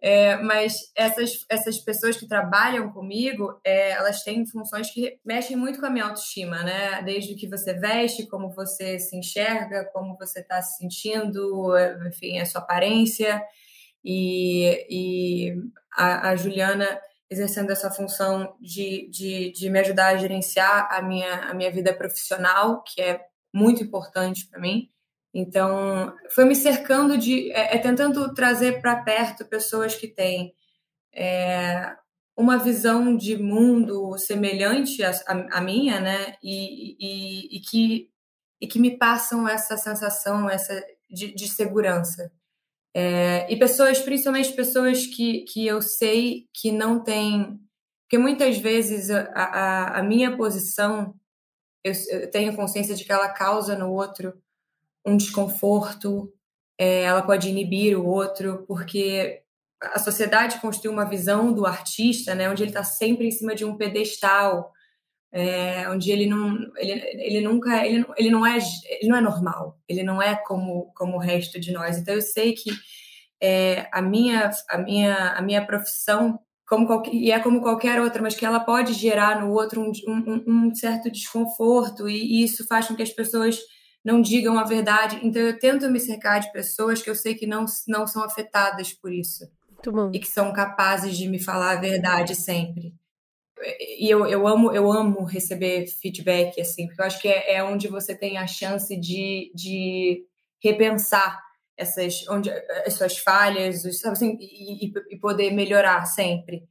É, 0.00 0.36
mas 0.36 0.92
essas, 0.94 1.46
essas 1.48 1.78
pessoas 1.78 2.16
que 2.16 2.28
trabalham 2.28 2.92
comigo, 2.92 3.58
é, 3.64 3.92
elas 3.92 4.22
têm 4.22 4.46
funções 4.46 4.90
que 4.90 5.18
mexem 5.24 5.56
muito 5.56 5.80
com 5.80 5.86
a 5.86 5.90
minha 5.90 6.04
autoestima, 6.04 6.62
né? 6.62 7.02
Desde 7.02 7.32
o 7.32 7.36
que 7.36 7.48
você 7.48 7.72
veste, 7.72 8.28
como 8.28 8.50
você 8.50 8.98
se 8.98 9.16
enxerga, 9.16 9.90
como 9.94 10.16
você 10.18 10.40
está 10.40 10.60
se 10.60 10.76
sentindo, 10.76 11.72
enfim, 12.06 12.38
a 12.38 12.46
sua 12.46 12.60
aparência. 12.60 13.42
E, 14.04 14.86
e 14.90 15.56
a, 15.96 16.28
a 16.28 16.36
Juliana 16.36 16.86
exercendo 17.30 17.70
essa 17.70 17.90
função 17.90 18.56
de, 18.60 19.08
de, 19.10 19.52
de 19.52 19.70
me 19.70 19.80
ajudar 19.80 20.08
a 20.08 20.16
gerenciar 20.16 20.88
a 20.90 21.02
minha, 21.02 21.50
a 21.50 21.54
minha 21.54 21.70
vida 21.70 21.94
profissional, 21.94 22.82
que 22.82 23.00
é 23.00 23.20
muito 23.52 23.82
importante 23.82 24.46
para 24.48 24.60
mim. 24.60 24.90
Então, 25.32 26.14
foi 26.30 26.44
me 26.44 26.54
cercando 26.54 27.18
de. 27.18 27.50
É, 27.52 27.76
é 27.76 27.78
tentando 27.78 28.32
trazer 28.34 28.80
para 28.80 29.02
perto 29.02 29.44
pessoas 29.44 29.94
que 29.94 30.06
têm 30.06 30.54
é, 31.12 31.92
uma 32.36 32.56
visão 32.56 33.16
de 33.16 33.36
mundo 33.36 34.16
semelhante 34.18 35.02
à, 35.26 35.60
minha, 35.60 36.00
né? 36.00 36.36
E, 36.42 36.96
e, 37.00 37.56
e, 37.56 37.60
que, 37.60 38.10
e 38.60 38.66
que 38.66 38.78
me 38.78 38.96
passam 38.96 39.48
essa 39.48 39.76
sensação 39.76 40.48
essa 40.48 40.80
de, 41.10 41.34
de 41.34 41.48
segurança. 41.48 42.30
É, 42.96 43.52
e 43.52 43.56
pessoas, 43.56 43.98
principalmente 43.98 44.52
pessoas 44.52 45.04
que, 45.06 45.40
que 45.42 45.66
eu 45.66 45.82
sei 45.82 46.48
que 46.54 46.70
não 46.70 47.02
têm. 47.02 47.58
Porque 48.02 48.16
muitas 48.18 48.56
vezes 48.58 49.10
a, 49.10 49.22
a, 49.34 49.98
a 49.98 50.02
minha 50.02 50.36
posição, 50.36 51.14
eu, 51.82 51.92
eu, 52.10 52.30
tenho 52.30 52.54
consciência 52.54 52.94
de 52.94 53.04
que 53.04 53.10
ela 53.10 53.28
causa 53.28 53.76
no 53.76 53.90
outro 53.92 54.34
um 55.04 55.16
desconforto, 55.16 56.32
é, 56.78 57.02
ela 57.02 57.22
pode 57.22 57.48
inibir 57.48 57.98
o 57.98 58.06
outro, 58.06 58.64
porque 58.66 59.42
a 59.80 59.98
sociedade 59.98 60.60
construiu 60.60 60.92
uma 60.92 61.04
visão 61.04 61.52
do 61.52 61.66
artista, 61.66 62.34
né, 62.34 62.48
onde 62.48 62.62
ele 62.62 62.70
está 62.70 62.84
sempre 62.84 63.26
em 63.26 63.30
cima 63.30 63.54
de 63.54 63.64
um 63.64 63.76
pedestal, 63.76 64.72
é, 65.36 65.90
onde 65.90 66.12
ele 66.12 66.26
não, 66.26 66.56
ele, 66.76 66.92
ele 66.92 67.40
nunca, 67.40 67.84
ele, 67.84 68.06
ele 68.16 68.30
não 68.30 68.46
é, 68.46 68.56
ele 68.86 69.08
não 69.08 69.16
é 69.16 69.20
normal, 69.20 69.76
ele 69.88 70.04
não 70.04 70.22
é 70.22 70.36
como, 70.36 70.92
como 70.94 71.16
o 71.16 71.20
resto 71.20 71.58
de 71.58 71.72
nós. 71.72 71.98
Então 71.98 72.14
eu 72.14 72.22
sei 72.22 72.52
que 72.52 72.70
é, 73.42 73.88
a 73.92 74.00
minha, 74.00 74.52
a 74.70 74.78
minha, 74.78 75.30
a 75.30 75.42
minha 75.42 75.66
profissão 75.66 76.38
como 76.64 76.86
qualquer, 76.86 77.12
e 77.12 77.32
é 77.32 77.40
como 77.40 77.60
qualquer 77.60 78.00
outra, 78.00 78.22
mas 78.22 78.36
que 78.36 78.46
ela 78.46 78.60
pode 78.60 78.92
gerar 78.92 79.40
no 79.40 79.52
outro 79.52 79.82
um, 79.82 79.90
um, 80.06 80.44
um 80.46 80.74
certo 80.74 81.10
desconforto 81.10 82.08
e, 82.08 82.14
e 82.16 82.44
isso 82.44 82.64
faz 82.68 82.86
com 82.86 82.94
que 82.94 83.02
as 83.02 83.10
pessoas 83.10 83.58
não 84.04 84.22
digam 84.22 84.56
a 84.56 84.62
verdade. 84.62 85.18
Então 85.20 85.42
eu 85.42 85.58
tento 85.58 85.90
me 85.90 85.98
cercar 85.98 86.38
de 86.38 86.52
pessoas 86.52 87.02
que 87.02 87.10
eu 87.10 87.14
sei 87.16 87.34
que 87.34 87.46
não, 87.46 87.64
não 87.88 88.06
são 88.06 88.22
afetadas 88.22 88.92
por 88.92 89.12
isso. 89.12 89.44
E 90.14 90.20
que 90.20 90.28
são 90.28 90.52
capazes 90.52 91.18
de 91.18 91.28
me 91.28 91.42
falar 91.42 91.72
a 91.72 91.80
verdade 91.80 92.36
sempre 92.36 92.94
e 93.80 94.08
eu, 94.08 94.26
eu 94.26 94.46
amo 94.46 94.72
eu 94.72 94.90
amo 94.92 95.24
receber 95.24 95.86
feedback 95.86 96.60
assim 96.60 96.86
porque 96.86 97.00
eu 97.00 97.06
acho 97.06 97.20
que 97.20 97.28
é, 97.28 97.54
é 97.56 97.64
onde 97.64 97.88
você 97.88 98.14
tem 98.14 98.36
a 98.36 98.46
chance 98.46 98.96
de, 98.96 99.50
de 99.54 100.24
repensar 100.62 101.42
essas 101.76 102.26
onde 102.28 102.50
as 102.86 102.94
suas 102.94 103.18
falhas 103.18 103.84
assim, 103.84 104.38
e, 104.40 104.92
e, 105.10 105.18
poder 105.18 105.50
melhorar 105.52 106.04
sempre. 106.06 106.62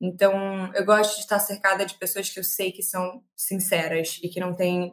Então 0.00 0.72
eu 0.74 0.84
gosto 0.84 1.16
de 1.16 1.20
estar 1.22 1.38
cercada 1.38 1.84
de 1.84 1.94
pessoas 1.94 2.30
que 2.30 2.38
eu 2.38 2.44
sei 2.44 2.72
que 2.72 2.82
são 2.82 3.22
sinceras 3.36 4.18
e 4.22 4.28
que 4.28 4.40
não 4.40 4.54
têm 4.54 4.92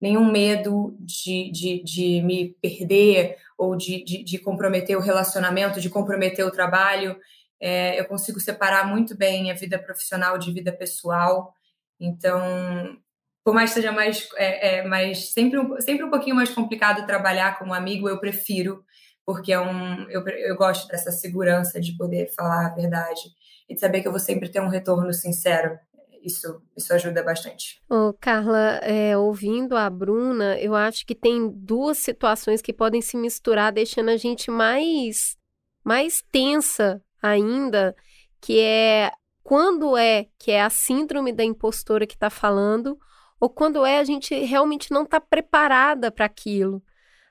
nenhum 0.00 0.30
medo 0.30 0.96
de, 1.00 1.50
de, 1.50 1.82
de 1.82 2.22
me 2.22 2.56
perder 2.60 3.36
ou 3.56 3.76
de, 3.76 4.04
de, 4.04 4.24
de 4.24 4.38
comprometer 4.38 4.96
o 4.96 5.00
relacionamento 5.00 5.80
de 5.80 5.88
comprometer 5.88 6.44
o 6.44 6.50
trabalho 6.50 7.16
é, 7.62 8.00
eu 8.00 8.06
consigo 8.06 8.40
separar 8.40 8.88
muito 8.88 9.16
bem 9.16 9.52
a 9.52 9.54
vida 9.54 9.78
profissional 9.78 10.36
de 10.36 10.52
vida 10.52 10.72
pessoal. 10.72 11.54
Então, 12.00 12.98
por 13.44 13.54
mais 13.54 13.70
que 13.70 13.74
seja 13.76 13.92
mais, 13.92 14.28
é, 14.36 14.78
é, 14.78 14.82
mais 14.82 15.32
sempre, 15.32 15.60
um, 15.60 15.80
sempre 15.80 16.04
um 16.04 16.10
pouquinho 16.10 16.34
mais 16.34 16.50
complicado 16.50 17.06
trabalhar 17.06 17.56
como 17.60 17.72
amigo, 17.72 18.08
eu 18.08 18.18
prefiro, 18.18 18.84
porque 19.24 19.52
é 19.52 19.60
um, 19.60 20.10
eu, 20.10 20.26
eu 20.26 20.56
gosto 20.56 20.88
dessa 20.88 21.12
segurança 21.12 21.80
de 21.80 21.96
poder 21.96 22.34
falar 22.34 22.66
a 22.66 22.74
verdade 22.74 23.20
e 23.68 23.74
de 23.74 23.80
saber 23.80 24.02
que 24.02 24.08
eu 24.08 24.12
vou 24.12 24.20
sempre 24.20 24.48
ter 24.48 24.60
um 24.60 24.68
retorno 24.68 25.12
sincero. 25.12 25.78
Isso, 26.20 26.60
isso 26.76 26.92
ajuda 26.92 27.22
bastante. 27.22 27.80
Oh, 27.88 28.12
Carla, 28.20 28.78
é, 28.82 29.16
ouvindo 29.16 29.76
a 29.76 29.88
Bruna, 29.88 30.58
eu 30.58 30.74
acho 30.74 31.06
que 31.06 31.14
tem 31.14 31.48
duas 31.48 31.98
situações 31.98 32.60
que 32.60 32.72
podem 32.72 33.00
se 33.00 33.16
misturar, 33.16 33.72
deixando 33.72 34.08
a 34.08 34.16
gente 34.16 34.50
mais, 34.50 35.36
mais 35.84 36.24
tensa 36.30 37.00
ainda, 37.22 37.94
que 38.40 38.58
é 38.60 39.12
quando 39.42 39.96
é 39.96 40.26
que 40.38 40.50
é 40.50 40.62
a 40.62 40.70
síndrome 40.70 41.32
da 41.32 41.44
impostora 41.44 42.06
que 42.06 42.14
está 42.14 42.30
falando, 42.30 42.98
ou 43.40 43.50
quando 43.50 43.84
é 43.84 43.98
a 43.98 44.04
gente 44.04 44.34
realmente 44.34 44.90
não 44.90 45.02
está 45.02 45.20
preparada 45.20 46.10
para 46.10 46.26
aquilo. 46.26 46.82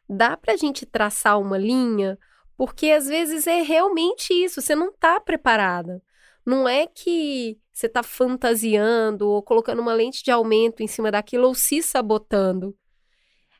Dá 0.09 0.35
para 0.35 0.53
a 0.53 0.57
gente 0.57 0.85
traçar 0.85 1.39
uma 1.39 1.57
linha, 1.57 2.17
porque 2.57 2.91
às 2.91 3.07
vezes 3.07 3.47
é 3.47 3.61
realmente 3.61 4.33
isso, 4.33 4.61
você 4.61 4.75
não 4.75 4.89
está 4.89 5.19
preparada. 5.19 6.01
Não 6.45 6.67
é 6.67 6.85
que 6.87 7.57
você 7.71 7.87
está 7.87 8.03
fantasiando 8.03 9.27
ou 9.27 9.41
colocando 9.41 9.81
uma 9.81 9.93
lente 9.93 10.23
de 10.23 10.31
aumento 10.31 10.83
em 10.83 10.87
cima 10.87 11.11
daquilo 11.11 11.47
ou 11.47 11.55
se 11.55 11.81
sabotando. 11.81 12.75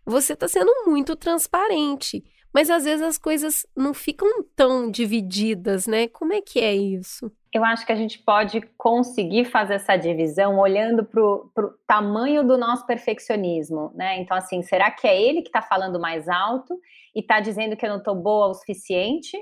Você 0.06 0.34
está 0.34 0.48
sendo 0.48 0.72
muito 0.86 1.16
transparente. 1.16 2.24
Mas 2.54 2.70
às 2.70 2.84
vezes 2.84 3.02
as 3.02 3.18
coisas 3.18 3.66
não 3.76 3.93
ficam 3.93 4.28
tão 4.56 4.89
divididas, 4.91 5.88
né? 5.88 6.08
Como 6.08 6.34
é 6.34 6.41
que 6.41 6.60
é 6.60 6.74
isso? 6.74 7.32
Eu 7.54 7.66
acho 7.66 7.86
que 7.86 7.91
a 7.91 7.95
gente 7.95 8.20
pode 8.20 8.62
conseguir 8.78 9.45
fazer 9.45 9.76
essa 9.76 9.97
divisão 9.97 10.58
olhando 10.58 11.04
para 11.04 11.22
o 11.22 11.74
tamanho 11.86 12.45
do 12.45 12.58
nosso 12.58 12.86
perfeccionismo, 12.86 13.91
né? 13.93 14.20
Então, 14.20 14.38
assim, 14.38 14.62
será 14.62 14.89
que 14.89 15.08
é 15.08 15.22
ele 15.22 15.41
que 15.41 15.49
está 15.49 15.62
falando 15.62 15.99
mais 15.99 16.30
alto 16.30 16.80
e 17.16 17.20
está 17.20 17.39
dizendo 17.39 17.76
que 17.76 17.86
eu 17.86 17.89
não 17.89 17.97
estou 17.97 18.16
boa 18.16 18.47
o 18.47 18.54
suficiente? 18.54 19.38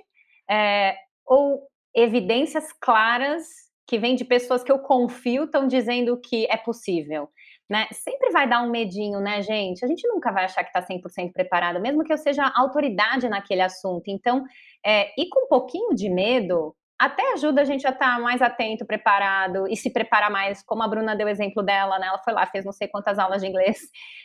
É, 0.50 0.96
ou 1.26 1.68
evidências 1.96 2.72
claras 2.80 3.46
que 3.88 3.98
vem 3.98 4.16
de 4.16 4.26
pessoas 4.26 4.64
que 4.64 4.72
eu 4.72 4.80
confio 4.80 5.46
estão 5.46 5.68
dizendo 5.68 6.20
que 6.20 6.46
é 6.50 6.58
possível. 6.58 7.30
Né? 7.70 7.88
Sempre 7.92 8.32
vai 8.32 8.50
dar 8.50 8.64
um 8.64 8.70
medinho, 8.72 9.20
né, 9.20 9.44
gente? 9.44 9.86
A 9.86 9.88
gente 9.88 10.08
nunca 10.08 10.32
vai 10.32 10.46
achar 10.46 10.64
que 10.64 10.70
está 10.70 10.82
100% 10.82 11.32
preparado, 11.32 11.80
mesmo 11.80 12.04
que 12.04 12.12
eu 12.12 12.18
seja 12.18 12.52
autoridade 12.56 13.30
naquele 13.30 13.62
assunto. 13.62 14.08
Então, 14.08 14.44
é, 14.84 15.12
e 15.16 15.30
com 15.30 15.46
um 15.46 15.48
pouquinho 15.48 15.94
de 15.94 16.10
medo, 16.10 16.76
até 16.98 17.32
ajuda 17.34 17.62
a 17.62 17.64
gente 17.64 17.86
a 17.86 17.92
estar 17.92 18.16
tá 18.16 18.20
mais 18.20 18.42
atento, 18.42 18.86
preparado 18.86 19.68
e 19.70 19.78
se 19.78 19.92
preparar 19.92 20.32
mais, 20.32 20.64
como 20.64 20.82
a 20.82 20.88
Bruna 20.88 21.16
deu 21.16 21.30
exemplo 21.30 21.62
dela, 21.62 22.00
né? 22.00 22.08
Ela 22.08 22.18
foi 22.18 22.34
lá, 22.34 22.46
fez 22.48 22.66
não 22.66 22.74
sei 22.74 22.88
quantas 22.88 23.20
aulas 23.20 23.42
de 23.42 23.48
inglês. 23.48 23.80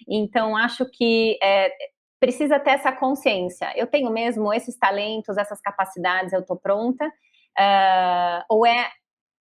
Então, 0.09 0.57
acho 0.57 0.85
que 0.91 1.39
é, 1.43 1.71
precisa 2.19 2.59
ter 2.59 2.71
essa 2.71 2.91
consciência. 2.91 3.73
Eu 3.77 3.87
tenho 3.87 4.11
mesmo 4.11 4.53
esses 4.53 4.77
talentos, 4.79 5.37
essas 5.37 5.61
capacidades, 5.61 6.33
eu 6.33 6.41
estou 6.41 6.57
pronta. 6.57 7.07
Uh, 7.07 8.43
ou 8.49 8.67
é 8.67 8.91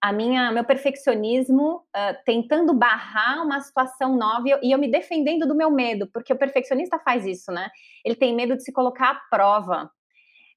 a 0.04 0.12
minha 0.12 0.52
meu 0.52 0.66
perfeccionismo 0.66 1.78
uh, 1.78 2.24
tentando 2.26 2.74
barrar 2.74 3.42
uma 3.42 3.62
situação 3.62 4.18
nova 4.18 4.46
e 4.46 4.52
eu, 4.52 4.60
e 4.62 4.72
eu, 4.74 4.78
me 4.78 4.92
defendendo 4.92 5.48
do 5.48 5.56
meu 5.56 5.72
medo, 5.72 6.10
porque 6.12 6.34
o 6.34 6.38
perfeccionista 6.38 7.00
faz 7.00 7.26
isso, 7.26 7.54
né? 7.54 7.70
Ele 8.04 8.14
tem 8.14 8.36
medo 8.36 8.54
de 8.58 8.64
se 8.64 8.74
colocar 8.74 9.12
à 9.12 9.22
prova. 9.32 9.90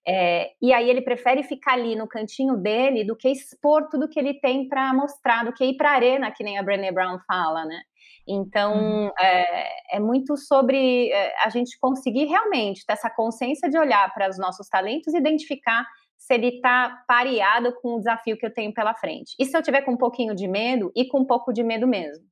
É, 0.04 0.50
e 0.60 0.72
aí 0.72 0.90
ele 0.90 1.00
prefere 1.00 1.44
ficar 1.44 1.74
ali 1.74 1.94
no 1.94 2.08
cantinho 2.08 2.56
dele 2.56 3.04
do 3.04 3.14
que 3.14 3.28
expor 3.28 3.88
tudo 3.88 4.08
que 4.08 4.18
ele 4.18 4.34
tem 4.34 4.68
para 4.68 4.92
mostrar, 4.92 5.44
do 5.44 5.52
que 5.52 5.64
ir 5.64 5.76
para 5.76 5.90
a 5.90 5.94
arena, 5.94 6.32
que 6.32 6.42
nem 6.42 6.58
a 6.58 6.62
Brené 6.62 6.90
Brown 6.90 7.20
fala, 7.28 7.64
né? 7.64 7.82
Então, 8.26 8.74
uhum. 8.74 9.10
é, 9.20 9.96
é, 9.96 10.00
muito 10.00 10.36
sobre 10.36 11.08
é, 11.12 11.34
a 11.44 11.50
gente 11.50 11.78
conseguir 11.78 12.24
realmente 12.24 12.84
ter 12.84 12.94
essa 12.94 13.10
consciência 13.10 13.70
de 13.70 13.78
olhar 13.78 14.12
para 14.12 14.28
os 14.28 14.38
nossos 14.38 14.68
talentos 14.68 15.14
e 15.14 15.18
identificar 15.18 15.86
se 16.16 16.34
ele 16.34 16.48
está 16.48 17.04
pareado 17.06 17.72
com 17.80 17.94
o 17.94 17.98
desafio 17.98 18.36
que 18.36 18.46
eu 18.46 18.52
tenho 18.52 18.72
pela 18.72 18.94
frente. 18.94 19.34
E 19.38 19.44
se 19.44 19.56
eu 19.56 19.62
tiver 19.62 19.82
com 19.82 19.92
um 19.92 19.96
pouquinho 19.96 20.34
de 20.34 20.48
medo, 20.48 20.90
e 20.94 21.06
com 21.06 21.20
um 21.20 21.24
pouco 21.24 21.52
de 21.52 21.62
medo 21.62 21.86
mesmo. 21.86 22.24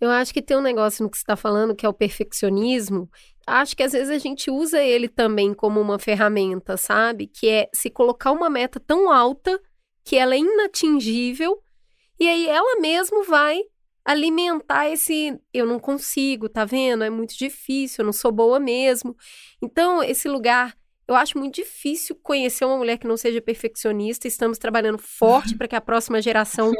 Eu 0.00 0.10
acho 0.10 0.34
que 0.34 0.42
tem 0.42 0.56
um 0.56 0.62
negócio 0.62 1.04
no 1.04 1.10
que 1.10 1.16
você 1.16 1.22
está 1.22 1.36
falando, 1.36 1.76
que 1.76 1.86
é 1.86 1.88
o 1.88 1.94
perfeccionismo. 1.94 3.08
Acho 3.46 3.76
que 3.76 3.82
às 3.82 3.92
vezes 3.92 4.10
a 4.10 4.18
gente 4.18 4.50
usa 4.50 4.82
ele 4.82 5.08
também 5.08 5.54
como 5.54 5.80
uma 5.80 5.98
ferramenta, 5.98 6.76
sabe? 6.76 7.26
Que 7.26 7.48
é 7.48 7.68
se 7.72 7.88
colocar 7.88 8.32
uma 8.32 8.50
meta 8.50 8.80
tão 8.80 9.12
alta 9.12 9.60
que 10.04 10.16
ela 10.16 10.34
é 10.34 10.38
inatingível, 10.38 11.62
e 12.18 12.28
aí 12.28 12.48
ela 12.48 12.80
mesmo 12.80 13.24
vai 13.24 13.60
alimentar 14.04 14.88
esse 14.88 15.40
eu 15.54 15.64
não 15.66 15.78
consigo, 15.78 16.48
tá 16.48 16.64
vendo? 16.64 17.04
É 17.04 17.10
muito 17.10 17.36
difícil, 17.36 18.02
eu 18.02 18.06
não 18.06 18.12
sou 18.12 18.32
boa 18.32 18.58
mesmo. 18.58 19.16
Então, 19.62 20.02
esse 20.02 20.28
lugar 20.28 20.76
eu 21.06 21.14
acho 21.14 21.38
muito 21.38 21.54
difícil 21.54 22.16
conhecer 22.22 22.64
uma 22.64 22.76
mulher 22.76 22.96
que 22.96 23.06
não 23.06 23.16
seja 23.16 23.40
perfeccionista. 23.40 24.28
Estamos 24.28 24.58
trabalhando 24.58 24.98
forte 24.98 25.54
para 25.58 25.68
que 25.68 25.76
a 25.76 25.80
próxima 25.80 26.22
geração 26.22 26.72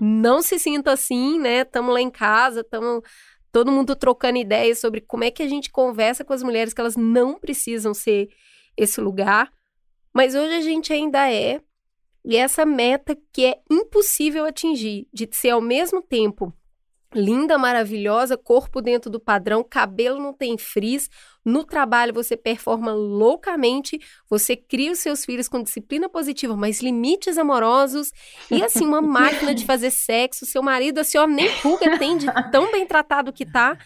não 0.00 0.40
se 0.40 0.58
sinta 0.58 0.92
assim, 0.92 1.38
né? 1.38 1.60
Estamos 1.62 1.92
lá 1.92 2.00
em 2.00 2.10
casa, 2.10 2.60
estamos 2.60 3.02
todo 3.50 3.72
mundo 3.72 3.96
trocando 3.96 4.38
ideias 4.38 4.78
sobre 4.78 5.00
como 5.00 5.24
é 5.24 5.30
que 5.30 5.42
a 5.42 5.48
gente 5.48 5.70
conversa 5.70 6.24
com 6.24 6.32
as 6.32 6.42
mulheres 6.42 6.72
que 6.72 6.80
elas 6.80 6.96
não 6.96 7.38
precisam 7.38 7.92
ser 7.92 8.28
esse 8.76 9.00
lugar. 9.00 9.52
Mas 10.12 10.34
hoje 10.34 10.54
a 10.54 10.60
gente 10.60 10.92
ainda 10.92 11.30
é. 11.30 11.60
E 12.24 12.36
essa 12.36 12.66
meta 12.66 13.16
que 13.32 13.44
é 13.44 13.60
impossível 13.70 14.44
atingir, 14.44 15.08
de 15.12 15.28
ser 15.30 15.50
ao 15.50 15.60
mesmo 15.60 16.02
tempo 16.02 16.52
linda, 17.14 17.56
maravilhosa, 17.56 18.36
corpo 18.36 18.80
dentro 18.82 19.10
do 19.10 19.20
padrão, 19.20 19.64
cabelo 19.64 20.20
não 20.20 20.32
tem 20.32 20.58
frizz, 20.58 21.08
no 21.44 21.64
trabalho 21.64 22.12
você 22.12 22.36
performa 22.36 22.92
loucamente, 22.92 23.98
você 24.28 24.56
cria 24.56 24.92
os 24.92 24.98
seus 24.98 25.24
filhos 25.24 25.48
com 25.48 25.62
disciplina 25.62 26.08
positiva, 26.08 26.56
mas 26.56 26.82
limites 26.82 27.38
amorosos 27.38 28.10
e 28.50 28.62
assim 28.62 28.84
uma 28.84 29.00
máquina 29.02 29.54
de 29.54 29.64
fazer 29.64 29.90
sexo, 29.90 30.44
seu 30.44 30.62
marido, 30.62 30.98
a 30.98 31.04
senhora 31.04 31.30
nem 31.30 31.50
pulga 31.60 31.98
tem 31.98 32.16
de 32.16 32.26
tão 32.50 32.70
bem 32.72 32.86
tratado 32.86 33.32
que 33.32 33.46
tá. 33.46 33.78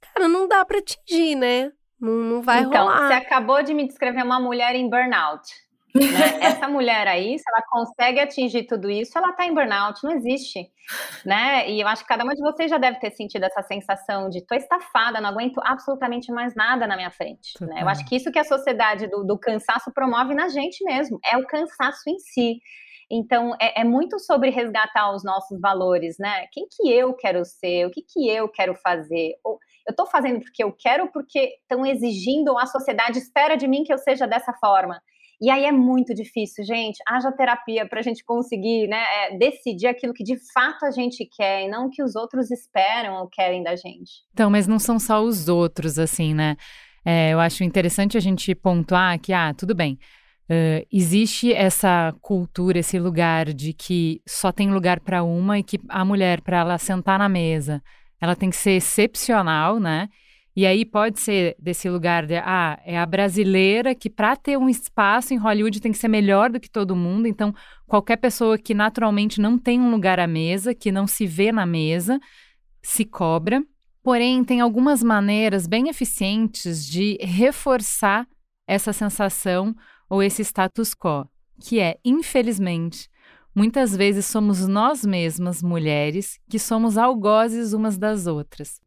Cara, 0.00 0.28
não 0.28 0.46
dá 0.46 0.64
para 0.64 0.78
atingir, 0.78 1.36
né? 1.36 1.72
Não, 2.00 2.12
não 2.12 2.42
vai 2.42 2.60
então, 2.60 2.82
rolar. 2.82 2.96
Então, 2.96 3.08
você 3.08 3.14
acabou 3.14 3.62
de 3.62 3.74
me 3.74 3.86
descrever 3.86 4.22
uma 4.22 4.40
mulher 4.40 4.74
em 4.74 4.88
burnout. 4.88 5.42
Né? 5.94 6.38
Essa 6.40 6.68
mulher 6.68 7.06
aí, 7.08 7.38
se 7.38 7.44
ela 7.48 7.62
consegue 7.68 8.20
atingir 8.20 8.64
tudo 8.64 8.90
isso, 8.90 9.16
ela 9.16 9.30
está 9.30 9.44
em 9.44 9.54
burnout, 9.54 10.02
não 10.04 10.12
existe. 10.12 10.70
Né? 11.24 11.68
E 11.70 11.80
eu 11.80 11.88
acho 11.88 12.02
que 12.02 12.08
cada 12.08 12.24
uma 12.24 12.34
de 12.34 12.40
vocês 12.40 12.70
já 12.70 12.78
deve 12.78 12.98
ter 12.98 13.10
sentido 13.10 13.44
essa 13.44 13.62
sensação 13.62 14.28
de 14.28 14.44
tô 14.44 14.54
estafada, 14.54 15.20
não 15.20 15.30
aguento 15.30 15.60
absolutamente 15.64 16.32
mais 16.32 16.54
nada 16.54 16.86
na 16.86 16.96
minha 16.96 17.10
frente. 17.10 17.52
Né? 17.60 17.82
Eu 17.82 17.88
acho 17.88 18.04
que 18.06 18.16
isso 18.16 18.30
que 18.30 18.38
a 18.38 18.44
sociedade 18.44 19.06
do, 19.08 19.24
do, 19.24 19.38
cansaço 19.38 19.92
promove 19.92 20.34
na 20.34 20.48
gente 20.48 20.84
mesmo, 20.84 21.18
é 21.24 21.36
o 21.36 21.46
cansaço 21.46 22.08
em 22.08 22.18
si. 22.18 22.60
Então, 23.10 23.56
é, 23.60 23.80
é, 23.80 23.84
muito 23.84 24.20
sobre 24.20 24.50
resgatar 24.50 25.12
os 25.12 25.24
nossos 25.24 25.60
valores, 25.60 26.16
né? 26.16 26.46
Quem 26.52 26.68
que 26.70 26.88
eu 26.88 27.12
quero 27.12 27.44
ser? 27.44 27.86
O 27.86 27.90
que 27.90 28.02
que 28.02 28.28
eu 28.28 28.48
quero 28.48 28.72
fazer? 28.76 29.34
Ou, 29.42 29.58
eu 29.86 29.90
estou 29.90 30.06
fazendo 30.06 30.40
porque 30.40 30.62
eu 30.62 30.72
quero, 30.72 31.08
porque 31.08 31.56
estão 31.62 31.84
exigindo, 31.84 32.50
ou 32.50 32.58
a 32.58 32.66
sociedade 32.66 33.18
espera 33.18 33.56
de 33.56 33.66
mim 33.66 33.82
que 33.82 33.92
eu 33.92 33.98
seja 33.98 34.26
dessa 34.26 34.52
forma. 34.52 35.02
E 35.40 35.48
aí 35.48 35.64
é 35.64 35.72
muito 35.72 36.14
difícil, 36.14 36.64
gente. 36.64 36.98
Haja 37.08 37.32
terapia 37.32 37.88
para 37.88 38.00
a 38.00 38.02
gente 38.02 38.22
conseguir 38.22 38.86
né, 38.88 39.02
é, 39.02 39.38
decidir 39.38 39.86
aquilo 39.86 40.12
que 40.12 40.22
de 40.22 40.36
fato 40.52 40.84
a 40.84 40.90
gente 40.90 41.24
quer 41.24 41.64
e 41.64 41.68
não 41.68 41.86
o 41.86 41.90
que 41.90 42.02
os 42.02 42.14
outros 42.14 42.50
esperam 42.50 43.22
ou 43.22 43.28
querem 43.28 43.62
da 43.62 43.74
gente. 43.74 44.22
Então, 44.34 44.50
mas 44.50 44.66
não 44.66 44.78
são 44.78 44.98
só 44.98 45.22
os 45.22 45.48
outros, 45.48 45.98
assim, 45.98 46.34
né? 46.34 46.56
É, 47.04 47.30
eu 47.30 47.40
acho 47.40 47.64
interessante 47.64 48.18
a 48.18 48.20
gente 48.20 48.54
pontuar 48.54 49.18
que, 49.18 49.32
ah, 49.32 49.54
tudo 49.54 49.74
bem. 49.74 49.98
Uh, 50.50 50.84
existe 50.92 51.52
essa 51.52 52.12
cultura, 52.20 52.80
esse 52.80 52.98
lugar 52.98 53.54
de 53.54 53.72
que 53.72 54.20
só 54.26 54.50
tem 54.50 54.70
lugar 54.72 54.98
para 54.98 55.22
uma 55.22 55.60
e 55.60 55.62
que 55.62 55.78
a 55.88 56.04
mulher, 56.04 56.40
para 56.40 56.58
ela 56.58 56.76
sentar 56.76 57.20
na 57.20 57.28
mesa, 57.28 57.80
ela 58.20 58.34
tem 58.34 58.50
que 58.50 58.56
ser 58.56 58.72
excepcional, 58.72 59.78
né? 59.78 60.08
E 60.60 60.66
aí 60.66 60.84
pode 60.84 61.18
ser 61.18 61.56
desse 61.58 61.88
lugar 61.88 62.26
de, 62.26 62.36
ah, 62.36 62.78
é 62.84 62.98
a 62.98 63.06
brasileira 63.06 63.94
que 63.94 64.10
para 64.10 64.36
ter 64.36 64.58
um 64.58 64.68
espaço 64.68 65.32
em 65.32 65.38
Hollywood 65.38 65.80
tem 65.80 65.90
que 65.90 65.96
ser 65.96 66.08
melhor 66.08 66.50
do 66.50 66.60
que 66.60 66.68
todo 66.68 66.94
mundo. 66.94 67.26
Então, 67.26 67.54
qualquer 67.86 68.18
pessoa 68.18 68.58
que 68.58 68.74
naturalmente 68.74 69.40
não 69.40 69.56
tem 69.56 69.80
um 69.80 69.90
lugar 69.90 70.20
à 70.20 70.26
mesa, 70.26 70.74
que 70.74 70.92
não 70.92 71.06
se 71.06 71.26
vê 71.26 71.50
na 71.50 71.64
mesa, 71.64 72.20
se 72.82 73.06
cobra. 73.06 73.64
Porém, 74.02 74.44
tem 74.44 74.60
algumas 74.60 75.02
maneiras 75.02 75.66
bem 75.66 75.88
eficientes 75.88 76.84
de 76.84 77.16
reforçar 77.22 78.28
essa 78.68 78.92
sensação 78.92 79.74
ou 80.10 80.22
esse 80.22 80.44
status 80.44 80.94
quo, 80.94 81.26
que 81.58 81.80
é, 81.80 81.96
infelizmente, 82.04 83.08
muitas 83.54 83.96
vezes 83.96 84.26
somos 84.26 84.68
nós 84.68 85.06
mesmas, 85.06 85.62
mulheres, 85.62 86.38
que 86.50 86.58
somos 86.58 86.98
algozes 86.98 87.72
umas 87.72 87.96
das 87.96 88.26
outras 88.26 88.78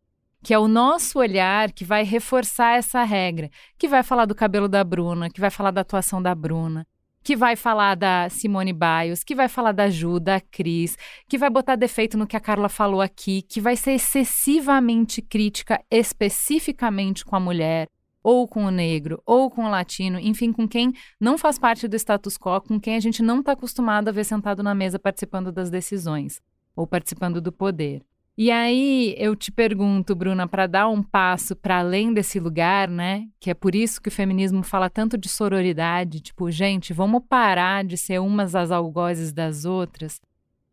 que 0.43 0.53
é 0.53 0.59
o 0.59 0.67
nosso 0.67 1.19
olhar 1.19 1.71
que 1.71 1.85
vai 1.85 2.03
reforçar 2.03 2.77
essa 2.77 3.01
regra, 3.03 3.49
que 3.77 3.87
vai 3.87 4.03
falar 4.03 4.25
do 4.25 4.35
cabelo 4.35 4.67
da 4.67 4.83
Bruna, 4.83 5.29
que 5.29 5.39
vai 5.39 5.49
falar 5.49 5.71
da 5.71 5.81
atuação 5.81 6.21
da 6.21 6.35
Bruna, 6.35 6.85
que 7.23 7.35
vai 7.35 7.55
falar 7.55 7.95
da 7.95 8.27
Simone 8.29 8.73
Biles, 8.73 9.23
que 9.23 9.33
vai 9.33 9.47
falar 9.47 9.71
da 9.71 9.89
Ju, 9.89 10.19
da 10.19 10.41
Cris, 10.41 10.97
que 11.29 11.37
vai 11.37 11.49
botar 11.49 11.77
defeito 11.77 12.17
no 12.17 12.27
que 12.27 12.35
a 12.35 12.41
Carla 12.41 12.67
falou 12.67 12.99
aqui, 12.99 13.41
que 13.41 13.61
vai 13.61 13.77
ser 13.77 13.93
excessivamente 13.93 15.21
crítica 15.21 15.81
especificamente 15.89 17.23
com 17.23 17.37
a 17.37 17.39
mulher, 17.39 17.87
ou 18.21 18.45
com 18.45 18.65
o 18.65 18.71
negro, 18.71 19.21
ou 19.25 19.49
com 19.49 19.65
o 19.65 19.69
latino, 19.69 20.19
enfim, 20.19 20.51
com 20.51 20.67
quem 20.67 20.91
não 21.19 21.37
faz 21.37 21.57
parte 21.57 21.87
do 21.87 21.95
status 21.95 22.37
quo, 22.37 22.59
com 22.61 22.79
quem 22.79 22.95
a 22.95 22.99
gente 22.99 23.23
não 23.23 23.39
está 23.39 23.53
acostumado 23.53 24.09
a 24.09 24.11
ver 24.11 24.25
sentado 24.25 24.61
na 24.61 24.75
mesa 24.75 24.99
participando 24.99 25.51
das 25.51 25.69
decisões 25.69 26.41
ou 26.75 26.85
participando 26.85 27.39
do 27.39 27.51
poder. 27.51 28.03
E 28.35 28.49
aí 28.49 29.13
eu 29.19 29.35
te 29.35 29.51
pergunto, 29.51 30.15
Bruna, 30.15 30.47
para 30.47 30.65
dar 30.65 30.89
um 30.89 31.03
passo 31.03 31.55
para 31.55 31.77
além 31.77 32.11
desse 32.11 32.39
lugar, 32.39 32.89
né? 32.89 33.27
Que 33.39 33.51
é 33.51 33.53
por 33.53 33.75
isso 33.75 34.01
que 34.01 34.09
o 34.09 34.11
feminismo 34.11 34.63
fala 34.63 34.89
tanto 34.89 35.19
de 35.19 35.29
sororidade, 35.29 36.19
tipo, 36.19 36.49
gente, 36.49 36.93
vamos 36.93 37.21
parar 37.29 37.83
de 37.83 37.95
ser 37.95 38.19
umas 38.19 38.55
as 38.55 38.71
algozes 38.71 39.31
das 39.31 39.65
outras. 39.65 40.19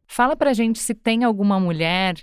Fala 0.06 0.34
pra 0.34 0.54
gente 0.54 0.78
se 0.78 0.94
tem 0.94 1.22
alguma 1.22 1.60
mulher 1.60 2.14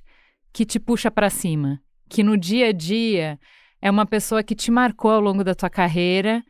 que 0.51 0.65
te 0.65 0.79
puxa 0.79 1.11
para 1.11 1.29
cima, 1.29 1.79
que 2.09 2.23
no 2.23 2.35
dia 2.35 2.69
a 2.69 2.71
dia 2.71 3.39
é 3.79 3.91
uma 3.91 4.07
pessoa 4.07 4.41
que 4.41 4.55
te 4.55 4.71
marcou 4.71 5.11
ao 5.11 5.21
longo 5.21 5.43
da 5.43 5.53
tua 5.53 5.69
carreira, 5.69 6.43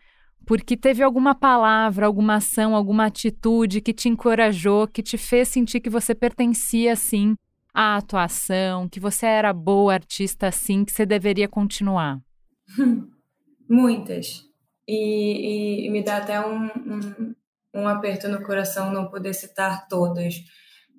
porque 0.45 0.77
teve 0.77 1.03
alguma 1.03 1.35
palavra, 1.35 2.05
alguma 2.05 2.35
ação, 2.35 2.73
alguma 2.73 3.07
atitude 3.07 3.81
que 3.81 3.93
te 3.93 4.07
encorajou, 4.07 4.87
que 4.87 5.03
te 5.03 5.17
fez 5.17 5.49
sentir 5.49 5.81
que 5.81 5.89
você 5.89 6.15
pertencia 6.15 6.95
sim 6.95 7.35
a 7.79 7.95
atuação, 7.97 8.89
que 8.89 8.99
você 8.99 9.27
era 9.27 9.53
boa 9.53 9.93
artista 9.93 10.47
assim, 10.47 10.83
que 10.83 10.91
você 10.91 11.05
deveria 11.05 11.47
continuar? 11.47 12.19
Muitas. 13.69 14.43
E, 14.87 15.85
e 15.85 15.89
me 15.91 16.03
dá 16.03 16.17
até 16.17 16.43
um, 16.43 16.65
um, 16.65 17.35
um, 17.75 17.87
aperto 17.87 18.27
no 18.27 18.41
coração 18.41 18.91
não 18.91 19.11
poder 19.11 19.31
citar 19.35 19.87
todas, 19.87 20.43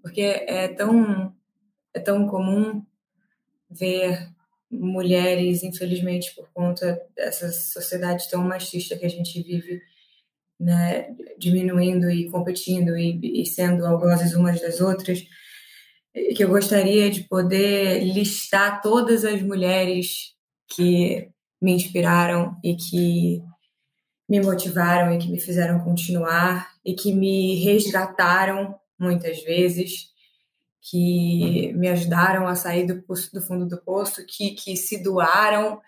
porque 0.00 0.20
é 0.20 0.68
tão, 0.68 1.34
é 1.92 1.98
tão 1.98 2.28
comum 2.28 2.86
ver 3.68 4.28
mulheres, 4.70 5.64
infelizmente, 5.64 6.32
por 6.36 6.48
conta 6.52 7.02
dessa 7.16 7.50
sociedade 7.50 8.30
tão 8.30 8.44
machista 8.44 8.96
que 8.96 9.04
a 9.04 9.10
gente 9.10 9.42
vive, 9.42 9.82
né, 10.60 11.12
diminuindo 11.36 12.08
e 12.08 12.30
competindo 12.30 12.96
e, 12.96 13.42
e 13.42 13.46
sendo 13.46 13.84
algozes 13.84 14.32
umas 14.34 14.60
das 14.60 14.80
outras, 14.80 15.26
que 16.34 16.44
eu 16.44 16.48
gostaria 16.48 17.10
de 17.10 17.22
poder 17.24 18.04
listar 18.04 18.80
todas 18.80 19.24
as 19.24 19.42
mulheres 19.42 20.34
que 20.68 21.28
me 21.60 21.72
inspiraram 21.72 22.56
e 22.62 22.76
que 22.76 23.42
me 24.28 24.40
motivaram 24.40 25.12
e 25.12 25.18
que 25.18 25.30
me 25.30 25.40
fizeram 25.40 25.80
continuar 25.80 26.70
e 26.84 26.94
que 26.94 27.12
me 27.12 27.56
resgataram 27.64 28.74
muitas 28.98 29.42
vezes, 29.42 30.08
que 30.82 31.72
me 31.74 31.88
ajudaram 31.88 32.46
a 32.46 32.54
sair 32.54 32.86
do, 32.86 33.02
do 33.32 33.40
fundo 33.40 33.66
do 33.66 33.82
poço, 33.82 34.24
que, 34.26 34.50
que 34.50 34.76
se 34.76 35.02
doaram, 35.02 35.80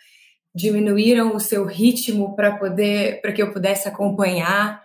diminuíram 0.54 1.34
o 1.34 1.40
seu 1.40 1.64
ritmo 1.64 2.34
para 2.34 2.56
poder 2.56 3.20
para 3.20 3.32
que 3.32 3.42
eu 3.42 3.52
pudesse 3.52 3.88
acompanhar 3.88 4.82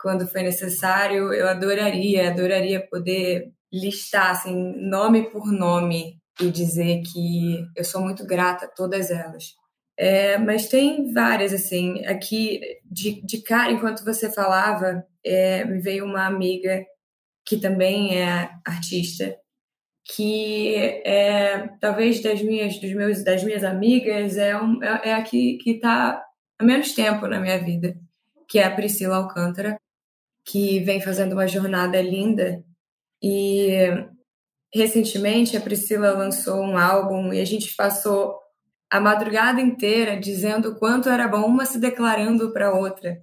quando 0.00 0.26
foi 0.26 0.42
necessário. 0.42 1.32
Eu 1.32 1.48
adoraria, 1.48 2.30
adoraria 2.30 2.86
poder 2.86 3.52
listar 3.72 4.30
assim, 4.30 4.74
nome 4.76 5.30
por 5.30 5.52
nome 5.52 6.18
e 6.40 6.50
dizer 6.50 7.02
que 7.02 7.66
eu 7.76 7.84
sou 7.84 8.00
muito 8.00 8.24
grata 8.26 8.66
a 8.66 8.68
todas 8.68 9.10
elas. 9.10 9.54
É, 9.96 10.38
mas 10.38 10.68
tem 10.68 11.12
várias, 11.12 11.52
assim. 11.52 12.04
Aqui, 12.06 12.60
de, 12.84 13.20
de 13.26 13.42
cara, 13.42 13.72
enquanto 13.72 14.04
você 14.04 14.30
falava, 14.30 15.04
é, 15.24 15.64
me 15.64 15.80
veio 15.80 16.04
uma 16.04 16.24
amiga 16.24 16.84
que 17.44 17.56
também 17.56 18.16
é 18.16 18.50
artista, 18.64 19.36
que 20.14 20.74
é, 21.04 21.68
talvez 21.80 22.22
das 22.22 22.40
minhas, 22.42 22.78
dos 22.80 22.92
meus, 22.94 23.24
das 23.24 23.42
minhas 23.42 23.64
amigas, 23.64 24.36
é, 24.36 24.56
um, 24.56 24.82
é, 24.82 25.08
é 25.08 25.14
a 25.14 25.22
que 25.22 25.58
está 25.66 26.22
há 26.58 26.64
menos 26.64 26.92
tempo 26.92 27.26
na 27.26 27.40
minha 27.40 27.58
vida, 27.58 27.96
que 28.48 28.58
é 28.58 28.64
a 28.64 28.74
Priscila 28.74 29.16
Alcântara, 29.16 29.78
que 30.44 30.80
vem 30.80 31.00
fazendo 31.00 31.32
uma 31.32 31.48
jornada 31.48 32.00
linda. 32.00 32.62
E 33.22 33.76
recentemente 34.74 35.56
a 35.56 35.60
Priscila 35.60 36.12
lançou 36.12 36.60
um 36.60 36.76
álbum 36.76 37.32
e 37.32 37.40
a 37.40 37.44
gente 37.44 37.74
passou 37.74 38.38
a 38.90 39.00
madrugada 39.00 39.60
inteira 39.60 40.18
dizendo 40.18 40.76
quanto 40.76 41.08
era 41.08 41.28
bom 41.28 41.44
uma 41.44 41.66
se 41.66 41.78
declarando 41.78 42.52
para 42.52 42.74
outra. 42.74 43.20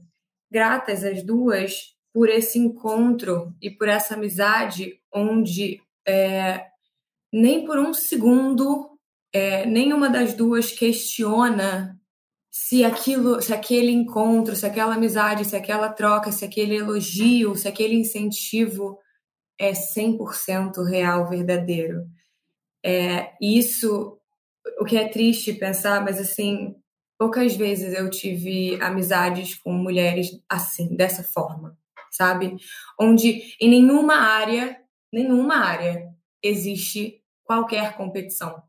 Gratas 0.51 1.03
as 1.03 1.23
duas 1.23 1.95
por 2.13 2.29
esse 2.29 2.57
encontro 2.59 3.53
e 3.61 3.69
por 3.69 3.87
essa 3.87 4.13
amizade 4.13 4.99
onde 5.13 5.81
é, 6.07 6.65
nem 7.33 7.65
por 7.65 7.77
um 7.79 7.93
segundo 7.93 8.91
é, 9.33 9.65
nenhuma 9.65 10.09
das 10.09 10.33
duas 10.33 10.71
questiona 10.71 11.99
se 12.49 12.85
aquilo, 12.85 13.41
se 13.41 13.53
aquele 13.53 13.91
encontro, 13.91 14.55
se 14.55 14.65
aquela 14.65 14.95
amizade, 14.95 15.43
se 15.43 15.57
aquela 15.57 15.89
troca, 15.89 16.31
se 16.31 16.45
aquele 16.45 16.77
elogio, 16.77 17.53
se 17.53 17.67
aquele 17.67 17.95
incentivo 17.95 18.97
é 19.59 19.71
100% 19.71 20.83
real, 20.83 21.29
verdadeiro. 21.29 22.05
É, 22.83 23.33
isso 23.41 24.19
o 24.79 24.85
que 24.85 24.97
é 24.97 25.07
triste 25.07 25.53
pensar, 25.53 26.03
mas 26.03 26.19
assim, 26.19 26.75
poucas 27.17 27.55
vezes 27.55 27.93
eu 27.93 28.09
tive 28.09 28.81
amizades 28.81 29.55
com 29.55 29.71
mulheres 29.71 30.31
assim, 30.49 30.95
dessa 30.95 31.23
forma, 31.23 31.77
sabe? 32.11 32.55
Onde 32.99 33.55
em 33.59 33.69
nenhuma 33.69 34.15
área, 34.15 34.77
nenhuma 35.11 35.57
área 35.57 36.09
existe 36.43 37.21
qualquer 37.43 37.95
competição. 37.95 38.61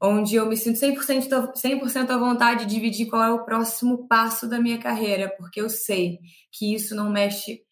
Onde 0.00 0.34
eu 0.34 0.46
me 0.46 0.56
sinto 0.56 0.80
100%, 0.80 1.54
100 1.54 1.80
à 2.08 2.16
vontade 2.16 2.66
de 2.66 2.74
dividir 2.74 3.06
qual 3.06 3.22
é 3.22 3.30
o 3.30 3.44
próximo 3.44 4.08
passo 4.08 4.48
da 4.48 4.60
minha 4.60 4.78
carreira, 4.78 5.28
porque 5.38 5.60
eu 5.60 5.70
sei 5.70 6.18
que 6.50 6.74
isso 6.74 6.94
não 6.96 7.10
mexe 7.10 7.62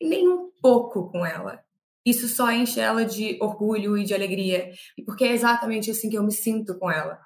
nem 0.00 0.28
um 0.28 0.50
pouco 0.60 1.08
com 1.10 1.24
ela 1.24 1.62
isso 2.08 2.28
só 2.28 2.50
enche 2.50 2.80
ela 2.80 3.04
de 3.04 3.38
orgulho 3.40 3.96
e 3.96 4.04
de 4.04 4.14
alegria, 4.14 4.70
porque 5.04 5.24
é 5.24 5.32
exatamente 5.32 5.90
assim 5.90 6.08
que 6.08 6.16
eu 6.16 6.22
me 6.22 6.32
sinto 6.32 6.78
com 6.78 6.90
ela. 6.90 7.18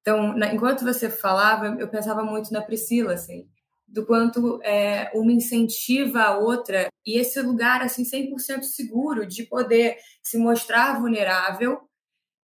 Então, 0.00 0.36
na, 0.36 0.52
enquanto 0.54 0.84
você 0.84 1.10
falava, 1.10 1.76
eu 1.78 1.88
pensava 1.88 2.22
muito 2.22 2.52
na 2.52 2.62
Priscila, 2.62 3.14
assim, 3.14 3.48
do 3.86 4.06
quanto 4.06 4.60
é, 4.62 5.10
uma 5.14 5.32
incentiva 5.32 6.22
a 6.22 6.38
outra 6.38 6.88
e 7.04 7.18
esse 7.18 7.40
lugar 7.42 7.82
assim 7.82 8.04
100% 8.04 8.62
seguro 8.62 9.26
de 9.26 9.42
poder 9.44 9.96
se 10.22 10.38
mostrar 10.38 11.00
vulnerável 11.00 11.80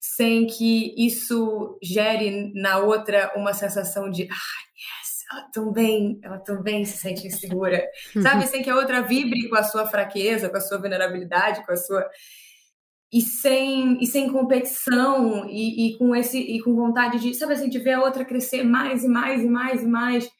sem 0.00 0.46
que 0.46 0.94
isso 0.96 1.78
gere 1.82 2.52
na 2.54 2.78
outra 2.78 3.32
uma 3.36 3.52
sensação 3.52 4.10
de 4.10 4.28
ela 5.36 5.42
também, 5.52 6.18
ela 6.22 6.38
também 6.38 6.84
se 6.84 6.96
sente 6.96 7.26
insegura, 7.26 7.84
sabe? 8.22 8.46
Sem 8.46 8.62
que 8.62 8.70
a 8.70 8.76
outra 8.76 9.02
vibre 9.02 9.48
com 9.48 9.56
a 9.56 9.62
sua 9.62 9.86
fraqueza, 9.86 10.48
com 10.48 10.56
a 10.56 10.60
sua 10.60 10.78
vulnerabilidade, 10.78 11.64
com 11.64 11.72
a 11.72 11.76
sua 11.76 12.08
e 13.12 13.20
sem 13.20 13.98
e 14.02 14.06
sem 14.06 14.30
competição 14.32 15.48
e, 15.48 15.88
e 15.88 15.98
com 15.98 16.14
esse 16.14 16.38
e 16.38 16.60
com 16.60 16.74
vontade 16.74 17.20
de, 17.20 17.34
sabe 17.34 17.52
assim, 17.52 17.68
de 17.68 17.78
ver 17.78 17.92
a 17.92 18.02
outra 18.02 18.24
crescer 18.24 18.64
mais 18.64 19.04
e 19.04 19.08
mais 19.08 19.42
e 19.42 19.46
mais 19.46 19.82
e 19.82 19.86
mais 19.86 20.30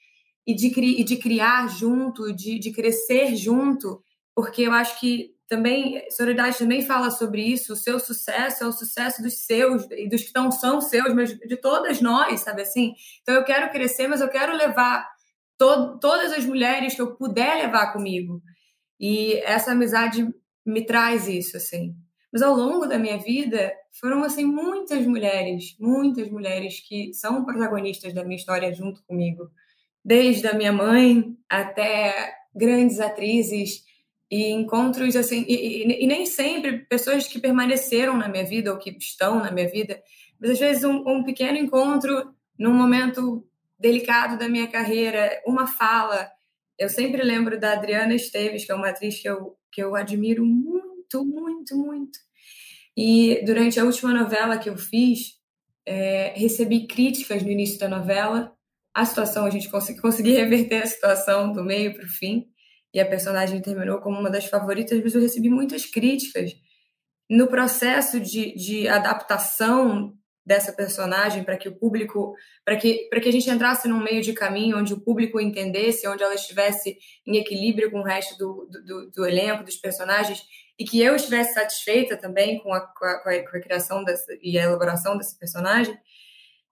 e 0.47 0.55
de, 0.55 0.69
e 0.69 1.05
de 1.05 1.17
criar 1.17 1.69
junto, 1.69 2.33
de, 2.35 2.59
de 2.59 2.73
crescer 2.73 3.35
junto, 3.37 4.01
porque 4.35 4.63
eu 4.63 4.73
acho 4.73 4.99
que 5.01 5.36
também, 5.49 6.03
Solidariedade 6.11 6.59
também 6.59 6.83
fala 6.83 7.11
sobre 7.11 7.43
isso, 7.43 7.73
o 7.73 7.77
seu 7.77 8.01
sucesso 8.01 8.65
é 8.65 8.67
o 8.67 8.73
sucesso 8.73 9.23
dos 9.23 9.45
seus 9.45 9.87
e 9.93 10.09
dos 10.09 10.25
que 10.25 10.33
não 10.35 10.51
são 10.51 10.81
seus, 10.81 11.15
mas 11.15 11.37
de 11.37 11.57
todas 11.57 12.01
nós, 12.01 12.41
sabe 12.41 12.63
assim? 12.63 12.95
Então 13.23 13.35
eu 13.35 13.45
quero 13.45 13.71
crescer, 13.71 14.09
mas 14.09 14.21
eu 14.21 14.29
quero 14.29 14.57
levar 14.57 15.09
to 15.59 15.99
todas 16.01 16.33
as 16.33 16.45
mulheres 16.45 16.95
que 16.95 17.03
eu 17.03 17.15
puder 17.17 17.57
levar 17.63 17.93
comigo. 17.93 18.43
E 18.99 19.35
essa 19.45 19.73
amizade 19.73 20.29
me 20.65 20.85
traz 20.85 21.29
isso, 21.29 21.57
assim. 21.57 21.95
Mas 22.33 22.43
ao 22.43 22.55
longo 22.55 22.87
da 22.87 22.99
minha 22.99 23.19
vida, 23.19 23.73
foram, 24.01 24.25
assim, 24.25 24.45
muitas 24.45 25.07
mulheres, 25.07 25.77
muitas 25.79 26.29
mulheres 26.29 26.81
que 26.81 27.15
são 27.15 27.45
protagonistas 27.45 28.13
da 28.13 28.25
minha 28.25 28.37
história 28.37 28.75
junto 28.75 29.03
comigo. 29.05 29.49
Desde 30.05 30.47
a 30.47 30.53
minha 30.53 30.73
mãe 30.73 31.37
até 31.49 32.35
grandes 32.55 33.01
atrizes 33.01 33.86
e 34.31 34.51
encontros 34.51 35.15
assim 35.15 35.45
e, 35.47 35.55
e, 35.55 36.05
e, 36.05 36.07
nem 36.07 36.27
sempre 36.27 36.79
pessoas 36.79 37.29
que 37.29 37.39
permaneceram 37.39 38.17
na 38.17 38.29
minha 38.29 38.45
vida 38.45 38.73
ou 38.73 38.79
que 38.79 38.91
estão 38.91 39.39
na 39.39 39.53
minha 39.53 39.69
vida 39.69 40.03
mas 40.41 40.51
às 40.51 40.59
vezes 40.59 40.85
um, 40.85 41.03
um, 41.09 41.23
pequeno 41.23 41.59
encontro 41.59 42.35
num 42.59 42.75
momento 42.75 43.47
delicado 43.79 44.39
da 44.39 44.49
minha 44.49 44.67
carreira 44.67 45.41
uma 45.47 45.67
fala. 45.67 46.31
Eu 46.79 46.89
sempre 46.89 47.23
lembro 47.23 47.59
da 47.59 47.73
Adriana 47.73 48.15
Esteves 48.15 48.65
que 48.65 48.73
é 48.73 48.75
uma 48.75 48.89
atriz 48.89 49.21
que 49.21 49.29
eu 49.29 49.57
que 49.73 49.83
eu 49.83 49.95
admiro 49.95 50.45
muito 50.45 51.25
muito 51.25 51.77
muito. 51.77 52.19
E 52.97 53.43
durante 53.45 53.79
a 53.79 53.85
última 53.85 54.13
novela 54.13 54.59
que 54.59 54.69
eu 54.69 54.77
fiz 54.77 55.37
é, 55.87 56.33
recebi 56.37 56.87
críticas 56.87 57.43
no 57.43 57.51
início 57.51 57.79
da 57.79 57.89
novela. 57.89 58.53
A 58.93 59.05
situação 59.05 59.45
a 59.45 59.51
gente 59.51 59.69
consegui, 59.71 60.33
reverter 60.33 60.83
a 60.83 60.87
situação 60.87 61.53
do 61.53 61.63
meio 61.63 61.95
para 61.95 62.05
o 62.05 62.09
fim 62.09 62.49
e 62.97 63.01
a 63.01 63.05
personagem 63.05 63.61
terminou 63.61 64.01
como 64.01 64.19
uma 64.19 64.31
das 64.31 64.47
favoritas, 64.47 64.99
mas 65.03 65.15
eu 65.15 65.21
recebi 65.21 65.51
muitas 65.51 65.85
críticas 65.85 66.53
no 67.29 67.47
processo 67.47 68.19
de, 68.19 68.55
de 68.55 68.89
adaptação 68.89 70.15
dessa 70.47 70.73
personagem 70.73 71.45
para 71.45 71.59
que 71.59 71.69
o 71.69 71.77
público, 71.77 72.35
para 72.65 72.75
que, 72.75 73.07
para 73.11 73.21
que 73.21 73.29
a 73.29 73.33
gente 73.33 73.51
entrasse 73.51 73.87
num 73.87 74.03
meio 74.03 74.23
de 74.23 74.33
caminho 74.33 74.79
onde 74.79 74.95
o 74.95 75.01
público 75.01 75.39
entendesse, 75.39 76.09
onde 76.09 76.23
ela 76.23 76.35
estivesse 76.35 76.97
em 77.27 77.37
equilíbrio 77.37 77.91
com 77.91 77.99
o 77.99 78.05
resto 78.05 78.39
do, 78.39 78.67
do, 78.87 79.11
do 79.11 79.27
elenco, 79.27 79.63
dos 79.63 79.77
personagens, 79.77 80.41
e 80.79 80.85
que 80.85 80.99
eu 81.03 81.17
estivesse 81.17 81.53
satisfeita 81.53 82.17
também 82.17 82.63
com 82.63 82.73
a, 82.73 82.81
com 82.81 83.05
a, 83.05 83.21
com 83.23 83.57
a 83.59 83.61
criação 83.61 84.05
dessa, 84.05 84.33
e 84.41 84.59
a 84.59 84.63
elaboração 84.63 85.19
desse 85.19 85.39
personagem, 85.39 85.95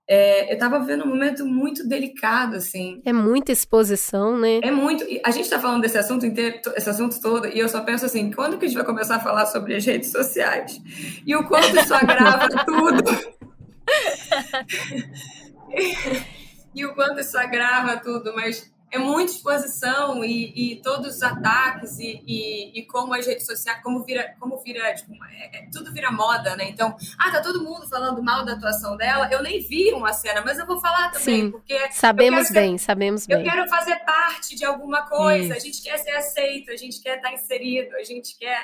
é, 0.07 0.51
eu 0.51 0.55
estava 0.55 0.79
vivendo 0.81 1.05
um 1.05 1.09
momento 1.09 1.47
muito 1.47 1.89
delicado, 1.89 2.57
assim. 2.57 3.01
É 3.05 3.13
muita 3.13 3.53
exposição, 3.53 4.39
né? 4.39 4.61
É 4.63 4.71
muito. 4.71 5.03
A 5.25 5.31
gente 5.31 5.45
está 5.45 5.59
falando 5.59 5.81
desse 5.81 5.97
assunto 5.97 6.27
inteiro, 6.27 6.61
esse 6.77 6.91
assunto 6.91 7.19
todo, 7.21 7.49
e 7.49 7.59
eu 7.59 7.69
só 7.69 7.81
penso 7.81 8.05
assim, 8.05 8.31
quando 8.31 8.59
que 8.59 8.67
a 8.67 8.69
gente 8.69 8.77
vai 8.77 8.85
começar 8.85 9.17
a 9.17 9.21
falar 9.21 9.47
sobre 9.47 9.75
as 9.75 9.85
redes 9.85 10.13
sociais? 10.13 10.79
E 11.27 11.35
o 11.35 11.49
quanto 11.49 11.75
isso 11.77 11.95
agrava 11.95 12.49
tudo. 12.67 13.03
e 16.75 16.85
o 16.85 16.95
quanto 16.95 17.21
isso 17.21 17.39
agrava 17.39 17.97
tudo, 17.97 18.35
mas 18.35 18.71
é 18.95 18.99
muita 18.99 19.33
exposição 19.33 20.25
e, 20.25 20.73
e 20.73 20.77
todos 20.77 21.17
os 21.17 21.23
ataques 21.23 21.99
e, 21.99 22.23
e, 22.25 22.79
e, 22.79 22.87
como 22.87 23.13
as 23.13 23.27
redes 23.27 23.45
sociais, 23.45 23.83
como 23.83 24.05
vira, 24.05 24.37
como 24.39 24.57
vira, 24.59 24.95
tipo, 24.95 25.13
é, 25.25 25.59
é, 25.59 25.69
tudo 25.73 25.93
vira 25.93 26.13
moda, 26.13 26.55
né? 26.55 26.69
Então, 26.69 26.97
ah, 27.19 27.31
tá 27.33 27.43
todo 27.43 27.65
mundo 27.65 27.89
falando 27.89 28.23
mal 28.23 28.45
da 28.45 28.53
atuação 28.53 28.97
dela. 28.97 29.29
Eu 29.33 29.43
nem 29.43 29.61
vi 29.61 29.93
uma 29.93 30.13
cena, 30.13 30.43
mas 30.43 30.61
eu 30.61 30.67
vou 30.67 30.81
falar 30.81 31.11
também, 31.11 31.43
Sim, 31.43 31.51
porque 31.51 31.91
sabemos 31.91 32.51
bem, 32.53 32.79
ser, 32.79 32.85
sabemos 32.85 33.27
bem. 33.27 33.39
Eu 33.39 33.51
quero 33.51 33.69
fazer 33.69 33.97
parte 34.05 34.55
de 34.55 34.65
alguma 34.65 35.03
coisa. 35.09 35.55
A 35.55 35.59
gente 35.59 35.83
quer 35.83 35.99
ser 35.99 36.13
aceito, 36.13 36.71
a 36.71 36.77
gente 36.77 37.03
quer 37.03 37.17
estar 37.17 37.33
inserido, 37.33 37.97
a 37.97 38.05
gente 38.05 38.39
quer 38.39 38.63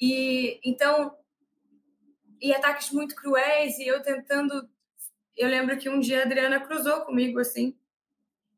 e 0.00 0.60
então 0.64 1.14
e 2.42 2.52
ataques 2.52 2.90
muito 2.90 3.14
cruéis 3.14 3.78
e 3.78 3.86
eu 3.86 4.02
tentando 4.02 4.68
eu 5.36 5.48
lembro 5.48 5.78
que 5.78 5.88
um 5.88 6.00
dia 6.00 6.20
a 6.20 6.24
Adriana 6.24 6.60
cruzou 6.60 7.02
comigo 7.02 7.38
assim 7.38 7.74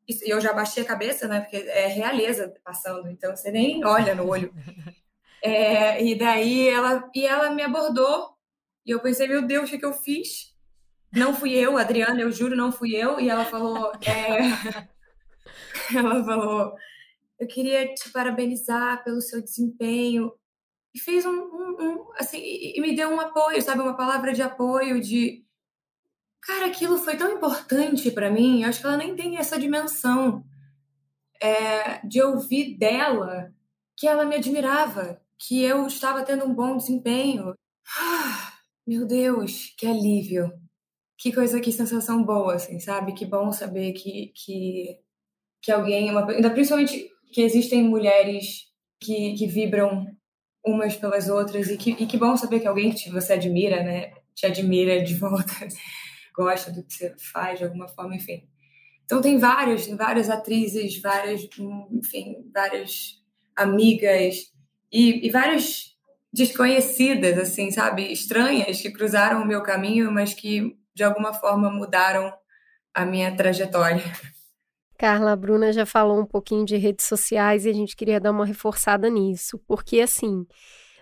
e 0.09 0.29
eu 0.29 0.41
já 0.41 0.53
baixei 0.53 0.83
a 0.83 0.87
cabeça, 0.87 1.27
né? 1.27 1.41
Porque 1.41 1.57
é 1.57 1.87
realeza 1.87 2.53
passando, 2.63 3.09
então 3.09 3.35
você 3.35 3.51
nem 3.51 3.85
olha 3.85 4.15
no 4.15 4.27
olho. 4.27 4.53
É, 5.41 6.03
e 6.03 6.17
daí 6.17 6.67
ela, 6.67 7.09
e 7.15 7.25
ela 7.25 7.49
me 7.51 7.63
abordou 7.63 8.35
E 8.85 8.91
eu 8.91 8.99
pensei, 8.99 9.25
meu 9.25 9.41
Deus, 9.41 9.69
o 9.69 9.71
que, 9.71 9.79
que 9.79 9.85
eu 9.85 9.93
fiz? 9.93 10.53
Não 11.13 11.33
fui 11.33 11.53
eu, 11.53 11.77
Adriana, 11.77 12.19
eu 12.19 12.29
juro, 12.29 12.57
não 12.57 12.73
fui 12.73 12.93
eu. 12.93 13.21
E 13.21 13.29
ela 13.29 13.45
falou, 13.45 13.89
é... 14.05 14.87
ela 15.97 16.21
falou, 16.25 16.73
eu 17.39 17.47
queria 17.47 17.93
te 17.93 18.11
parabenizar 18.11 19.01
pelo 19.03 19.21
seu 19.21 19.41
desempenho. 19.41 20.33
E 20.93 20.99
fez 20.99 21.25
um, 21.25 21.31
um, 21.31 21.77
um 21.79 22.11
assim, 22.17 22.39
e 22.41 22.81
me 22.81 22.93
deu 22.93 23.09
um 23.09 23.19
apoio, 23.21 23.61
sabe, 23.61 23.81
uma 23.81 23.95
palavra 23.95 24.33
de 24.33 24.41
apoio, 24.41 24.99
de 24.99 25.45
cara, 26.41 26.67
aquilo 26.67 26.97
foi 26.97 27.17
tão 27.17 27.31
importante 27.31 28.11
para 28.11 28.29
mim. 28.29 28.63
Eu 28.63 28.69
acho 28.69 28.81
que 28.81 28.85
ela 28.85 28.97
nem 28.97 29.15
tem 29.15 29.37
essa 29.37 29.59
dimensão 29.59 30.43
é, 31.41 32.05
de 32.05 32.21
ouvir 32.21 32.77
dela 32.77 33.53
que 33.97 34.07
ela 34.07 34.25
me 34.25 34.35
admirava, 34.35 35.21
que 35.37 35.61
eu 35.63 35.85
estava 35.87 36.23
tendo 36.23 36.45
um 36.45 36.53
bom 36.53 36.77
desempenho. 36.77 37.53
Meu 38.87 39.05
Deus, 39.05 39.73
que 39.77 39.85
alívio. 39.85 40.51
Que 41.17 41.33
coisa, 41.33 41.59
que 41.59 41.71
sensação 41.71 42.23
boa, 42.23 42.55
assim, 42.55 42.79
sabe? 42.79 43.13
Que 43.13 43.25
bom 43.25 43.51
saber 43.51 43.91
que, 43.91 44.31
que, 44.33 44.97
que 45.61 45.71
alguém, 45.71 46.09
uma, 46.09 46.25
ainda 46.31 46.49
principalmente 46.49 47.09
que 47.33 47.41
existem 47.41 47.83
mulheres 47.83 48.69
que, 49.01 49.33
que 49.33 49.45
vibram 49.45 50.07
umas 50.65 50.95
pelas 50.95 51.29
outras 51.29 51.69
e 51.69 51.77
que, 51.77 51.91
e 51.91 52.05
que 52.05 52.17
bom 52.17 52.35
saber 52.37 52.61
que 52.61 52.67
alguém 52.67 52.91
que 52.91 53.09
você 53.09 53.33
admira, 53.33 53.83
né, 53.83 54.13
te 54.33 54.45
admira 54.45 55.03
de 55.03 55.13
volta, 55.15 55.67
gosta 56.39 56.71
do 56.71 56.81
que 56.83 56.93
você 56.93 57.13
faz 57.33 57.59
de 57.59 57.65
alguma 57.65 57.89
forma, 57.89 58.15
enfim. 58.15 58.47
Então 59.03 59.21
tem 59.21 59.37
várias, 59.37 59.87
várias 59.87 60.29
atrizes, 60.29 61.01
várias, 61.01 61.41
enfim, 61.91 62.49
várias 62.53 63.21
amigas 63.55 64.53
e, 64.89 65.27
e 65.27 65.29
várias 65.29 65.97
desconhecidas, 66.31 67.37
assim, 67.37 67.71
sabe, 67.71 68.09
estranhas 68.11 68.81
que 68.81 68.91
cruzaram 68.91 69.41
o 69.41 69.47
meu 69.47 69.61
caminho, 69.61 70.11
mas 70.11 70.33
que 70.33 70.77
de 70.95 71.03
alguma 71.03 71.33
forma 71.33 71.69
mudaram 71.69 72.31
a 72.93 73.05
minha 73.05 73.35
trajetória. 73.35 74.03
Carla, 74.97 75.31
a 75.31 75.35
Bruna 75.35 75.73
já 75.73 75.85
falou 75.85 76.19
um 76.19 76.25
pouquinho 76.25 76.65
de 76.65 76.77
redes 76.77 77.05
sociais 77.05 77.65
e 77.65 77.69
a 77.69 77.73
gente 77.73 77.95
queria 77.95 78.19
dar 78.19 78.31
uma 78.31 78.45
reforçada 78.45 79.09
nisso, 79.09 79.57
porque 79.67 80.01
assim, 80.01 80.45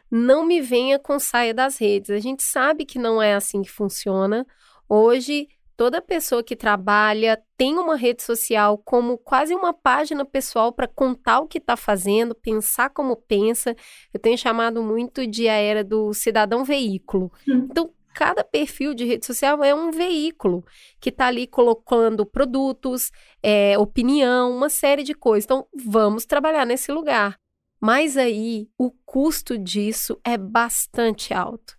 não 0.09 0.45
me 0.45 0.61
venha 0.61 0.97
com 0.97 1.19
saia 1.19 1.53
das 1.53 1.77
redes. 1.77 2.09
A 2.09 2.19
gente 2.19 2.41
sabe 2.41 2.85
que 2.85 2.97
não 2.97 3.21
é 3.21 3.33
assim 3.33 3.61
que 3.61 3.69
funciona. 3.69 4.45
Hoje, 4.89 5.47
toda 5.75 6.01
pessoa 6.01 6.43
que 6.43 6.55
trabalha 6.55 7.41
tem 7.55 7.77
uma 7.77 7.95
rede 7.95 8.23
social 8.23 8.77
como 8.79 9.17
quase 9.17 9.53
uma 9.53 9.73
página 9.73 10.25
pessoal 10.25 10.71
para 10.73 10.87
contar 10.87 11.39
o 11.39 11.47
que 11.47 11.59
está 11.59 11.77
fazendo, 11.77 12.33
pensar 12.33 12.89
como 12.89 13.15
pensa. 13.15 13.75
Eu 14.13 14.19
tenho 14.19 14.37
chamado 14.37 14.81
muito 14.81 15.27
de 15.27 15.47
a 15.47 15.53
era 15.53 15.83
do 15.83 16.13
cidadão 16.13 16.65
veículo. 16.65 17.31
Hum. 17.47 17.67
Então, 17.69 17.93
cada 18.13 18.43
perfil 18.43 18.95
de 18.95 19.05
rede 19.05 19.27
social 19.27 19.63
é 19.63 19.75
um 19.75 19.91
veículo 19.91 20.65
que 20.99 21.09
está 21.09 21.27
ali 21.27 21.45
colocando 21.45 22.25
produtos, 22.25 23.11
é, 23.43 23.77
opinião, 23.77 24.51
uma 24.51 24.69
série 24.69 25.03
de 25.03 25.13
coisas. 25.13 25.45
Então, 25.45 25.67
vamos 25.75 26.25
trabalhar 26.25 26.65
nesse 26.65 26.91
lugar. 26.91 27.37
Mas 27.79 28.17
aí, 28.17 28.67
o 28.75 28.89
custo 29.05 29.55
disso 29.55 30.19
é 30.23 30.35
bastante 30.35 31.31
alto. 31.31 31.77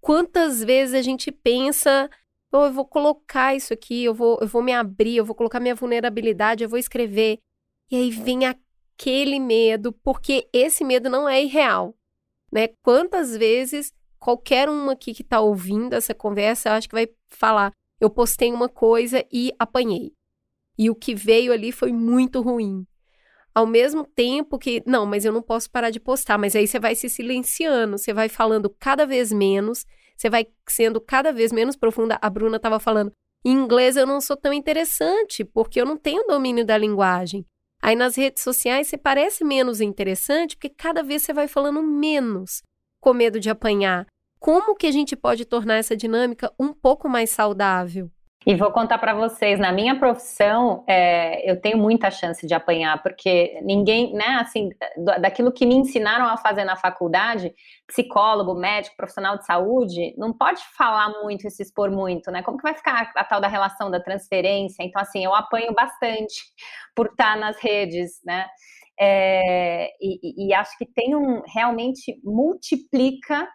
Quantas 0.00 0.62
vezes 0.62 0.94
a 0.94 1.02
gente 1.02 1.32
pensa, 1.32 2.08
eu 2.60 2.72
vou 2.72 2.84
colocar 2.84 3.54
isso 3.54 3.72
aqui, 3.72 4.04
eu 4.04 4.14
vou, 4.14 4.38
eu 4.40 4.46
vou 4.46 4.62
me 4.62 4.72
abrir, 4.72 5.16
eu 5.16 5.24
vou 5.24 5.34
colocar 5.34 5.58
minha 5.58 5.74
vulnerabilidade, 5.74 6.62
eu 6.62 6.68
vou 6.68 6.78
escrever. 6.78 7.38
E 7.90 7.96
aí 7.96 8.10
vem 8.10 8.40
aquele 8.46 9.40
medo, 9.40 9.92
porque 9.92 10.48
esse 10.52 10.84
medo 10.84 11.08
não 11.08 11.28
é 11.28 11.42
irreal. 11.42 11.94
Né? 12.52 12.68
Quantas 12.82 13.36
vezes 13.36 13.92
qualquer 14.18 14.68
uma 14.68 14.92
aqui 14.92 15.14
que 15.14 15.22
está 15.22 15.40
ouvindo 15.40 15.94
essa 15.94 16.14
conversa, 16.14 16.68
eu 16.68 16.72
acho 16.74 16.88
que 16.88 16.94
vai 16.94 17.08
falar: 17.28 17.72
eu 18.00 18.10
postei 18.10 18.52
uma 18.52 18.68
coisa 18.68 19.24
e 19.32 19.52
apanhei. 19.58 20.12
E 20.78 20.90
o 20.90 20.94
que 20.94 21.14
veio 21.14 21.52
ali 21.52 21.72
foi 21.72 21.92
muito 21.92 22.40
ruim. 22.40 22.86
Ao 23.54 23.66
mesmo 23.66 24.04
tempo 24.04 24.58
que, 24.58 24.82
não, 24.86 25.04
mas 25.04 25.24
eu 25.24 25.32
não 25.32 25.42
posso 25.42 25.70
parar 25.70 25.90
de 25.90 26.00
postar, 26.00 26.38
mas 26.38 26.56
aí 26.56 26.66
você 26.66 26.78
vai 26.78 26.94
se 26.94 27.08
silenciando, 27.08 27.98
você 27.98 28.12
vai 28.12 28.28
falando 28.28 28.70
cada 28.70 29.04
vez 29.04 29.30
menos, 29.30 29.84
você 30.22 30.30
vai 30.30 30.46
sendo 30.68 31.00
cada 31.00 31.32
vez 31.32 31.50
menos 31.50 31.74
profunda. 31.74 32.16
A 32.22 32.30
Bruna 32.30 32.56
estava 32.56 32.78
falando, 32.78 33.10
em 33.44 33.50
inglês 33.50 33.96
eu 33.96 34.06
não 34.06 34.20
sou 34.20 34.36
tão 34.36 34.52
interessante, 34.52 35.44
porque 35.44 35.80
eu 35.80 35.84
não 35.84 35.96
tenho 35.96 36.24
domínio 36.28 36.64
da 36.64 36.78
linguagem. 36.78 37.44
Aí 37.82 37.96
nas 37.96 38.14
redes 38.14 38.44
sociais 38.44 38.86
você 38.86 38.96
parece 38.96 39.42
menos 39.42 39.80
interessante, 39.80 40.56
porque 40.56 40.68
cada 40.68 41.02
vez 41.02 41.22
você 41.22 41.32
vai 41.32 41.48
falando 41.48 41.82
menos, 41.82 42.62
com 43.00 43.12
medo 43.12 43.40
de 43.40 43.50
apanhar. 43.50 44.06
Como 44.38 44.76
que 44.76 44.86
a 44.86 44.92
gente 44.92 45.16
pode 45.16 45.44
tornar 45.44 45.74
essa 45.74 45.96
dinâmica 45.96 46.52
um 46.56 46.72
pouco 46.72 47.08
mais 47.08 47.30
saudável? 47.30 48.08
E 48.46 48.56
vou 48.56 48.72
contar 48.72 48.98
para 48.98 49.14
vocês, 49.14 49.58
na 49.58 49.70
minha 49.70 49.98
profissão, 49.98 50.84
é, 50.88 51.48
eu 51.48 51.60
tenho 51.60 51.78
muita 51.78 52.10
chance 52.10 52.44
de 52.46 52.52
apanhar, 52.54 53.00
porque 53.02 53.60
ninguém, 53.62 54.12
né, 54.12 54.38
assim, 54.40 54.70
daquilo 55.20 55.52
que 55.52 55.64
me 55.64 55.76
ensinaram 55.76 56.26
a 56.26 56.36
fazer 56.36 56.64
na 56.64 56.74
faculdade, 56.74 57.54
psicólogo, 57.86 58.54
médico, 58.54 58.96
profissional 58.96 59.38
de 59.38 59.46
saúde, 59.46 60.14
não 60.16 60.32
pode 60.32 60.60
falar 60.76 61.10
muito 61.22 61.46
e 61.46 61.50
se 61.50 61.62
expor 61.62 61.90
muito, 61.90 62.30
né? 62.30 62.42
Como 62.42 62.56
que 62.56 62.64
vai 62.64 62.74
ficar 62.74 63.12
a, 63.16 63.20
a 63.20 63.24
tal 63.24 63.40
da 63.40 63.48
relação 63.48 63.90
da 63.90 64.00
transferência? 64.00 64.82
Então, 64.82 65.00
assim, 65.00 65.24
eu 65.24 65.34
apanho 65.34 65.72
bastante 65.72 66.42
por 66.96 67.06
estar 67.06 67.36
nas 67.36 67.56
redes, 67.58 68.20
né? 68.24 68.46
É, 68.98 69.88
e, 70.00 70.48
e 70.48 70.54
acho 70.54 70.76
que 70.76 70.86
tem 70.86 71.14
um, 71.14 71.42
realmente 71.46 72.20
multiplica 72.22 73.48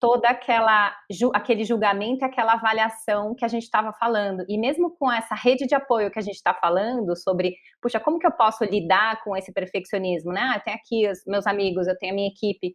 toda 0.00 0.28
aquela 0.28 0.94
aquele 1.34 1.64
julgamento, 1.64 2.24
aquela 2.24 2.54
avaliação 2.54 3.34
que 3.34 3.44
a 3.44 3.48
gente 3.48 3.64
estava 3.64 3.92
falando. 3.92 4.44
E 4.48 4.58
mesmo 4.58 4.94
com 4.96 5.10
essa 5.10 5.34
rede 5.34 5.66
de 5.66 5.74
apoio 5.74 6.10
que 6.10 6.18
a 6.18 6.22
gente 6.22 6.36
está 6.36 6.54
falando 6.54 7.16
sobre, 7.16 7.56
puxa, 7.80 8.00
como 8.00 8.18
que 8.18 8.26
eu 8.26 8.32
posso 8.32 8.64
lidar 8.64 9.22
com 9.24 9.36
esse 9.36 9.52
perfeccionismo, 9.52 10.32
né? 10.32 10.40
Ah, 10.42 10.56
eu 10.56 10.62
tenho 10.62 10.76
aqui 10.76 11.10
os 11.10 11.18
meus 11.26 11.46
amigos, 11.46 11.86
eu 11.86 11.96
tenho 11.98 12.12
a 12.12 12.16
minha 12.16 12.28
equipe. 12.28 12.74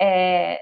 É, 0.00 0.60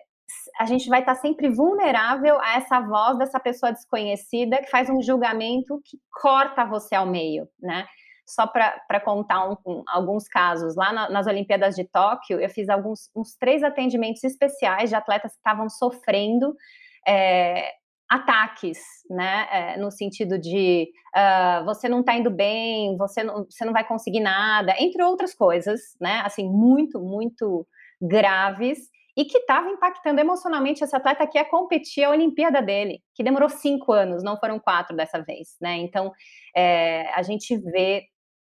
a 0.59 0.67
gente 0.67 0.89
vai 0.89 1.01
estar 1.01 1.15
tá 1.15 1.21
sempre 1.21 1.49
vulnerável 1.49 2.39
a 2.41 2.57
essa 2.57 2.81
voz 2.81 3.19
dessa 3.19 3.41
pessoa 3.41 3.73
desconhecida 3.73 4.59
que 4.59 4.71
faz 4.71 4.89
um 4.91 5.03
julgamento 5.03 5.81
que 5.85 5.99
corta 6.21 6.65
você 6.65 6.95
ao 6.95 7.07
meio, 7.07 7.49
né? 7.61 7.87
Só 8.27 8.47
para 8.47 9.01
contar 9.05 9.49
um, 9.51 9.57
um, 9.67 9.83
alguns 9.87 10.27
casos, 10.27 10.75
lá 10.77 10.93
na, 10.93 11.11
nas 11.11 11.27
Olimpíadas 11.27 11.75
de 11.75 11.85
Tóquio, 11.85 12.41
eu 12.41 12.49
fiz 12.49 12.69
alguns 12.69 13.11
uns 13.15 13.37
três 13.37 13.63
atendimentos 13.63 14.25
especiais 14.25 14.91
de 14.91 14.97
atletas 14.97 15.33
que 15.33 15.39
estavam 15.39 15.69
sofrendo 15.69 16.55
é, 17.07 17.73
ataques, 18.09 18.79
né? 19.11 19.47
É, 19.51 19.77
no 19.77 19.91
sentido 19.91 20.39
de 20.39 20.89
uh, 21.17 21.65
você 21.65 21.89
não 21.89 22.01
está 22.01 22.15
indo 22.15 22.31
bem, 22.31 22.97
você 22.97 23.23
não, 23.23 23.45
você 23.45 23.65
não 23.65 23.73
vai 23.73 23.87
conseguir 23.87 24.21
nada, 24.21 24.75
entre 24.79 25.03
outras 25.03 25.35
coisas, 25.35 25.81
né? 26.01 26.23
Assim, 26.25 26.49
muito, 26.49 27.01
muito 27.01 27.67
graves 28.01 28.79
e 29.17 29.25
que 29.25 29.39
estava 29.39 29.69
impactando 29.69 30.21
emocionalmente 30.21 30.83
esse 30.83 30.95
atleta 30.95 31.27
que 31.27 31.39
ia 31.39 31.45
competir 31.45 32.05
a 32.05 32.11
Olimpíada 32.11 32.61
dele, 32.61 33.01
que 33.15 33.23
demorou 33.23 33.49
cinco 33.49 33.93
anos, 33.93 34.25
não 34.25 34.37
foram 34.37 34.59
quatro 34.59 34.97
dessa 34.97 35.23
vez, 35.23 35.57
né? 35.61 35.77
Então, 35.77 36.13
é, 36.55 37.09
a 37.15 37.23
gente 37.23 37.57
vê 37.57 38.05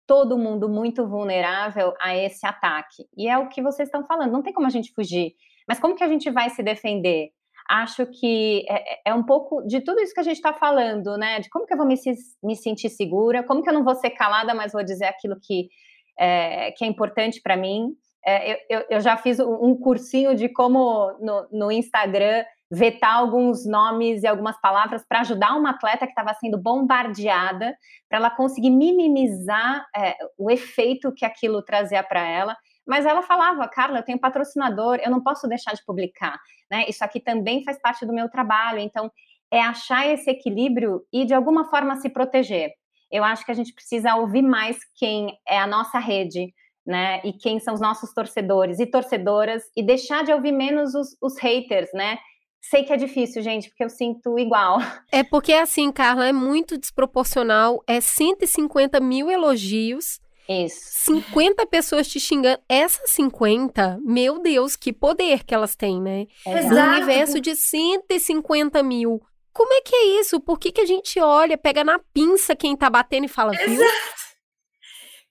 todo 0.08 0.38
mundo 0.38 0.70
muito 0.70 1.08
vulnerável 1.08 1.94
a 2.00 2.16
esse 2.16 2.46
ataque. 2.46 3.06
E 3.18 3.28
é 3.28 3.38
o 3.38 3.50
que 3.50 3.62
vocês 3.62 3.88
estão 3.88 4.06
falando, 4.06 4.32
não 4.32 4.44
tem 4.44 4.54
como 4.54 4.68
a 4.68 4.72
gente 4.72 4.94
fugir. 4.94 5.34
Mas 5.68 5.80
como 5.80 5.96
que 5.96 6.04
a 6.04 6.08
gente 6.08 6.30
vai 6.30 6.50
se 6.50 6.62
defender? 6.62 7.30
Acho 7.68 8.06
que 8.06 8.64
é, 8.70 8.94
é, 8.94 9.02
é 9.08 9.14
um 9.14 9.24
pouco 9.24 9.66
de 9.66 9.82
tudo 9.82 10.00
isso 10.00 10.14
que 10.14 10.20
a 10.20 10.24
gente 10.24 10.36
está 10.36 10.54
falando, 10.54 11.18
né? 11.18 11.40
De 11.40 11.50
como 11.50 11.66
que 11.66 11.74
eu 11.74 11.78
vou 11.78 11.88
me, 11.88 11.96
me, 12.44 12.56
sentir 12.56 12.90
segura, 12.90 13.44
como 13.44 13.64
que 13.64 13.70
eu 13.70 13.74
não 13.74 13.84
vou 13.84 13.96
ser 13.96 14.12
calada, 14.12 14.54
mas 14.54 14.72
vou 14.72 14.84
dizer 14.84 15.06
aquilo 15.06 15.36
que 15.42 15.68
é, 16.18 16.72
que 16.72 16.86
é 16.86 16.88
importante 16.88 17.42
para 17.42 17.58
mim. 17.58 17.90
É, 18.26 18.60
eu, 18.70 18.86
eu, 18.90 19.00
já 19.02 19.18
fiz 19.18 19.40
um 19.40 19.76
cursinho 19.76 20.36
de 20.36 20.50
como 20.50 21.12
no, 21.20 21.48
no 21.52 21.72
Instagram 21.72 22.44
vetar 22.72 23.16
alguns 23.16 23.66
nomes 23.66 24.24
e 24.24 24.28
algumas 24.28 24.60
palavras 24.60 25.06
para 25.08 25.22
ajudar 25.22 25.56
uma 25.56 25.72
atleta 25.72 26.06
que 26.06 26.12
estava 26.12 26.34
sendo 26.34 26.58
bombardeada, 26.58 27.76
para 28.10 28.18
ela 28.18 28.30
conseguir 28.30 28.72
minimizar 28.72 29.86
é, 29.96 30.16
o 30.38 30.50
efeito 30.50 31.14
que 31.14 31.26
aquilo 31.26 31.62
trazia 31.62 32.04
para 32.04 32.26
ela. 32.28 32.56
Mas 32.86 33.06
ela 33.06 33.22
falava, 33.22 33.68
Carla, 33.68 34.00
eu 34.00 34.04
tenho 34.04 34.20
patrocinador, 34.20 35.00
eu 35.04 35.10
não 35.10 35.22
posso 35.22 35.48
deixar 35.48 35.74
de 35.74 35.84
publicar, 35.86 36.40
né? 36.70 36.86
Isso 36.88 37.04
aqui 37.04 37.20
também 37.20 37.64
faz 37.64 37.80
parte 37.80 38.06
do 38.06 38.14
meu 38.14 38.30
trabalho. 38.30 38.80
Então, 38.80 39.12
é 39.52 39.62
achar 39.62 40.08
esse 40.08 40.30
equilíbrio 40.30 41.02
e 41.12 41.26
de 41.26 41.34
alguma 41.34 41.66
forma 41.66 41.96
se 41.96 42.10
proteger. 42.10 42.72
Eu 43.12 43.24
acho 43.24 43.46
que 43.46 43.52
a 43.52 43.56
gente 43.56 43.74
precisa 43.74 44.16
ouvir 44.16 44.42
mais 44.42 44.78
quem 44.96 45.38
é 45.48 45.58
a 45.58 45.68
nossa 45.68 46.00
rede, 46.00 46.54
né? 46.86 47.22
E 47.24 47.34
quem 47.34 47.60
são 47.60 47.74
os 47.74 47.82
nossos 47.82 48.14
torcedores 48.14 48.80
e 48.80 48.86
torcedoras, 48.86 49.64
e 49.76 49.84
deixar 49.84 50.24
de 50.24 50.32
ouvir 50.32 50.52
menos 50.52 50.94
os, 50.94 51.16
os 51.22 51.40
haters, 51.40 51.90
né? 51.94 52.18
Sei 52.70 52.84
que 52.84 52.92
é 52.92 52.98
difícil, 52.98 53.42
gente, 53.42 53.70
porque 53.70 53.84
eu 53.84 53.90
sinto 53.90 54.40
igual. 54.40 54.80
É 55.12 55.24
porque, 55.24 55.54
assim, 55.54 55.92
Carla, 55.92 56.28
é 56.28 56.34
muito 56.34 56.78
desproporcional. 56.78 57.84
É 57.88 58.02
150 58.02 59.00
mil 59.00 59.30
elogios 59.30 60.20
Isso. 60.50 61.12
50 61.12 61.66
pessoas 61.68 62.08
te 62.08 62.20
xingando. 62.20 62.60
Essas 62.68 63.12
50, 63.12 64.00
meu 64.02 64.42
Deus, 64.42 64.76
que 64.76 64.92
poder 64.92 65.44
que 65.44 65.54
elas 65.54 65.76
têm, 65.76 66.02
né? 66.02 66.28
Exato. 66.46 66.74
No 66.74 66.96
universo 66.96 67.40
de 67.40 67.56
150 67.56 68.84
mil. 68.84 69.22
Como 69.54 69.72
é 69.72 69.82
que 69.82 69.96
é 69.96 70.20
isso? 70.20 70.40
Por 70.42 70.60
que, 70.60 70.72
que 70.72 70.82
a 70.82 70.86
gente 70.86 71.18
olha, 71.20 71.58
pega 71.58 71.84
na 71.84 71.98
pinça 72.14 72.56
quem 72.56 72.76
tá 72.76 72.90
batendo 72.90 73.26
e 73.26 73.30
fala, 73.30 73.52
viu? 73.54 73.82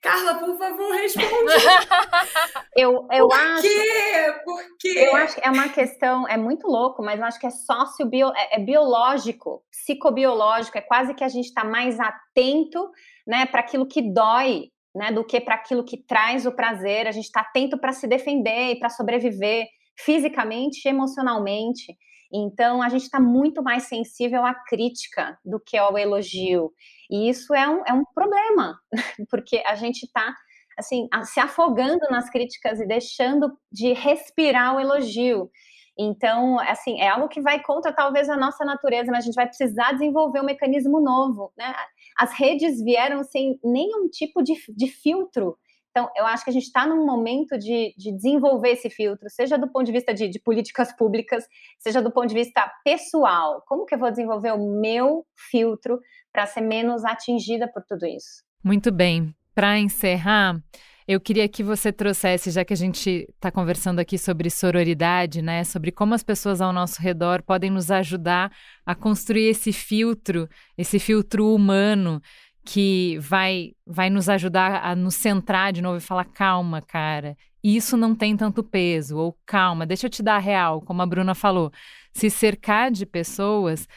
Carla, 0.05 0.35
por 0.35 0.59
favor, 0.59 0.93
responde. 0.93 1.27
eu, 2.77 3.09
eu 3.11 3.27
Por 3.27 3.41
acho. 3.41 3.63
quê? 3.63 4.35
Por 4.45 4.63
quê? 4.79 4.95
Eu 4.99 5.17
acho 5.17 5.35
que 5.37 5.49
é 5.49 5.51
uma 5.51 5.71
questão, 5.71 6.29
é 6.29 6.37
muito 6.37 6.67
louco, 6.67 7.03
mas 7.03 7.19
eu 7.19 7.25
acho 7.25 7.41
que 7.41 7.47
é 7.47 7.51
sociobio, 7.51 8.31
é, 8.37 8.57
é 8.57 8.59
biológico, 8.59 9.65
psicobiológico, 9.71 10.77
é 10.77 10.83
quase 10.83 11.15
que 11.15 11.25
a 11.25 11.29
gente 11.29 11.47
está 11.47 11.65
mais 11.65 11.99
atento, 11.99 12.91
né, 13.27 13.47
para 13.47 13.61
aquilo 13.61 13.89
que 13.89 14.03
dói, 14.13 14.65
né, 14.95 15.11
do 15.11 15.25
que 15.25 15.41
para 15.41 15.55
aquilo 15.55 15.83
que 15.83 15.97
traz 15.97 16.45
o 16.45 16.53
prazer. 16.53 17.07
A 17.07 17.11
gente 17.11 17.25
está 17.25 17.41
atento 17.41 17.79
para 17.79 17.95
se 17.95 18.07
defender 18.07 18.73
e 18.73 18.79
para 18.79 18.91
sobreviver 18.91 19.67
fisicamente 19.97 20.85
e 20.85 20.91
emocionalmente. 20.91 21.97
Então, 22.37 22.82
a 22.82 22.89
gente 22.89 23.03
está 23.03 23.20
muito 23.20 23.62
mais 23.62 23.85
sensível 23.85 24.45
à 24.45 24.53
crítica 24.53 25.39
do 25.45 25.61
que 25.61 25.76
ao 25.76 25.97
elogio. 25.97 26.72
E 27.09 27.28
isso 27.28 27.55
é 27.55 27.68
um, 27.68 27.82
é 27.87 27.93
um 27.93 28.05
problema, 28.12 28.76
porque 29.30 29.62
a 29.64 29.76
gente 29.76 30.03
está 30.03 30.35
assim, 30.76 31.09
se 31.24 31.39
afogando 31.39 32.05
nas 32.11 32.28
críticas 32.28 32.80
e 32.80 32.87
deixando 32.87 33.57
de 33.70 33.93
respirar 33.93 34.74
o 34.74 34.80
elogio. 34.80 35.49
Então, 35.97 36.59
assim, 36.59 37.01
é 37.01 37.09
algo 37.09 37.28
que 37.28 37.41
vai 37.41 37.62
contra 37.62 37.93
talvez 37.93 38.28
a 38.28 38.37
nossa 38.37 38.64
natureza, 38.64 39.12
mas 39.12 39.22
a 39.22 39.26
gente 39.26 39.37
vai 39.37 39.47
precisar 39.47 39.93
desenvolver 39.93 40.41
um 40.41 40.45
mecanismo 40.45 41.01
novo, 41.01 41.53
né? 41.57 41.72
As 42.18 42.32
redes 42.32 42.82
vieram 42.82 43.22
sem 43.22 43.59
nenhum 43.62 44.09
tipo 44.09 44.43
de, 44.43 44.55
de 44.76 44.89
filtro. 44.89 45.57
Então, 45.97 46.11
eu 46.16 46.26
acho 46.26 46.42
que 46.42 46.51
a 46.51 46.53
gente 46.53 46.64
está 46.64 46.84
num 46.84 47.07
momento 47.07 47.57
de, 47.57 47.95
de, 47.97 48.11
desenvolver 48.11 48.70
esse 48.70 48.90
filtro, 48.90 49.30
seja 49.30 49.57
do 49.57 49.70
ponto 49.70 49.86
de 49.86 49.92
vista 49.92 50.12
de, 50.12 50.28
de, 50.28 50.40
políticas 50.40 50.92
públicas, 50.97 51.45
seja 51.78 52.03
do 52.03 52.11
ponto 52.11 52.26
de 52.26 52.34
vista 52.34 52.68
pessoal. 52.84 53.62
Como 53.64 53.86
que 53.86 53.95
eu 53.95 53.99
vou 54.01 54.11
desenvolver 54.11 54.51
o 54.51 54.80
meu 54.80 55.24
filtro 55.36 56.01
para 56.32 56.47
ser 56.47 56.62
menos 56.62 57.05
atingida 57.05 57.68
por 57.68 57.84
tudo 57.84 58.07
isso? 58.07 58.42
Muito 58.64 58.90
bem. 58.90 59.32
Para 59.55 59.78
encerrar, 59.78 60.61
eu 61.07 61.20
queria 61.20 61.47
que 61.49 61.62
você 61.62 61.92
trouxesse, 61.92 62.51
já 62.51 62.64
que 62.64 62.72
a 62.72 62.76
gente 62.76 63.28
está 63.32 63.53
conversando 63.53 64.01
aqui 64.01 64.18
sobre 64.18 64.49
sororidade, 64.49 65.42
né, 65.42 65.62
sobre 65.62 65.92
como 65.92 66.14
as 66.14 66.24
pessoas 66.24 66.61
ao 66.61 66.72
nosso 66.72 67.01
redor 67.01 67.42
podem 67.42 67.70
nos 67.70 67.90
ajudar 67.90 68.51
a 68.84 68.95
construir 68.95 69.49
esse 69.49 69.72
filtro, 69.72 70.49
esse 70.76 70.99
filtro 70.99 71.55
humano 71.55 72.20
que 72.65 73.19
vai 73.19 73.73
vai 73.87 74.09
nos 74.09 74.29
ajudar 74.29 74.85
a 74.85 74.97
nos 74.97 75.15
centrar 75.15 75.73
de 75.73 75.83
novo 75.83 75.99
e 75.99 76.01
falar 76.01 76.25
calma, 76.25 76.81
cara. 76.81 77.37
Isso 77.62 77.97
não 77.97 78.15
tem 78.15 78.37
tanto 78.37 78.62
peso 78.62 79.17
ou 79.17 79.39
calma, 79.47 79.87
deixa 79.87 80.07
eu 80.07 80.11
te 80.11 80.23
dar 80.23 80.37
a 80.37 80.39
real, 80.39 80.81
como 80.83 81.01
a 81.03 81.07
Bruna 81.07 81.35
falou, 81.35 81.73
se 82.12 82.29
cercar 82.31 82.91
de 82.91 83.07
pessoas 83.07 83.89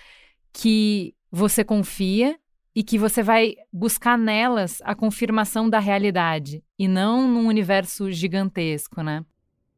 que 0.53 1.13
você 1.31 1.63
confia 1.63 2.37
e 2.75 2.83
que 2.83 2.97
você 2.97 3.23
vai 3.23 3.55
buscar 3.71 4.17
nelas 4.17 4.81
a 4.83 4.95
confirmação 4.95 5.69
da 5.69 5.79
realidade 5.79 6.63
e 6.77 6.87
não 6.87 7.27
num 7.27 7.47
universo 7.47 8.11
gigantesco, 8.11 9.01
né? 9.01 9.25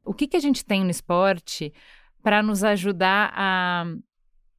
O 0.04 0.14
que, 0.14 0.28
que 0.28 0.38
a 0.38 0.40
gente 0.40 0.66
tem 0.66 0.84
no 0.84 0.90
esporte 0.90 1.74
para 2.22 2.44
nos 2.44 2.64
ajudar 2.64 3.32
a 3.36 3.86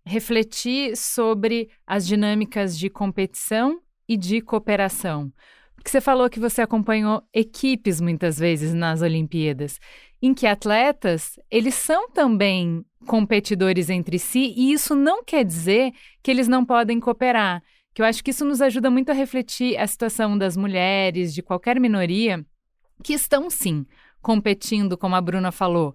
refletir 0.04 0.96
sobre 0.96 1.70
as 1.86 2.06
dinâmicas 2.06 2.78
de 2.78 2.88
competição 2.88 3.80
e 4.10 4.16
de 4.16 4.40
cooperação? 4.40 5.32
Porque 5.74 5.90
você 5.90 6.00
falou 6.00 6.28
que 6.28 6.40
você 6.40 6.60
acompanhou 6.60 7.22
equipes 7.32 8.00
muitas 8.00 8.38
vezes 8.38 8.74
nas 8.74 9.00
Olimpíadas, 9.00 9.78
em 10.20 10.34
que 10.34 10.46
atletas, 10.46 11.38
eles 11.50 11.74
são 11.74 12.10
também 12.10 12.84
competidores 13.06 13.88
entre 13.88 14.18
si, 14.18 14.52
e 14.56 14.72
isso 14.72 14.94
não 14.94 15.24
quer 15.24 15.44
dizer 15.44 15.92
que 16.22 16.30
eles 16.30 16.48
não 16.48 16.64
podem 16.64 17.00
cooperar 17.00 17.62
que 17.92 18.02
eu 18.02 18.06
acho 18.06 18.22
que 18.22 18.30
isso 18.30 18.44
nos 18.44 18.62
ajuda 18.62 18.90
muito 18.90 19.10
a 19.10 19.14
refletir 19.14 19.76
a 19.76 19.86
situação 19.86 20.38
das 20.38 20.56
mulheres, 20.56 21.34
de 21.34 21.42
qualquer 21.42 21.80
minoria, 21.80 22.44
que 23.02 23.12
estão 23.12 23.50
sim 23.50 23.86
competindo, 24.20 24.96
como 24.96 25.16
a 25.16 25.20
Bruna 25.20 25.50
falou, 25.50 25.94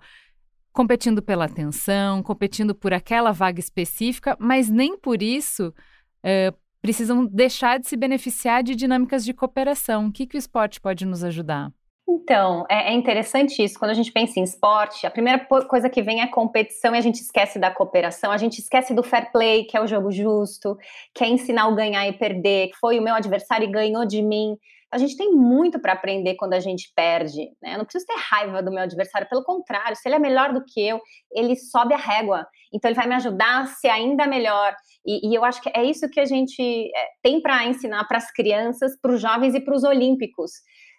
competindo 0.73 1.21
pela 1.21 1.45
atenção, 1.45 2.21
competindo 2.21 2.75
por 2.75 2.93
aquela 2.93 3.31
vaga 3.31 3.59
específica, 3.59 4.35
mas 4.39 4.69
nem 4.69 4.97
por 4.97 5.21
isso 5.21 5.69
uh, 5.69 6.57
precisam 6.85 7.25
deixar 7.25 7.79
de 7.79 7.87
se 7.87 7.97
beneficiar 7.97 8.61
de 8.61 8.75
dinâmicas 8.75 9.25
de 9.25 9.33
cooperação. 9.33 10.05
O 10.05 10.11
que, 10.11 10.27
que 10.27 10.37
o 10.37 10.39
esporte 10.39 10.79
pode 10.79 11.03
nos 11.03 11.23
ajudar? 11.23 11.71
Então, 12.07 12.63
é, 12.69 12.91
é, 12.91 12.93
interessante 12.93 13.63
isso. 13.63 13.79
Quando 13.79 13.89
a 13.89 13.95
gente 13.95 14.11
pensa 14.11 14.39
em 14.39 14.43
esporte, 14.43 15.07
a 15.07 15.09
primeira 15.09 15.43
coisa 15.67 15.89
que 15.89 16.03
vem 16.03 16.21
é 16.21 16.27
competição 16.27 16.93
e 16.93 16.97
a 16.99 17.01
gente 17.01 17.15
esquece 17.15 17.57
da 17.57 17.71
cooperação, 17.71 18.31
a 18.31 18.37
gente 18.37 18.59
esquece 18.59 18.93
do 18.93 19.01
fair 19.01 19.31
play, 19.31 19.63
que 19.63 19.75
é 19.75 19.81
o 19.81 19.87
jogo 19.87 20.11
justo, 20.11 20.77
que 21.11 21.23
é 21.23 21.27
ensinar 21.27 21.67
o 21.69 21.75
ganhar 21.75 22.07
e 22.07 22.13
perder, 22.13 22.67
que 22.67 22.77
foi 22.77 22.99
o 22.99 23.01
meu 23.01 23.15
adversário 23.15 23.67
e 23.67 23.71
ganhou 23.71 24.05
de 24.05 24.21
mim. 24.21 24.55
A 24.95 24.97
gente 24.97 25.17
tem 25.17 25.29
muito 25.31 25.77
para 25.77 25.91
aprender 25.91 26.35
quando 26.35 26.53
a 26.53 26.59
gente 26.59 26.89
perde. 26.95 27.49
Né? 27.61 27.73
Eu 27.73 27.79
não 27.79 27.85
preciso 27.85 28.05
ter 28.05 28.15
raiva 28.17 28.63
do 28.63 28.71
meu 28.71 28.83
adversário, 28.83 29.27
pelo 29.27 29.43
contrário, 29.43 29.95
se 29.95 30.07
ele 30.07 30.15
é 30.15 30.19
melhor 30.19 30.53
do 30.53 30.63
que 30.63 30.79
eu, 30.79 31.01
ele 31.33 31.55
sobe 31.57 31.93
a 31.93 31.97
régua. 31.97 32.47
Então, 32.73 32.89
ele 32.89 32.95
vai 32.95 33.07
me 33.07 33.15
ajudar 33.15 33.61
a 33.61 33.65
ser 33.65 33.89
ainda 33.89 34.25
melhor. 34.25 34.73
E, 35.05 35.29
e 35.29 35.35
eu 35.35 35.43
acho 35.43 35.61
que 35.61 35.69
é 35.75 35.83
isso 35.83 36.09
que 36.09 36.19
a 36.19 36.25
gente 36.25 36.61
é, 36.61 37.07
tem 37.21 37.41
para 37.41 37.65
ensinar 37.65 38.05
para 38.07 38.17
as 38.17 38.31
crianças, 38.31 38.97
para 39.01 39.13
os 39.13 39.21
jovens 39.21 39.53
e 39.53 39.59
para 39.59 39.75
os 39.75 39.83
olímpicos 39.83 40.51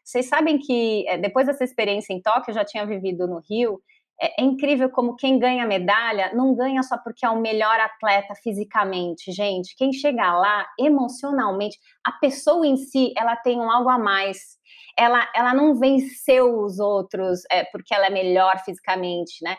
vocês 0.06 0.26
sabem 0.26 0.56
que 0.56 1.04
é, 1.08 1.18
depois 1.18 1.48
dessa 1.48 1.64
experiência 1.64 2.14
em 2.14 2.22
Tóquio, 2.22 2.52
eu 2.52 2.54
já 2.54 2.64
tinha 2.64 2.86
vivido 2.86 3.26
no 3.26 3.40
Rio, 3.50 3.80
é, 4.20 4.40
é, 4.40 4.44
incrível 4.44 4.88
como 4.90 5.14
quem 5.16 5.38
ganha 5.38 5.66
medalha 5.66 6.32
não 6.34 6.54
ganha 6.54 6.82
só 6.82 6.96
porque 6.98 7.24
é 7.24 7.30
o 7.30 7.40
melhor 7.40 7.78
atleta 7.78 8.34
fisicamente, 8.42 9.30
gente. 9.30 9.76
Quem 9.76 9.92
chega 9.92 10.36
lá 10.36 10.66
emocionalmente, 10.78 11.78
a 12.04 12.12
pessoa 12.12 12.66
em 12.66 12.76
si, 12.76 13.12
ela 13.16 13.36
tem 13.36 13.60
um 13.60 13.70
algo 13.70 13.90
a 13.90 13.98
mais. 13.98 14.38
Ela, 14.98 15.28
ela 15.34 15.52
não 15.52 15.78
venceu 15.78 16.58
os 16.60 16.78
outros 16.78 17.42
é, 17.50 17.64
porque 17.64 17.94
ela 17.94 18.06
é 18.06 18.10
melhor 18.10 18.58
fisicamente, 18.64 19.42
né? 19.42 19.56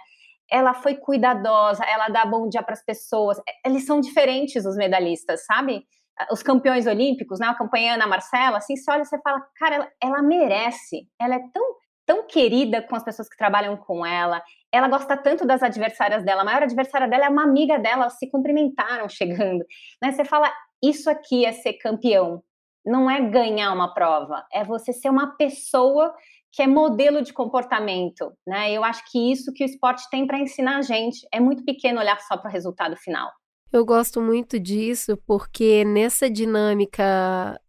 Ela 0.49 0.73
foi 0.73 0.95
cuidadosa, 0.95 1.83
ela 1.85 2.07
dá 2.07 2.25
bom 2.25 2.49
dia 2.49 2.63
para 2.63 2.73
as 2.73 2.83
pessoas. 2.83 3.37
É, 3.39 3.69
eles 3.69 3.85
são 3.85 3.99
diferentes, 4.01 4.65
os 4.65 4.75
medalhistas, 4.75 5.45
sabe? 5.45 5.85
os 6.31 6.41
campeões 6.41 6.87
olímpicos, 6.87 7.39
né, 7.39 7.47
a 7.47 7.53
campanha 7.53 7.93
Ana 7.93 8.07
Marcela, 8.07 8.57
assim, 8.57 8.75
você 8.75 8.91
olha 8.91 9.01
e 9.01 9.05
você 9.05 9.21
fala, 9.21 9.39
cara, 9.55 9.75
ela, 9.75 9.91
ela, 10.01 10.21
merece, 10.23 11.07
ela 11.19 11.35
é 11.35 11.39
tão, 11.53 11.75
tão 12.07 12.25
querida 12.25 12.81
com 12.81 12.95
as 12.95 13.03
pessoas 13.03 13.27
que 13.27 13.37
trabalham 13.37 13.75
com 13.75 14.05
ela, 14.05 14.41
ela 14.71 14.87
gosta 14.87 15.17
tanto 15.17 15.45
das 15.45 15.61
adversárias 15.61 16.23
dela, 16.23 16.41
a 16.41 16.45
maior 16.45 16.63
adversária 16.63 17.07
dela 17.07 17.25
é 17.25 17.29
uma 17.29 17.43
amiga 17.43 17.77
dela, 17.77 18.03
elas 18.03 18.17
se 18.17 18.31
cumprimentaram 18.31 19.09
chegando, 19.09 19.63
né, 20.01 20.13
você 20.13 20.23
fala, 20.23 20.51
isso 20.81 21.09
aqui 21.09 21.45
é 21.45 21.51
ser 21.51 21.73
campeão, 21.73 22.41
não 22.85 23.11
é 23.11 23.21
ganhar 23.29 23.73
uma 23.73 23.93
prova, 23.93 24.45
é 24.51 24.63
você 24.63 24.93
ser 24.93 25.09
uma 25.09 25.35
pessoa 25.35 26.15
que 26.49 26.61
é 26.61 26.67
modelo 26.67 27.21
de 27.21 27.33
comportamento, 27.33 28.31
né, 28.47 28.71
eu 28.71 28.85
acho 28.85 29.03
que 29.11 29.31
isso 29.31 29.51
que 29.53 29.63
o 29.63 29.67
esporte 29.67 30.09
tem 30.09 30.25
para 30.25 30.39
ensinar 30.39 30.77
a 30.77 30.81
gente, 30.81 31.27
é 31.31 31.41
muito 31.41 31.65
pequeno 31.65 31.99
olhar 31.99 32.19
só 32.21 32.37
para 32.37 32.49
o 32.49 32.53
resultado 32.53 32.95
final. 32.95 33.29
Eu 33.71 33.85
gosto 33.85 34.21
muito 34.21 34.57
disso 34.57 35.17
porque 35.27 35.83
nessa 35.83 36.29
dinâmica 36.29 37.59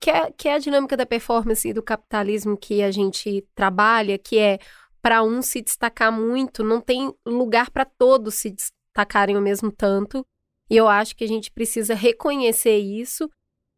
que 0.00 0.10
é, 0.10 0.30
que 0.32 0.48
é 0.48 0.54
a 0.54 0.58
dinâmica 0.58 0.96
da 0.96 1.06
performance 1.06 1.66
e 1.68 1.72
do 1.72 1.82
capitalismo 1.82 2.56
que 2.56 2.82
a 2.82 2.90
gente 2.90 3.46
trabalha, 3.54 4.18
que 4.18 4.38
é 4.38 4.58
para 5.00 5.22
um 5.22 5.42
se 5.42 5.60
destacar 5.60 6.12
muito, 6.12 6.62
não 6.62 6.80
tem 6.80 7.12
lugar 7.26 7.70
para 7.70 7.84
todos 7.84 8.36
se 8.36 8.50
destacarem 8.50 9.36
ao 9.36 9.42
mesmo 9.42 9.72
tanto. 9.72 10.24
E 10.70 10.76
eu 10.76 10.88
acho 10.88 11.16
que 11.16 11.24
a 11.24 11.28
gente 11.28 11.50
precisa 11.50 11.94
reconhecer 11.94 12.78
isso, 12.78 13.28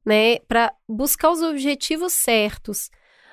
né, 0.05 0.39
para 0.41 0.73
buscar 0.89 1.31
os 1.31 1.43
objetivos 1.43 2.12
certos. 2.12 2.91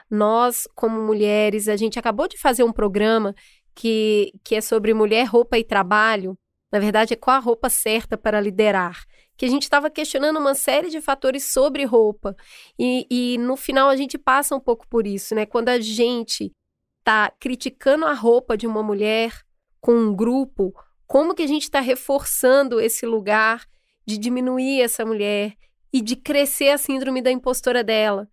Nós, 0.10 0.68
como 0.74 1.02
mulheres, 1.02 1.68
a 1.68 1.76
gente 1.76 2.00
acabou 2.00 2.28
de 2.28 2.38
fazer 2.38 2.64
um 2.64 2.72
programa 2.72 3.36
que, 3.76 4.34
que 4.44 4.56
é 4.56 4.62
sobre 4.62 4.94
mulher, 4.94 5.26
roupa 5.26 5.58
e 5.58 5.64
trabalho, 5.64 6.38
na 6.72 6.80
verdade, 6.80 7.14
é 7.14 7.18
qual 7.18 7.36
a 7.36 7.40
roupa 7.40 7.70
certa 7.70 8.18
para 8.18 8.40
liderar. 8.40 9.04
Que 9.42 9.46
a 9.46 9.50
gente 9.50 9.64
estava 9.64 9.90
questionando 9.90 10.38
uma 10.38 10.54
série 10.54 10.92
de 10.92 11.02
fatores 11.02 11.46
sobre 11.46 11.84
roupa. 11.84 12.36
E, 12.78 13.08
e 13.10 13.40
no 13.40 13.58
final 13.58 13.90
a 13.90 13.96
gente 13.96 14.16
passa 14.16 14.56
um 14.56 14.60
pouco 14.60 14.88
por 14.88 15.08
isso, 15.08 15.34
né? 15.34 15.48
Quando 15.48 15.70
a 15.70 15.80
gente 15.80 16.52
está 17.00 17.34
criticando 17.40 18.06
a 18.06 18.14
roupa 18.14 18.56
de 18.56 18.68
uma 18.68 18.84
mulher 18.84 19.34
com 19.80 19.94
um 19.96 20.16
grupo, 20.16 20.72
como 21.08 21.34
que 21.34 21.42
a 21.42 21.48
gente 21.48 21.64
está 21.64 21.80
reforçando 21.80 22.80
esse 22.80 23.04
lugar 23.04 23.66
de 24.06 24.20
diminuir 24.20 24.80
essa 24.80 25.04
mulher 25.04 25.56
e 25.92 26.02
de 26.02 26.16
crescer 26.16 26.70
a 26.70 26.78
síndrome 26.78 27.20
da 27.20 27.32
impostora 27.32 27.84
dela. 27.84 28.30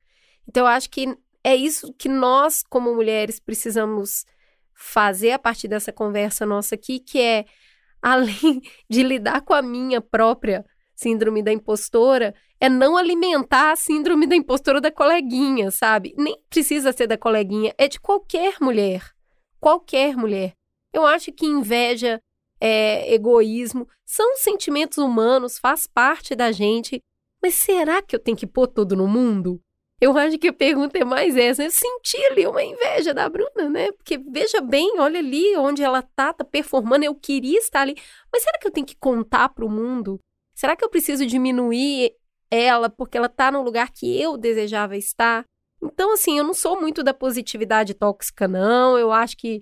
Então, 0.46 0.64
eu 0.64 0.70
acho 0.70 0.90
que 0.90 1.16
é 1.42 1.56
isso 1.56 1.90
que 1.94 2.10
nós, 2.10 2.62
como 2.68 2.94
mulheres, 2.94 3.40
precisamos 3.40 4.26
fazer 4.74 5.30
a 5.30 5.38
partir 5.38 5.68
dessa 5.68 5.90
conversa 5.90 6.44
nossa 6.44 6.74
aqui, 6.74 7.00
que 7.00 7.18
é 7.18 7.46
além 8.02 8.60
de 8.90 9.02
lidar 9.02 9.40
com 9.40 9.54
a 9.54 9.62
minha 9.62 10.02
própria 10.02 10.66
síndrome 10.98 11.44
da 11.44 11.52
impostora, 11.52 12.34
é 12.60 12.68
não 12.68 12.96
alimentar 12.96 13.70
a 13.70 13.76
síndrome 13.76 14.26
da 14.26 14.34
impostora 14.34 14.80
da 14.80 14.90
coleguinha, 14.90 15.70
sabe? 15.70 16.12
Nem 16.18 16.36
precisa 16.50 16.92
ser 16.92 17.06
da 17.06 17.16
coleguinha, 17.16 17.72
é 17.78 17.86
de 17.86 18.00
qualquer 18.00 18.56
mulher. 18.60 19.12
Qualquer 19.60 20.16
mulher. 20.16 20.54
Eu 20.92 21.06
acho 21.06 21.30
que 21.30 21.46
inveja, 21.46 22.20
é, 22.60 23.14
egoísmo, 23.14 23.86
são 24.04 24.36
sentimentos 24.38 24.98
humanos, 24.98 25.56
faz 25.56 25.86
parte 25.86 26.34
da 26.34 26.50
gente. 26.50 27.00
Mas 27.40 27.54
será 27.54 28.02
que 28.02 28.16
eu 28.16 28.20
tenho 28.20 28.36
que 28.36 28.46
pôr 28.46 28.66
tudo 28.66 28.96
no 28.96 29.06
mundo? 29.06 29.60
Eu 30.00 30.16
acho 30.18 30.36
que 30.36 30.48
a 30.48 30.52
pergunta 30.52 30.98
é 30.98 31.04
mais 31.04 31.36
essa. 31.36 31.62
Eu 31.62 31.70
senti 31.70 32.16
ali 32.26 32.44
uma 32.44 32.62
inveja 32.62 33.14
da 33.14 33.28
Bruna, 33.28 33.68
né? 33.70 33.92
Porque 33.92 34.18
veja 34.18 34.60
bem, 34.60 34.98
olha 34.98 35.20
ali 35.20 35.56
onde 35.56 35.82
ela 35.82 36.02
tá, 36.02 36.32
tá 36.32 36.44
performando. 36.44 37.04
Eu 37.04 37.14
queria 37.14 37.58
estar 37.58 37.82
ali. 37.82 37.94
Mas 38.32 38.42
será 38.42 38.58
que 38.58 38.66
eu 38.66 38.72
tenho 38.72 38.86
que 38.86 38.96
contar 38.96 39.48
para 39.48 39.64
o 39.64 39.70
mundo? 39.70 40.20
Será 40.58 40.74
que 40.74 40.84
eu 40.84 40.90
preciso 40.90 41.24
diminuir 41.24 42.10
ela 42.50 42.90
porque 42.90 43.16
ela 43.16 43.28
tá 43.28 43.48
no 43.48 43.62
lugar 43.62 43.92
que 43.92 44.20
eu 44.20 44.36
desejava 44.36 44.96
estar? 44.96 45.44
Então, 45.80 46.12
assim, 46.12 46.36
eu 46.36 46.42
não 46.42 46.52
sou 46.52 46.80
muito 46.80 47.04
da 47.04 47.14
positividade 47.14 47.94
tóxica, 47.94 48.48
não. 48.48 48.98
Eu 48.98 49.12
acho 49.12 49.36
que 49.36 49.60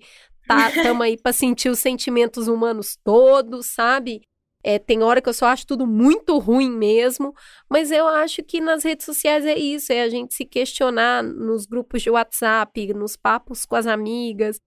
tá, 0.49 0.71
estamos 0.75 1.03
aí 1.03 1.19
para 1.21 1.35
sentir 1.35 1.69
os 1.69 1.81
sentimentos 1.81 2.49
humanos 2.49 2.97
todos, 3.05 3.67
sabe? 3.67 4.23
É, 4.65 4.79
tem 4.79 5.03
hora 5.03 5.21
que 5.21 5.29
eu 5.29 5.35
só 5.35 5.49
acho 5.49 5.67
tudo 5.67 5.87
muito 5.87 6.39
ruim 6.39 6.71
mesmo, 6.71 7.35
mas 7.69 7.91
eu 7.91 8.07
acho 8.07 8.43
que 8.43 8.59
nas 8.59 8.83
redes 8.83 9.05
sociais 9.05 9.45
é 9.45 9.55
isso, 9.55 9.93
é 9.93 10.01
a 10.01 10.09
gente 10.09 10.35
se 10.35 10.47
questionar 10.47 11.23
nos 11.23 11.67
grupos 11.67 12.01
de 12.01 12.09
WhatsApp, 12.09 12.95
nos 12.95 13.17
papos 13.19 13.67
com 13.67 13.77
as 13.77 13.87
amigas. 13.87 14.59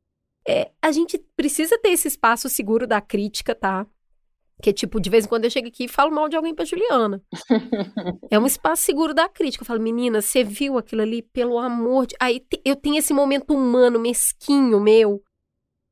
É, 0.47 0.69
a 0.79 0.91
gente 0.91 1.17
precisa 1.35 1.75
ter 1.79 1.89
esse 1.89 2.07
espaço 2.07 2.47
seguro 2.49 2.85
da 2.85 3.01
crítica, 3.01 3.55
tá? 3.55 3.87
Que, 4.61 4.73
tipo, 4.73 4.99
de 4.99 5.09
vez 5.09 5.25
em 5.25 5.27
quando 5.29 5.45
eu 5.45 5.49
chego 5.49 5.69
aqui 5.69 5.85
e 5.85 5.87
falo 5.87 6.11
mal 6.11 6.27
de 6.27 6.35
alguém 6.35 6.53
pra 6.53 6.65
Juliana. 6.65 7.21
é 8.29 8.37
um 8.37 8.45
espaço 8.45 8.83
seguro 8.83 9.13
da 9.13 9.29
crítica. 9.29 9.63
Eu 9.63 9.67
falo, 9.67 9.81
menina, 9.81 10.21
você 10.21 10.43
viu 10.43 10.77
aquilo 10.77 11.01
ali? 11.01 11.21
Pelo 11.21 11.57
amor 11.57 12.07
de. 12.07 12.15
Aí 12.19 12.45
eu 12.65 12.75
tenho 12.75 12.97
esse 12.97 13.13
momento 13.13 13.53
humano, 13.53 13.99
mesquinho 13.99 14.79
meu. 14.79 15.23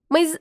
Mas 0.10 0.38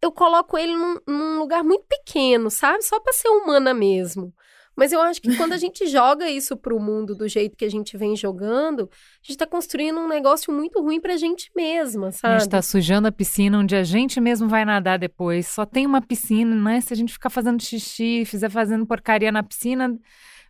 eu 0.00 0.10
coloco 0.10 0.56
ele 0.56 0.74
num, 0.74 0.98
num 1.06 1.38
lugar 1.38 1.62
muito 1.62 1.84
pequeno, 1.86 2.50
sabe? 2.50 2.82
Só 2.82 2.98
para 3.00 3.12
ser 3.12 3.28
humana 3.28 3.74
mesmo. 3.74 4.32
Mas 4.78 4.92
eu 4.92 5.00
acho 5.00 5.20
que 5.20 5.36
quando 5.36 5.54
a 5.54 5.56
gente 5.56 5.88
joga 5.88 6.30
isso 6.30 6.56
pro 6.56 6.78
mundo 6.78 7.12
do 7.12 7.26
jeito 7.26 7.56
que 7.56 7.64
a 7.64 7.68
gente 7.68 7.96
vem 7.96 8.14
jogando, 8.14 8.88
a 8.92 9.26
gente 9.26 9.36
tá 9.36 9.44
construindo 9.44 9.98
um 9.98 10.06
negócio 10.06 10.52
muito 10.52 10.80
ruim 10.80 11.00
pra 11.00 11.16
gente 11.16 11.50
mesma, 11.56 12.12
sabe? 12.12 12.36
A 12.36 12.38
gente 12.38 12.48
tá 12.48 12.62
sujando 12.62 13.08
a 13.08 13.10
piscina 13.10 13.58
onde 13.58 13.74
a 13.74 13.82
gente 13.82 14.20
mesmo 14.20 14.48
vai 14.48 14.64
nadar 14.64 14.96
depois. 14.96 15.48
Só 15.48 15.66
tem 15.66 15.84
uma 15.84 16.00
piscina, 16.00 16.54
né? 16.54 16.80
Se 16.80 16.92
a 16.92 16.96
gente 16.96 17.12
ficar 17.12 17.28
fazendo 17.28 17.60
xixi, 17.60 18.22
fizer 18.24 18.48
fazendo 18.50 18.86
porcaria 18.86 19.32
na 19.32 19.42
piscina, 19.42 19.98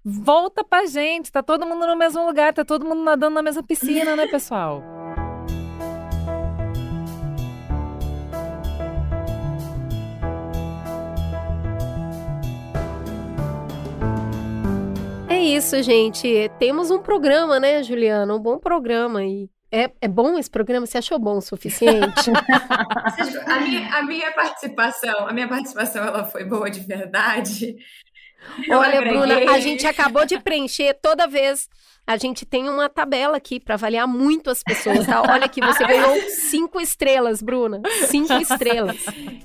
volta 0.04 0.62
pra 0.62 0.84
gente. 0.84 1.32
Tá 1.32 1.42
todo 1.42 1.66
mundo 1.66 1.86
no 1.86 1.96
mesmo 1.96 2.26
lugar, 2.26 2.52
tá 2.52 2.66
todo 2.66 2.84
mundo 2.84 3.02
nadando 3.02 3.34
na 3.34 3.42
mesma 3.42 3.62
piscina, 3.62 4.14
né, 4.14 4.26
pessoal? 4.26 4.84
É 15.38 15.40
isso, 15.40 15.80
gente. 15.84 16.50
Temos 16.58 16.90
um 16.90 16.98
programa, 16.98 17.60
né, 17.60 17.80
Juliana? 17.80 18.34
Um 18.34 18.40
bom 18.40 18.58
programa 18.58 19.20
aí. 19.20 19.48
É, 19.70 19.88
é 20.00 20.08
bom 20.08 20.36
esse 20.36 20.50
programa? 20.50 20.84
Você 20.84 20.98
achou 20.98 21.16
bom 21.16 21.36
o 21.36 21.40
suficiente? 21.40 22.28
a, 23.46 23.60
minha, 23.60 23.98
a 23.98 24.02
minha 24.02 24.32
participação, 24.32 25.28
a 25.28 25.32
minha 25.32 25.46
participação, 25.46 26.04
ela 26.04 26.24
foi 26.24 26.42
boa 26.42 26.68
de 26.68 26.80
verdade. 26.80 27.76
Olha, 28.70 29.00
Bruna, 29.02 29.52
a 29.52 29.60
gente 29.60 29.86
acabou 29.86 30.24
de 30.24 30.38
preencher 30.40 30.94
toda 31.00 31.26
vez. 31.26 31.68
A 32.06 32.16
gente 32.16 32.46
tem 32.46 32.70
uma 32.70 32.88
tabela 32.88 33.36
aqui 33.36 33.60
para 33.60 33.74
avaliar 33.74 34.08
muito 34.08 34.48
as 34.48 34.62
pessoas, 34.62 35.06
tá? 35.06 35.20
Olha 35.20 35.44
aqui, 35.44 35.60
você 35.60 35.86
ganhou 35.86 36.18
cinco 36.50 36.80
estrelas, 36.80 37.42
Bruna. 37.42 37.82
Cinco 38.06 38.32
estrelas. 38.32 38.96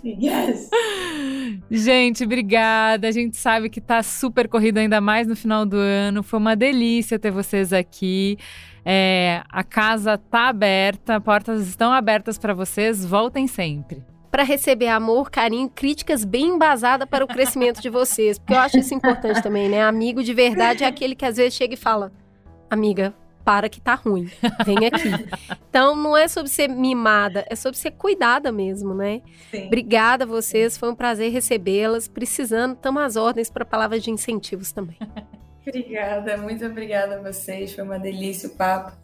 Yes. 0.01 0.69
Gente, 1.69 2.23
obrigada. 2.23 3.07
A 3.07 3.11
gente 3.11 3.35
sabe 3.35 3.69
que 3.69 3.81
tá 3.81 4.01
super 4.01 4.47
corrido 4.47 4.77
ainda 4.77 5.01
mais 5.01 5.27
no 5.27 5.35
final 5.35 5.65
do 5.65 5.75
ano. 5.75 6.23
Foi 6.23 6.39
uma 6.39 6.55
delícia 6.55 7.19
ter 7.19 7.31
vocês 7.31 7.73
aqui. 7.73 8.37
É, 8.85 9.43
a 9.49 9.63
casa 9.63 10.17
tá 10.17 10.47
aberta, 10.47 11.19
portas 11.19 11.67
estão 11.67 11.91
abertas 11.91 12.37
para 12.37 12.53
vocês. 12.53 13.05
Voltem 13.05 13.45
sempre 13.45 14.12
para 14.33 14.41
receber 14.41 14.87
amor, 14.87 15.29
carinho, 15.29 15.69
críticas 15.69 16.25
bem 16.25 16.55
embasadas 16.55 17.07
para 17.07 17.23
o 17.23 17.27
crescimento 17.27 17.79
de 17.79 17.87
vocês. 17.87 18.39
Porque 18.39 18.55
eu 18.55 18.57
acho 18.57 18.79
isso 18.79 18.91
importante 18.91 19.43
também, 19.43 19.69
né? 19.69 19.83
Amigo 19.83 20.23
de 20.23 20.33
verdade 20.33 20.83
é 20.83 20.87
aquele 20.87 21.13
que 21.13 21.23
às 21.23 21.37
vezes 21.37 21.53
chega 21.53 21.75
e 21.75 21.77
fala: 21.77 22.11
Amiga, 22.67 23.13
para 23.45 23.69
que 23.69 23.79
tá 23.79 23.93
ruim. 23.93 24.27
Vem 24.65 24.87
aqui. 24.87 25.07
então, 25.69 25.95
não 25.95 26.17
é 26.17 26.27
sobre 26.27 26.49
ser 26.49 26.67
mimada, 26.67 27.45
é 27.47 27.55
sobre 27.55 27.77
ser 27.77 27.91
cuidada 27.91 28.51
mesmo, 28.51 28.95
né? 28.95 29.21
Sim. 29.51 29.67
Obrigada 29.67 30.23
a 30.23 30.27
vocês, 30.27 30.79
foi 30.79 30.89
um 30.89 30.95
prazer 30.95 31.31
recebê-las. 31.31 32.07
Precisando, 32.07 32.73
estamos 32.73 33.03
às 33.03 33.15
ordens 33.15 33.51
para 33.51 33.63
palavras 33.63 34.01
de 34.01 34.09
incentivos 34.09 34.71
também. 34.71 34.97
obrigada, 35.61 36.37
muito 36.37 36.65
obrigada 36.65 37.17
a 37.17 37.21
vocês. 37.21 37.71
Foi 37.71 37.83
uma 37.83 37.99
delícia 37.99 38.49
o 38.49 38.55
papo. 38.55 38.97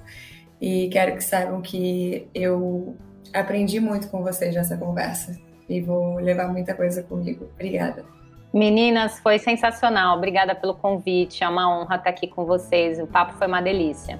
E 0.59 0.89
quero 0.89 1.15
que 1.15 1.23
saibam 1.23 1.61
que 1.61 2.27
eu 2.33 2.97
aprendi 3.33 3.79
muito 3.79 4.09
com 4.09 4.21
vocês 4.21 4.55
nessa 4.55 4.77
conversa 4.77 5.37
e 5.67 5.81
vou 5.81 6.15
levar 6.15 6.47
muita 6.47 6.73
coisa 6.73 7.03
comigo. 7.03 7.49
Obrigada. 7.53 8.03
Meninas, 8.53 9.19
foi 9.19 9.37
sensacional. 9.37 10.17
Obrigada 10.17 10.55
pelo 10.55 10.73
convite. 10.73 11.43
É 11.43 11.47
uma 11.47 11.69
honra 11.69 11.97
estar 11.97 12.09
aqui 12.09 12.27
com 12.27 12.45
vocês. 12.45 12.99
O 12.99 13.05
papo 13.05 13.33
foi 13.33 13.47
uma 13.47 13.61
delícia. 13.61 14.19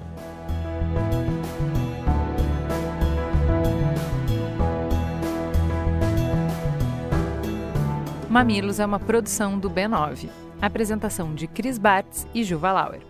Mamilos 8.28 8.78
é 8.78 8.86
uma 8.86 9.00
produção 9.00 9.58
do 9.58 9.68
B9. 9.68 10.28
Apresentação 10.62 11.34
de 11.34 11.48
Cris 11.48 11.78
Bartz 11.78 12.28
e 12.32 12.44
Juva 12.44 12.70
Lauer. 12.70 13.09